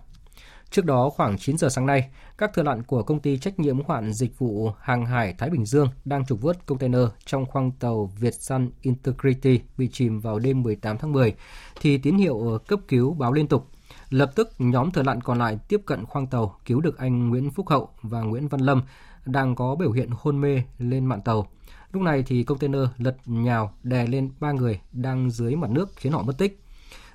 Trước 0.70 0.84
đó, 0.84 1.10
khoảng 1.10 1.38
9 1.38 1.58
giờ 1.58 1.68
sáng 1.68 1.86
nay, 1.86 2.10
các 2.38 2.50
thợ 2.54 2.62
lặn 2.62 2.82
của 2.82 3.02
công 3.02 3.20
ty 3.20 3.38
trách 3.38 3.58
nhiệm 3.58 3.80
hoạn 3.80 4.12
dịch 4.12 4.38
vụ 4.38 4.70
hàng 4.80 5.06
hải 5.06 5.34
Thái 5.38 5.50
Bình 5.50 5.64
Dương 5.66 5.88
đang 6.04 6.26
trục 6.26 6.40
vớt 6.40 6.66
container 6.66 7.02
trong 7.24 7.46
khoang 7.46 7.70
tàu 7.70 8.10
Việt 8.20 8.34
Sun 8.34 8.70
Integrity 8.80 9.60
bị 9.78 9.88
chìm 9.92 10.20
vào 10.20 10.38
đêm 10.38 10.62
18 10.62 10.98
tháng 10.98 11.12
10, 11.12 11.34
thì 11.80 11.98
tín 11.98 12.16
hiệu 12.16 12.58
cấp 12.68 12.80
cứu 12.88 13.14
báo 13.14 13.32
liên 13.32 13.48
tục. 13.48 13.68
Lập 14.10 14.32
tức, 14.34 14.50
nhóm 14.58 14.90
thợ 14.90 15.02
lặn 15.02 15.20
còn 15.20 15.38
lại 15.38 15.58
tiếp 15.68 15.80
cận 15.86 16.06
khoang 16.06 16.26
tàu 16.26 16.56
cứu 16.64 16.80
được 16.80 16.98
anh 16.98 17.28
Nguyễn 17.28 17.50
Phúc 17.50 17.68
Hậu 17.68 17.88
và 18.02 18.20
Nguyễn 18.20 18.48
Văn 18.48 18.60
Lâm 18.60 18.82
đang 19.24 19.54
có 19.54 19.74
biểu 19.74 19.92
hiện 19.92 20.08
hôn 20.12 20.40
mê 20.40 20.62
lên 20.78 21.06
mạn 21.06 21.22
tàu. 21.22 21.46
Lúc 21.92 22.02
này 22.02 22.22
thì 22.26 22.44
container 22.44 22.82
lật 22.98 23.16
nhào 23.26 23.72
đè 23.82 24.06
lên 24.06 24.30
ba 24.40 24.52
người 24.52 24.80
đang 24.92 25.30
dưới 25.30 25.56
mặt 25.56 25.70
nước 25.70 25.88
khiến 25.96 26.12
họ 26.12 26.22
mất 26.22 26.38
tích. 26.38 26.58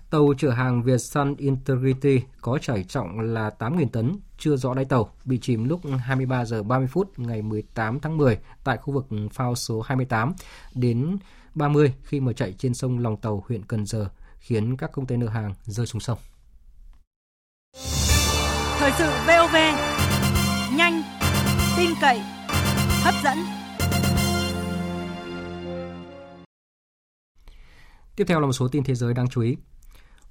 Tàu 0.10 0.34
chở 0.38 0.50
hàng 0.50 0.84
Việt 0.84 0.98
Sun 0.98 1.36
Integrity 1.36 2.22
có 2.42 2.60
tải 2.68 2.84
trọng 2.84 3.20
là 3.20 3.52
8.000 3.60 3.88
tấn, 3.90 4.16
chưa 4.38 4.56
rõ 4.56 4.74
đáy 4.74 4.86
tàu, 4.86 5.10
bị 5.26 5.40
chìm 5.42 5.64
lúc 5.64 5.82
23 6.00 6.46
giờ 6.46 6.64
30 6.64 6.88
phút 6.88 7.20
ngày 7.20 7.42
18 7.42 8.00
tháng 8.00 8.18
10 8.18 8.38
tại 8.64 8.78
khu 8.78 8.94
vực 8.94 9.08
phao 9.34 9.56
số 9.56 9.82
28 9.82 10.34
đến 10.76 11.18
30 11.56 11.94
khi 12.04 12.20
mà 12.20 12.34
chạy 12.34 12.54
trên 12.58 12.74
sông 12.74 13.00
Lòng 13.00 13.18
Tàu, 13.18 13.44
huyện 13.48 13.66
Cần 13.66 13.86
Giờ, 13.86 14.10
khiến 14.40 14.78
các 14.78 14.92
container 14.92 15.30
hàng 15.30 15.54
rơi 15.64 15.86
xuống 15.86 16.02
sông. 16.02 16.18
Thời 18.80 18.92
sự 18.98 19.12
VOV, 19.28 19.56
nhanh, 20.78 21.04
tin 21.78 21.90
cậy, 22.02 22.20
hấp 23.04 23.16
dẫn. 23.24 23.57
Tiếp 28.18 28.24
theo 28.28 28.40
là 28.40 28.46
một 28.46 28.54
số 28.54 28.68
tin 28.68 28.84
thế 28.84 28.96
giới 28.96 29.14
đáng 29.14 29.28
chú 29.28 29.42
ý. 29.42 29.58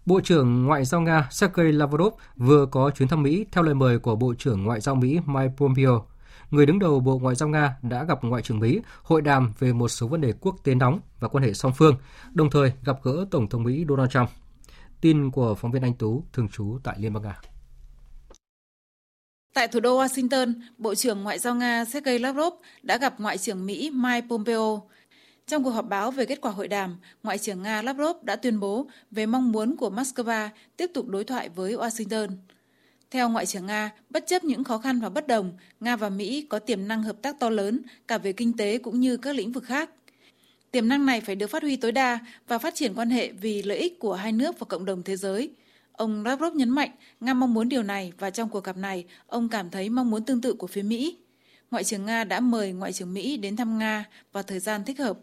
Bộ 0.06 0.20
trưởng 0.20 0.64
Ngoại 0.64 0.84
giao 0.84 1.00
Nga 1.00 1.28
Sergei 1.30 1.72
Lavrov 1.72 2.14
vừa 2.36 2.66
có 2.66 2.90
chuyến 2.90 3.08
thăm 3.08 3.22
Mỹ 3.22 3.46
theo 3.52 3.64
lời 3.64 3.74
mời 3.74 3.98
của 3.98 4.16
Bộ 4.16 4.34
trưởng 4.38 4.64
Ngoại 4.64 4.80
giao 4.80 4.94
Mỹ 4.94 5.18
Mike 5.26 5.54
Pompeo. 5.56 6.06
Người 6.50 6.66
đứng 6.66 6.78
đầu 6.78 7.00
Bộ 7.00 7.18
Ngoại 7.18 7.34
giao 7.34 7.48
Nga 7.48 7.76
đã 7.82 8.04
gặp 8.04 8.24
Ngoại 8.24 8.42
trưởng 8.42 8.58
Mỹ 8.58 8.80
hội 9.02 9.22
đàm 9.22 9.52
về 9.58 9.72
một 9.72 9.88
số 9.88 10.08
vấn 10.08 10.20
đề 10.20 10.32
quốc 10.40 10.56
tế 10.64 10.74
nóng 10.74 11.00
và 11.20 11.28
quan 11.28 11.44
hệ 11.44 11.52
song 11.52 11.72
phương, 11.76 11.96
đồng 12.32 12.50
thời 12.50 12.72
gặp 12.84 12.96
gỡ 13.02 13.26
Tổng 13.30 13.48
thống 13.48 13.62
Mỹ 13.62 13.84
Donald 13.88 14.10
Trump. 14.10 14.28
Tin 15.00 15.30
của 15.30 15.54
phóng 15.54 15.72
viên 15.72 15.82
Anh 15.82 15.94
Tú, 15.94 16.24
thường 16.32 16.48
trú 16.48 16.78
tại 16.84 16.96
Liên 16.98 17.12
bang 17.12 17.22
Nga. 17.22 17.40
Tại 19.54 19.68
thủ 19.68 19.80
đô 19.80 20.02
Washington, 20.02 20.54
Bộ 20.78 20.94
trưởng 20.94 21.22
Ngoại 21.22 21.38
giao 21.38 21.54
Nga 21.54 21.84
Sergei 21.84 22.18
Lavrov 22.18 22.54
đã 22.82 22.98
gặp 22.98 23.20
Ngoại 23.20 23.38
trưởng 23.38 23.66
Mỹ 23.66 23.90
Mike 23.94 24.26
Pompeo. 24.30 24.82
Trong 25.50 25.64
cuộc 25.64 25.70
họp 25.70 25.88
báo 25.88 26.10
về 26.10 26.26
kết 26.26 26.40
quả 26.40 26.52
hội 26.52 26.68
đàm, 26.68 26.96
Ngoại 27.22 27.38
trưởng 27.38 27.62
Nga 27.62 27.82
Lavrov 27.82 28.16
đã 28.22 28.36
tuyên 28.36 28.60
bố 28.60 28.86
về 29.10 29.26
mong 29.26 29.52
muốn 29.52 29.76
của 29.76 29.90
Moscow 29.90 30.48
tiếp 30.76 30.90
tục 30.94 31.08
đối 31.08 31.24
thoại 31.24 31.48
với 31.48 31.72
Washington. 31.72 32.28
Theo 33.10 33.28
Ngoại 33.28 33.46
trưởng 33.46 33.66
Nga, 33.66 33.90
bất 34.10 34.26
chấp 34.26 34.44
những 34.44 34.64
khó 34.64 34.78
khăn 34.78 35.00
và 35.00 35.08
bất 35.08 35.26
đồng, 35.26 35.52
Nga 35.80 35.96
và 35.96 36.08
Mỹ 36.08 36.46
có 36.48 36.58
tiềm 36.58 36.88
năng 36.88 37.02
hợp 37.02 37.16
tác 37.22 37.40
to 37.40 37.50
lớn 37.50 37.80
cả 38.08 38.18
về 38.18 38.32
kinh 38.32 38.56
tế 38.56 38.78
cũng 38.78 39.00
như 39.00 39.16
các 39.16 39.36
lĩnh 39.36 39.52
vực 39.52 39.64
khác. 39.64 39.90
Tiềm 40.70 40.88
năng 40.88 41.06
này 41.06 41.20
phải 41.20 41.36
được 41.36 41.46
phát 41.46 41.62
huy 41.62 41.76
tối 41.76 41.92
đa 41.92 42.18
và 42.48 42.58
phát 42.58 42.74
triển 42.74 42.94
quan 42.94 43.10
hệ 43.10 43.32
vì 43.32 43.62
lợi 43.62 43.78
ích 43.78 43.98
của 43.98 44.14
hai 44.14 44.32
nước 44.32 44.58
và 44.58 44.64
cộng 44.64 44.84
đồng 44.84 45.02
thế 45.02 45.16
giới. 45.16 45.50
Ông 45.92 46.24
Lavrov 46.24 46.54
nhấn 46.54 46.68
mạnh 46.68 46.90
Nga 47.20 47.34
mong 47.34 47.54
muốn 47.54 47.68
điều 47.68 47.82
này 47.82 48.12
và 48.18 48.30
trong 48.30 48.48
cuộc 48.48 48.64
gặp 48.64 48.76
này, 48.76 49.04
ông 49.26 49.48
cảm 49.48 49.70
thấy 49.70 49.88
mong 49.88 50.10
muốn 50.10 50.24
tương 50.24 50.40
tự 50.40 50.52
của 50.52 50.66
phía 50.66 50.82
Mỹ. 50.82 51.16
Ngoại 51.70 51.84
trưởng 51.84 52.06
Nga 52.06 52.24
đã 52.24 52.40
mời 52.40 52.72
Ngoại 52.72 52.92
trưởng 52.92 53.14
Mỹ 53.14 53.36
đến 53.36 53.56
thăm 53.56 53.78
Nga 53.78 54.04
vào 54.32 54.42
thời 54.42 54.60
gian 54.60 54.84
thích 54.84 54.98
hợp. 54.98 55.18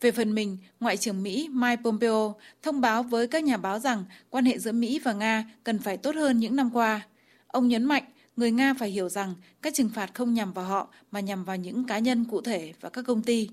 Về 0.00 0.12
phần 0.12 0.34
mình, 0.34 0.58
Ngoại 0.80 0.96
trưởng 0.96 1.22
Mỹ 1.22 1.48
Mike 1.52 1.82
Pompeo 1.84 2.34
thông 2.62 2.80
báo 2.80 3.02
với 3.02 3.28
các 3.28 3.44
nhà 3.44 3.56
báo 3.56 3.78
rằng 3.78 4.04
quan 4.30 4.44
hệ 4.44 4.58
giữa 4.58 4.72
Mỹ 4.72 5.00
và 5.04 5.12
Nga 5.12 5.50
cần 5.64 5.78
phải 5.78 5.96
tốt 5.96 6.14
hơn 6.14 6.38
những 6.38 6.56
năm 6.56 6.70
qua. 6.72 7.06
Ông 7.46 7.68
nhấn 7.68 7.84
mạnh 7.84 8.04
người 8.36 8.50
Nga 8.50 8.74
phải 8.74 8.90
hiểu 8.90 9.08
rằng 9.08 9.34
các 9.62 9.74
trừng 9.74 9.90
phạt 9.94 10.14
không 10.14 10.34
nhằm 10.34 10.52
vào 10.52 10.64
họ 10.64 10.88
mà 11.10 11.20
nhằm 11.20 11.44
vào 11.44 11.56
những 11.56 11.84
cá 11.84 11.98
nhân 11.98 12.24
cụ 12.24 12.40
thể 12.40 12.72
và 12.80 12.88
các 12.88 13.04
công 13.06 13.22
ty. 13.22 13.48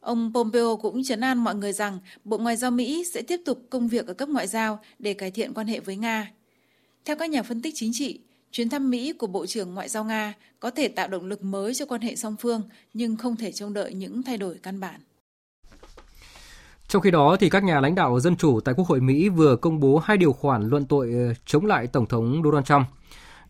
Ông 0.00 0.30
Pompeo 0.34 0.76
cũng 0.76 1.04
chấn 1.04 1.20
an 1.20 1.38
mọi 1.38 1.54
người 1.54 1.72
rằng 1.72 1.98
Bộ 2.24 2.38
Ngoại 2.38 2.56
giao 2.56 2.70
Mỹ 2.70 3.04
sẽ 3.04 3.22
tiếp 3.22 3.40
tục 3.44 3.66
công 3.70 3.88
việc 3.88 4.06
ở 4.06 4.14
cấp 4.14 4.28
ngoại 4.28 4.46
giao 4.46 4.80
để 4.98 5.14
cải 5.14 5.30
thiện 5.30 5.54
quan 5.54 5.66
hệ 5.66 5.80
với 5.80 5.96
Nga. 5.96 6.30
Theo 7.04 7.16
các 7.16 7.30
nhà 7.30 7.42
phân 7.42 7.62
tích 7.62 7.74
chính 7.76 7.90
trị, 7.94 8.20
chuyến 8.52 8.68
thăm 8.68 8.90
Mỹ 8.90 9.12
của 9.12 9.26
Bộ 9.26 9.46
trưởng 9.46 9.74
Ngoại 9.74 9.88
giao 9.88 10.04
Nga 10.04 10.34
có 10.60 10.70
thể 10.70 10.88
tạo 10.88 11.08
động 11.08 11.26
lực 11.26 11.44
mới 11.44 11.74
cho 11.74 11.86
quan 11.86 12.00
hệ 12.00 12.16
song 12.16 12.36
phương 12.40 12.62
nhưng 12.94 13.16
không 13.16 13.36
thể 13.36 13.52
trông 13.52 13.72
đợi 13.72 13.94
những 13.94 14.22
thay 14.22 14.36
đổi 14.36 14.58
căn 14.62 14.80
bản. 14.80 15.00
Trong 16.92 17.02
khi 17.02 17.10
đó, 17.10 17.36
thì 17.40 17.50
các 17.50 17.64
nhà 17.64 17.80
lãnh 17.80 17.94
đạo 17.94 18.20
dân 18.20 18.36
chủ 18.36 18.60
tại 18.60 18.74
Quốc 18.74 18.88
hội 18.88 19.00
Mỹ 19.00 19.28
vừa 19.28 19.56
công 19.56 19.80
bố 19.80 19.98
hai 19.98 20.16
điều 20.16 20.32
khoản 20.32 20.68
luận 20.68 20.84
tội 20.84 21.12
ờ, 21.12 21.34
chống 21.46 21.66
lại 21.66 21.86
Tổng 21.86 22.06
thống 22.06 22.42
Donald 22.44 22.64
Trump, 22.66 22.86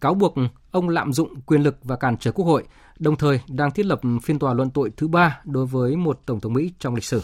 cáo 0.00 0.14
buộc 0.14 0.34
ông 0.70 0.88
lạm 0.88 1.12
dụng 1.12 1.40
quyền 1.40 1.62
lực 1.62 1.76
và 1.82 1.96
cản 1.96 2.16
trở 2.16 2.32
Quốc 2.32 2.44
hội, 2.44 2.64
đồng 2.98 3.16
thời 3.16 3.40
đang 3.48 3.70
thiết 3.70 3.86
lập 3.86 4.00
phiên 4.22 4.38
tòa 4.38 4.54
luận 4.54 4.70
tội 4.70 4.90
thứ 4.96 5.08
ba 5.08 5.40
đối 5.44 5.66
với 5.66 5.96
một 5.96 6.20
Tổng 6.26 6.40
thống 6.40 6.52
Mỹ 6.52 6.72
trong 6.78 6.94
lịch 6.94 7.04
sử. 7.04 7.22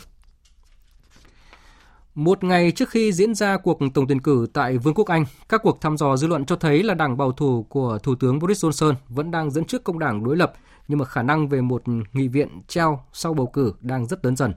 Một 2.14 2.44
ngày 2.44 2.70
trước 2.70 2.88
khi 2.88 3.12
diễn 3.12 3.34
ra 3.34 3.56
cuộc 3.56 3.78
tổng 3.94 4.06
tuyển 4.08 4.20
cử 4.20 4.46
tại 4.52 4.78
Vương 4.78 4.94
quốc 4.94 5.08
Anh, 5.08 5.24
các 5.48 5.60
cuộc 5.64 5.80
thăm 5.80 5.96
dò 5.96 6.16
dư 6.16 6.26
luận 6.26 6.44
cho 6.44 6.56
thấy 6.56 6.82
là 6.82 6.94
đảng 6.94 7.16
bảo 7.16 7.32
thủ 7.32 7.66
của 7.68 7.98
Thủ 8.02 8.14
tướng 8.14 8.38
Boris 8.38 8.64
Johnson 8.64 8.94
vẫn 9.08 9.30
đang 9.30 9.50
dẫn 9.50 9.64
trước 9.64 9.84
công 9.84 9.98
đảng 9.98 10.24
đối 10.24 10.36
lập, 10.36 10.52
nhưng 10.88 10.98
mà 10.98 11.04
khả 11.04 11.22
năng 11.22 11.48
về 11.48 11.60
một 11.60 11.82
nghị 12.12 12.28
viện 12.28 12.62
treo 12.68 13.00
sau 13.12 13.34
bầu 13.34 13.46
cử 13.46 13.72
đang 13.80 14.06
rất 14.06 14.24
lớn 14.24 14.36
dần. 14.36 14.54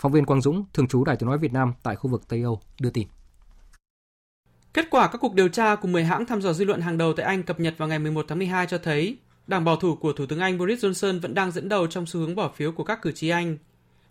Phóng 0.00 0.12
viên 0.12 0.26
Quang 0.26 0.40
Dũng, 0.40 0.64
thường 0.72 0.88
trú 0.88 1.04
Đài 1.04 1.16
tiếng 1.16 1.28
nói 1.28 1.38
Việt 1.38 1.52
Nam 1.52 1.72
tại 1.82 1.96
khu 1.96 2.10
vực 2.10 2.28
Tây 2.28 2.42
Âu 2.42 2.60
đưa 2.80 2.90
tin. 2.90 3.08
Kết 4.74 4.90
quả 4.90 5.08
các 5.08 5.18
cuộc 5.18 5.34
điều 5.34 5.48
tra 5.48 5.76
của 5.76 5.88
10 5.88 6.04
hãng 6.04 6.26
thăm 6.26 6.42
dò 6.42 6.52
dư 6.52 6.64
luận 6.64 6.80
hàng 6.80 6.98
đầu 6.98 7.12
tại 7.12 7.26
Anh 7.26 7.42
cập 7.42 7.60
nhật 7.60 7.74
vào 7.78 7.88
ngày 7.88 7.98
11 7.98 8.24
tháng 8.28 8.38
12 8.38 8.66
cho 8.66 8.78
thấy 8.78 9.18
Đảng 9.46 9.64
bảo 9.64 9.76
thủ 9.76 9.96
của 9.96 10.12
Thủ 10.12 10.26
tướng 10.26 10.40
Anh 10.40 10.58
Boris 10.58 10.84
Johnson 10.84 11.20
vẫn 11.20 11.34
đang 11.34 11.50
dẫn 11.50 11.68
đầu 11.68 11.86
trong 11.86 12.06
xu 12.06 12.20
hướng 12.20 12.34
bỏ 12.34 12.50
phiếu 12.54 12.72
của 12.72 12.84
các 12.84 13.02
cử 13.02 13.12
tri 13.12 13.28
Anh. 13.28 13.58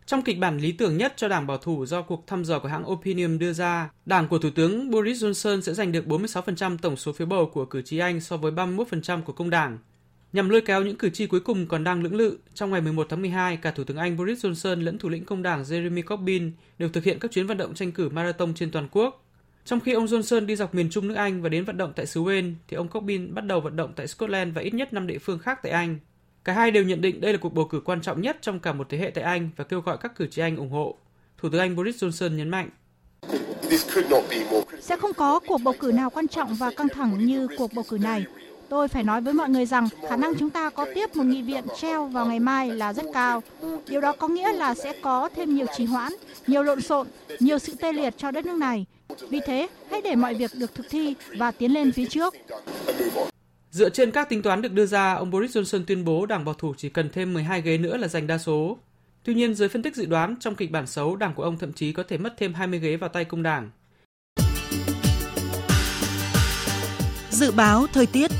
Trong 0.05 0.21
kịch 0.21 0.39
bản 0.39 0.57
lý 0.57 0.71
tưởng 0.71 0.97
nhất 0.97 1.13
cho 1.15 1.27
đảng 1.27 1.47
bảo 1.47 1.57
thủ 1.57 1.85
do 1.85 2.01
cuộc 2.01 2.27
thăm 2.27 2.45
dò 2.45 2.59
của 2.59 2.67
hãng 2.67 2.91
Opinium 2.91 3.37
đưa 3.37 3.53
ra, 3.53 3.89
đảng 4.05 4.27
của 4.27 4.39
Thủ 4.39 4.49
tướng 4.55 4.91
Boris 4.91 5.23
Johnson 5.23 5.61
sẽ 5.61 5.73
giành 5.73 5.91
được 5.91 6.05
46% 6.05 6.77
tổng 6.77 6.95
số 6.95 7.13
phiếu 7.13 7.27
bầu 7.27 7.49
của 7.53 7.65
cử 7.65 7.81
tri 7.81 7.97
Anh 7.97 8.21
so 8.21 8.37
với 8.37 8.51
31% 8.51 9.21
của 9.21 9.33
công 9.33 9.49
đảng. 9.49 9.77
Nhằm 10.33 10.49
lôi 10.49 10.61
kéo 10.61 10.83
những 10.83 10.97
cử 10.97 11.09
tri 11.09 11.27
cuối 11.27 11.39
cùng 11.39 11.67
còn 11.67 11.83
đang 11.83 12.03
lưỡng 12.03 12.15
lự, 12.15 12.37
trong 12.53 12.71
ngày 12.71 12.81
11 12.81 13.07
tháng 13.09 13.21
12, 13.21 13.57
cả 13.57 13.71
Thủ 13.71 13.83
tướng 13.83 13.97
Anh 13.97 14.17
Boris 14.17 14.45
Johnson 14.45 14.83
lẫn 14.83 14.97
thủ 14.97 15.09
lĩnh 15.09 15.25
công 15.25 15.43
đảng 15.43 15.63
Jeremy 15.63 16.03
Corbyn 16.03 16.51
đều 16.77 16.89
thực 16.89 17.03
hiện 17.03 17.19
các 17.19 17.31
chuyến 17.31 17.47
vận 17.47 17.57
động 17.57 17.73
tranh 17.73 17.91
cử 17.91 18.09
marathon 18.09 18.53
trên 18.53 18.71
toàn 18.71 18.87
quốc. 18.91 19.25
Trong 19.65 19.79
khi 19.79 19.93
ông 19.93 20.05
Johnson 20.05 20.45
đi 20.45 20.55
dọc 20.55 20.75
miền 20.75 20.89
trung 20.89 21.07
nước 21.07 21.15
Anh 21.15 21.41
và 21.41 21.49
đến 21.49 21.65
vận 21.65 21.77
động 21.77 21.93
tại 21.95 22.05
xứ 22.05 22.23
Wales, 22.23 22.53
thì 22.67 22.77
ông 22.77 22.87
Corbyn 22.87 23.33
bắt 23.33 23.45
đầu 23.45 23.61
vận 23.61 23.75
động 23.75 23.93
tại 23.95 24.07
Scotland 24.07 24.55
và 24.55 24.61
ít 24.61 24.73
nhất 24.73 24.93
5 24.93 25.07
địa 25.07 25.17
phương 25.17 25.39
khác 25.39 25.59
tại 25.63 25.71
Anh. 25.71 25.99
Cả 26.43 26.53
hai 26.53 26.71
đều 26.71 26.83
nhận 26.83 27.01
định 27.01 27.21
đây 27.21 27.33
là 27.33 27.39
cuộc 27.41 27.53
bầu 27.53 27.65
cử 27.65 27.81
quan 27.85 28.01
trọng 28.01 28.21
nhất 28.21 28.37
trong 28.41 28.59
cả 28.59 28.73
một 28.73 28.89
thế 28.89 28.97
hệ 28.97 29.11
tại 29.15 29.23
Anh 29.23 29.49
và 29.55 29.63
kêu 29.63 29.81
gọi 29.81 29.97
các 30.01 30.15
cử 30.15 30.27
tri 30.27 30.41
Anh 30.41 30.57
ủng 30.57 30.71
hộ. 30.71 30.97
Thủ 31.37 31.49
tướng 31.49 31.61
Anh 31.61 31.75
Boris 31.75 32.03
Johnson 32.03 32.35
nhấn 32.35 32.49
mạnh. 32.49 32.69
Sẽ 34.79 34.97
không 34.97 35.13
có 35.13 35.39
cuộc 35.47 35.61
bầu 35.63 35.73
cử 35.79 35.91
nào 35.91 36.09
quan 36.09 36.27
trọng 36.27 36.55
và 36.55 36.71
căng 36.77 36.89
thẳng 36.89 37.25
như 37.25 37.47
cuộc 37.57 37.73
bầu 37.73 37.85
cử 37.89 37.97
này. 37.97 38.25
Tôi 38.69 38.87
phải 38.87 39.03
nói 39.03 39.21
với 39.21 39.33
mọi 39.33 39.49
người 39.49 39.65
rằng 39.65 39.87
khả 40.09 40.15
năng 40.15 40.35
chúng 40.35 40.49
ta 40.49 40.69
có 40.69 40.85
tiếp 40.95 41.15
một 41.15 41.23
nghị 41.23 41.41
viện 41.41 41.63
treo 41.79 42.05
vào 42.05 42.25
ngày 42.25 42.39
mai 42.39 42.71
là 42.71 42.93
rất 42.93 43.05
cao. 43.13 43.43
Điều 43.87 44.01
đó 44.01 44.13
có 44.19 44.27
nghĩa 44.27 44.53
là 44.53 44.75
sẽ 44.75 44.93
có 45.01 45.29
thêm 45.35 45.55
nhiều 45.55 45.65
trì 45.77 45.85
hoãn, 45.85 46.13
nhiều 46.47 46.63
lộn 46.63 46.81
xộn, 46.81 47.07
nhiều 47.39 47.59
sự 47.59 47.73
tê 47.81 47.93
liệt 47.93 48.13
cho 48.17 48.31
đất 48.31 48.45
nước 48.45 48.55
này. 48.55 48.85
Vì 49.29 49.39
thế, 49.45 49.67
hãy 49.91 50.01
để 50.01 50.15
mọi 50.15 50.33
việc 50.33 50.51
được 50.55 50.75
thực 50.75 50.85
thi 50.89 51.15
và 51.37 51.51
tiến 51.51 51.73
lên 51.73 51.91
phía 51.91 52.05
trước. 52.05 52.33
Dựa 53.71 53.89
trên 53.89 54.11
các 54.11 54.29
tính 54.29 54.41
toán 54.41 54.61
được 54.61 54.73
đưa 54.73 54.85
ra, 54.85 55.13
ông 55.13 55.31
Boris 55.31 55.57
Johnson 55.57 55.83
tuyên 55.87 56.05
bố 56.05 56.25
Đảng 56.25 56.45
Bảo 56.45 56.53
thủ 56.53 56.73
chỉ 56.77 56.89
cần 56.89 57.09
thêm 57.13 57.33
12 57.33 57.61
ghế 57.61 57.77
nữa 57.77 57.97
là 57.97 58.07
giành 58.07 58.27
đa 58.27 58.37
số. 58.37 58.77
Tuy 59.23 59.33
nhiên, 59.33 59.55
giới 59.55 59.69
phân 59.69 59.81
tích 59.81 59.95
dự 59.95 60.05
đoán 60.05 60.35
trong 60.39 60.55
kịch 60.55 60.71
bản 60.71 60.87
xấu, 60.87 61.15
đảng 61.15 61.33
của 61.33 61.43
ông 61.43 61.57
thậm 61.57 61.73
chí 61.73 61.93
có 61.93 62.03
thể 62.03 62.17
mất 62.17 62.33
thêm 62.37 62.53
20 62.53 62.79
ghế 62.79 62.95
vào 62.95 63.09
tay 63.09 63.25
công 63.25 63.43
đảng. 63.43 63.69
Dự 67.29 67.51
báo 67.51 67.87
thời 67.93 68.05
tiết 68.05 68.31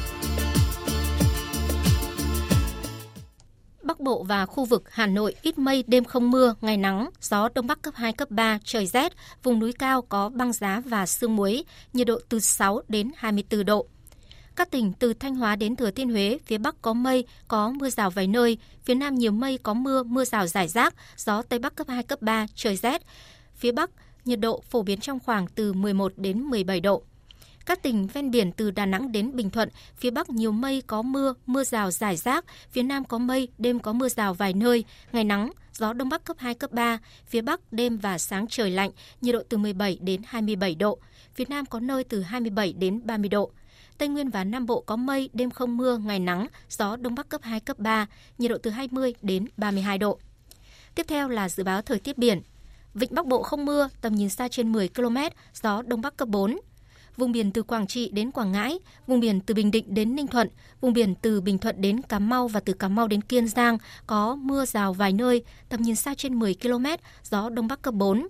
Bắc 3.99 4.03
Bộ 4.03 4.23
và 4.23 4.45
khu 4.45 4.65
vực 4.65 4.83
Hà 4.91 5.07
Nội 5.07 5.35
ít 5.41 5.57
mây, 5.57 5.83
đêm 5.87 6.03
không 6.03 6.31
mưa, 6.31 6.55
ngày 6.61 6.77
nắng, 6.77 7.09
gió 7.21 7.49
Đông 7.55 7.67
Bắc 7.67 7.81
cấp 7.81 7.93
2, 7.97 8.13
cấp 8.13 8.31
3, 8.31 8.59
trời 8.63 8.85
rét, 8.85 9.13
vùng 9.43 9.59
núi 9.59 9.73
cao 9.73 10.01
có 10.01 10.29
băng 10.29 10.53
giá 10.53 10.81
và 10.85 11.05
sương 11.05 11.35
muối, 11.35 11.63
nhiệt 11.93 12.07
độ 12.07 12.19
từ 12.29 12.39
6 12.39 12.81
đến 12.87 13.11
24 13.15 13.65
độ. 13.65 13.87
Các 14.55 14.71
tỉnh 14.71 14.93
từ 14.93 15.13
Thanh 15.13 15.35
Hóa 15.35 15.55
đến 15.55 15.75
Thừa 15.75 15.91
Thiên 15.91 16.09
Huế, 16.09 16.37
phía 16.45 16.57
Bắc 16.57 16.81
có 16.81 16.93
mây, 16.93 17.25
có 17.47 17.69
mưa 17.69 17.89
rào 17.89 18.09
vài 18.09 18.27
nơi, 18.27 18.57
phía 18.83 18.95
Nam 18.95 19.15
nhiều 19.15 19.31
mây, 19.31 19.57
có 19.63 19.73
mưa, 19.73 20.03
mưa 20.03 20.25
rào 20.25 20.47
rải 20.47 20.67
rác, 20.67 20.95
gió 21.17 21.41
Tây 21.41 21.59
Bắc 21.59 21.75
cấp 21.75 21.87
2, 21.89 22.03
cấp 22.03 22.21
3, 22.21 22.47
trời 22.55 22.75
rét. 22.75 23.01
Phía 23.55 23.71
Bắc, 23.71 23.89
nhiệt 24.25 24.39
độ 24.39 24.63
phổ 24.69 24.81
biến 24.81 24.99
trong 24.99 25.19
khoảng 25.19 25.47
từ 25.47 25.73
11 25.73 26.13
đến 26.15 26.41
17 26.41 26.79
độ. 26.79 27.03
Các 27.69 27.83
tỉnh 27.83 28.07
ven 28.07 28.31
biển 28.31 28.51
từ 28.51 28.71
Đà 28.71 28.85
Nẵng 28.85 29.11
đến 29.11 29.35
Bình 29.35 29.49
Thuận, 29.49 29.69
phía 29.95 30.11
Bắc 30.11 30.29
nhiều 30.29 30.51
mây 30.51 30.83
có 30.87 31.01
mưa, 31.01 31.33
mưa 31.45 31.63
rào 31.63 31.91
rải 31.91 32.17
rác, 32.17 32.45
phía 32.71 32.83
Nam 32.83 33.03
có 33.05 33.17
mây, 33.17 33.47
đêm 33.57 33.79
có 33.79 33.93
mưa 33.93 34.09
rào 34.09 34.33
vài 34.33 34.53
nơi, 34.53 34.83
ngày 35.11 35.23
nắng, 35.23 35.51
gió 35.73 35.93
Đông 35.93 36.09
Bắc 36.09 36.23
cấp 36.23 36.37
2, 36.39 36.53
cấp 36.53 36.71
3, 36.71 36.99
phía 37.27 37.41
Bắc 37.41 37.73
đêm 37.73 37.97
và 37.97 38.17
sáng 38.17 38.47
trời 38.47 38.71
lạnh, 38.71 38.91
nhiệt 39.21 39.33
độ 39.33 39.41
từ 39.49 39.57
17 39.57 39.97
đến 40.01 40.21
27 40.25 40.75
độ, 40.75 40.99
phía 41.33 41.43
Nam 41.49 41.65
có 41.65 41.79
nơi 41.79 42.03
từ 42.03 42.21
27 42.21 42.73
đến 42.73 43.01
30 43.03 43.29
độ. 43.29 43.51
Tây 43.97 44.07
Nguyên 44.07 44.29
và 44.29 44.43
Nam 44.43 44.65
Bộ 44.65 44.81
có 44.81 44.95
mây, 44.95 45.29
đêm 45.33 45.49
không 45.49 45.77
mưa, 45.77 45.97
ngày 45.97 46.19
nắng, 46.19 46.47
gió 46.69 46.95
Đông 46.95 47.15
Bắc 47.15 47.29
cấp 47.29 47.41
2, 47.43 47.59
cấp 47.59 47.79
3, 47.79 48.07
nhiệt 48.37 48.51
độ 48.51 48.57
từ 48.63 48.71
20 48.71 49.13
đến 49.21 49.45
32 49.57 49.97
độ. 49.97 50.19
Tiếp 50.95 51.05
theo 51.07 51.29
là 51.29 51.49
dự 51.49 51.63
báo 51.63 51.81
thời 51.81 51.99
tiết 51.99 52.17
biển. 52.17 52.41
Vịnh 52.93 53.15
Bắc 53.15 53.25
Bộ 53.25 53.43
không 53.43 53.65
mưa, 53.65 53.89
tầm 54.01 54.15
nhìn 54.15 54.29
xa 54.29 54.47
trên 54.47 54.71
10 54.71 54.89
km, 54.89 55.17
gió 55.53 55.81
Đông 55.81 56.01
Bắc 56.01 56.17
cấp 56.17 56.27
4 56.27 56.57
vùng 57.19 57.31
biển 57.31 57.51
từ 57.51 57.63
Quảng 57.63 57.87
Trị 57.87 58.09
đến 58.13 58.31
Quảng 58.31 58.51
Ngãi, 58.51 58.79
vùng 59.07 59.19
biển 59.19 59.39
từ 59.39 59.53
Bình 59.53 59.71
Định 59.71 59.85
đến 59.87 60.15
Ninh 60.15 60.27
Thuận, 60.27 60.49
vùng 60.81 60.93
biển 60.93 61.15
từ 61.15 61.41
Bình 61.41 61.57
Thuận 61.57 61.81
đến 61.81 62.01
Cà 62.01 62.19
Mau 62.19 62.47
và 62.47 62.59
từ 62.59 62.73
Cà 62.73 62.87
Mau 62.87 63.07
đến 63.07 63.21
Kiên 63.21 63.47
Giang 63.47 63.77
có 64.07 64.35
mưa 64.35 64.65
rào 64.65 64.93
vài 64.93 65.13
nơi, 65.13 65.43
tầm 65.69 65.81
nhìn 65.81 65.95
xa 65.95 66.13
trên 66.13 66.39
10 66.39 66.55
km, 66.61 66.85
gió 67.23 67.49
Đông 67.49 67.67
Bắc 67.67 67.81
cấp 67.81 67.93
4 67.93 68.27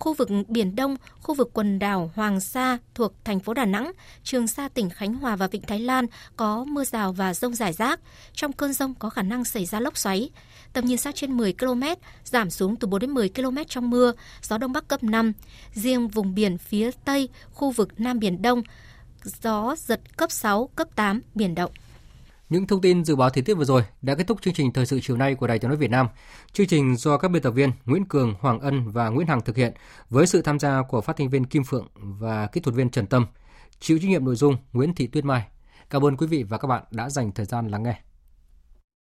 khu 0.00 0.14
vực 0.14 0.28
Biển 0.48 0.76
Đông, 0.76 0.96
khu 1.20 1.34
vực 1.34 1.50
quần 1.52 1.78
đảo 1.78 2.10
Hoàng 2.14 2.40
Sa 2.40 2.78
thuộc 2.94 3.12
thành 3.24 3.40
phố 3.40 3.54
Đà 3.54 3.64
Nẵng, 3.64 3.92
Trường 4.24 4.46
Sa 4.46 4.68
tỉnh 4.68 4.90
Khánh 4.90 5.14
Hòa 5.14 5.36
và 5.36 5.46
Vịnh 5.46 5.62
Thái 5.62 5.80
Lan 5.80 6.06
có 6.36 6.64
mưa 6.64 6.84
rào 6.84 7.12
và 7.12 7.34
rông 7.34 7.54
rải 7.54 7.72
rác. 7.72 8.00
Trong 8.32 8.52
cơn 8.52 8.72
rông 8.72 8.94
có 8.94 9.10
khả 9.10 9.22
năng 9.22 9.44
xảy 9.44 9.64
ra 9.64 9.80
lốc 9.80 9.96
xoáy. 9.96 10.30
Tầm 10.72 10.84
nhìn 10.84 10.98
xa 10.98 11.12
trên 11.12 11.36
10 11.36 11.52
km, 11.52 11.82
giảm 12.24 12.50
xuống 12.50 12.76
từ 12.76 12.88
4 12.88 13.00
đến 13.00 13.10
10 13.10 13.28
km 13.28 13.56
trong 13.68 13.90
mưa, 13.90 14.12
gió 14.42 14.58
Đông 14.58 14.72
Bắc 14.72 14.88
cấp 14.88 15.02
5. 15.02 15.32
Riêng 15.72 16.08
vùng 16.08 16.34
biển 16.34 16.58
phía 16.58 16.90
Tây, 17.04 17.28
khu 17.50 17.70
vực 17.70 18.00
Nam 18.00 18.18
Biển 18.18 18.42
Đông, 18.42 18.62
gió 19.24 19.74
giật 19.78 20.00
cấp 20.16 20.30
6, 20.30 20.68
cấp 20.76 20.88
8, 20.94 21.20
biển 21.34 21.54
động. 21.54 21.70
Những 22.48 22.66
thông 22.66 22.80
tin 22.80 23.04
dự 23.04 23.16
báo 23.16 23.30
thời 23.30 23.42
tiết 23.42 23.54
vừa 23.54 23.64
rồi 23.64 23.82
đã 24.02 24.14
kết 24.14 24.26
thúc 24.26 24.42
chương 24.42 24.54
trình 24.54 24.72
thời 24.72 24.86
sự 24.86 25.00
chiều 25.02 25.16
nay 25.16 25.34
của 25.34 25.46
Đài 25.46 25.58
Tiếng 25.58 25.68
nói 25.68 25.76
Việt 25.76 25.90
Nam. 25.90 26.08
Chương 26.52 26.66
trình 26.66 26.96
do 26.96 27.16
các 27.16 27.28
biên 27.28 27.42
tập 27.42 27.50
viên 27.50 27.70
Nguyễn 27.84 28.04
Cường, 28.04 28.34
Hoàng 28.40 28.60
Ân 28.60 28.90
và 28.90 29.08
Nguyễn 29.08 29.26
Hằng 29.26 29.40
thực 29.40 29.56
hiện 29.56 29.72
với 30.10 30.26
sự 30.26 30.42
tham 30.42 30.58
gia 30.58 30.82
của 30.88 31.00
phát 31.00 31.16
thanh 31.16 31.28
viên 31.28 31.44
Kim 31.44 31.64
Phượng 31.64 31.86
và 31.94 32.46
kỹ 32.46 32.60
thuật 32.60 32.76
viên 32.76 32.90
Trần 32.90 33.06
Tâm. 33.06 33.26
Chịu 33.80 33.98
trách 33.98 34.08
nhiệm 34.08 34.24
nội 34.24 34.36
dung 34.36 34.56
Nguyễn 34.72 34.94
Thị 34.94 35.06
Tuyết 35.06 35.24
Mai. 35.24 35.42
Cảm 35.90 36.04
ơn 36.04 36.16
quý 36.16 36.26
vị 36.26 36.42
và 36.42 36.58
các 36.58 36.68
bạn 36.68 36.84
đã 36.90 37.10
dành 37.10 37.32
thời 37.32 37.46
gian 37.46 37.68
lắng 37.68 37.82
nghe. 37.82 38.00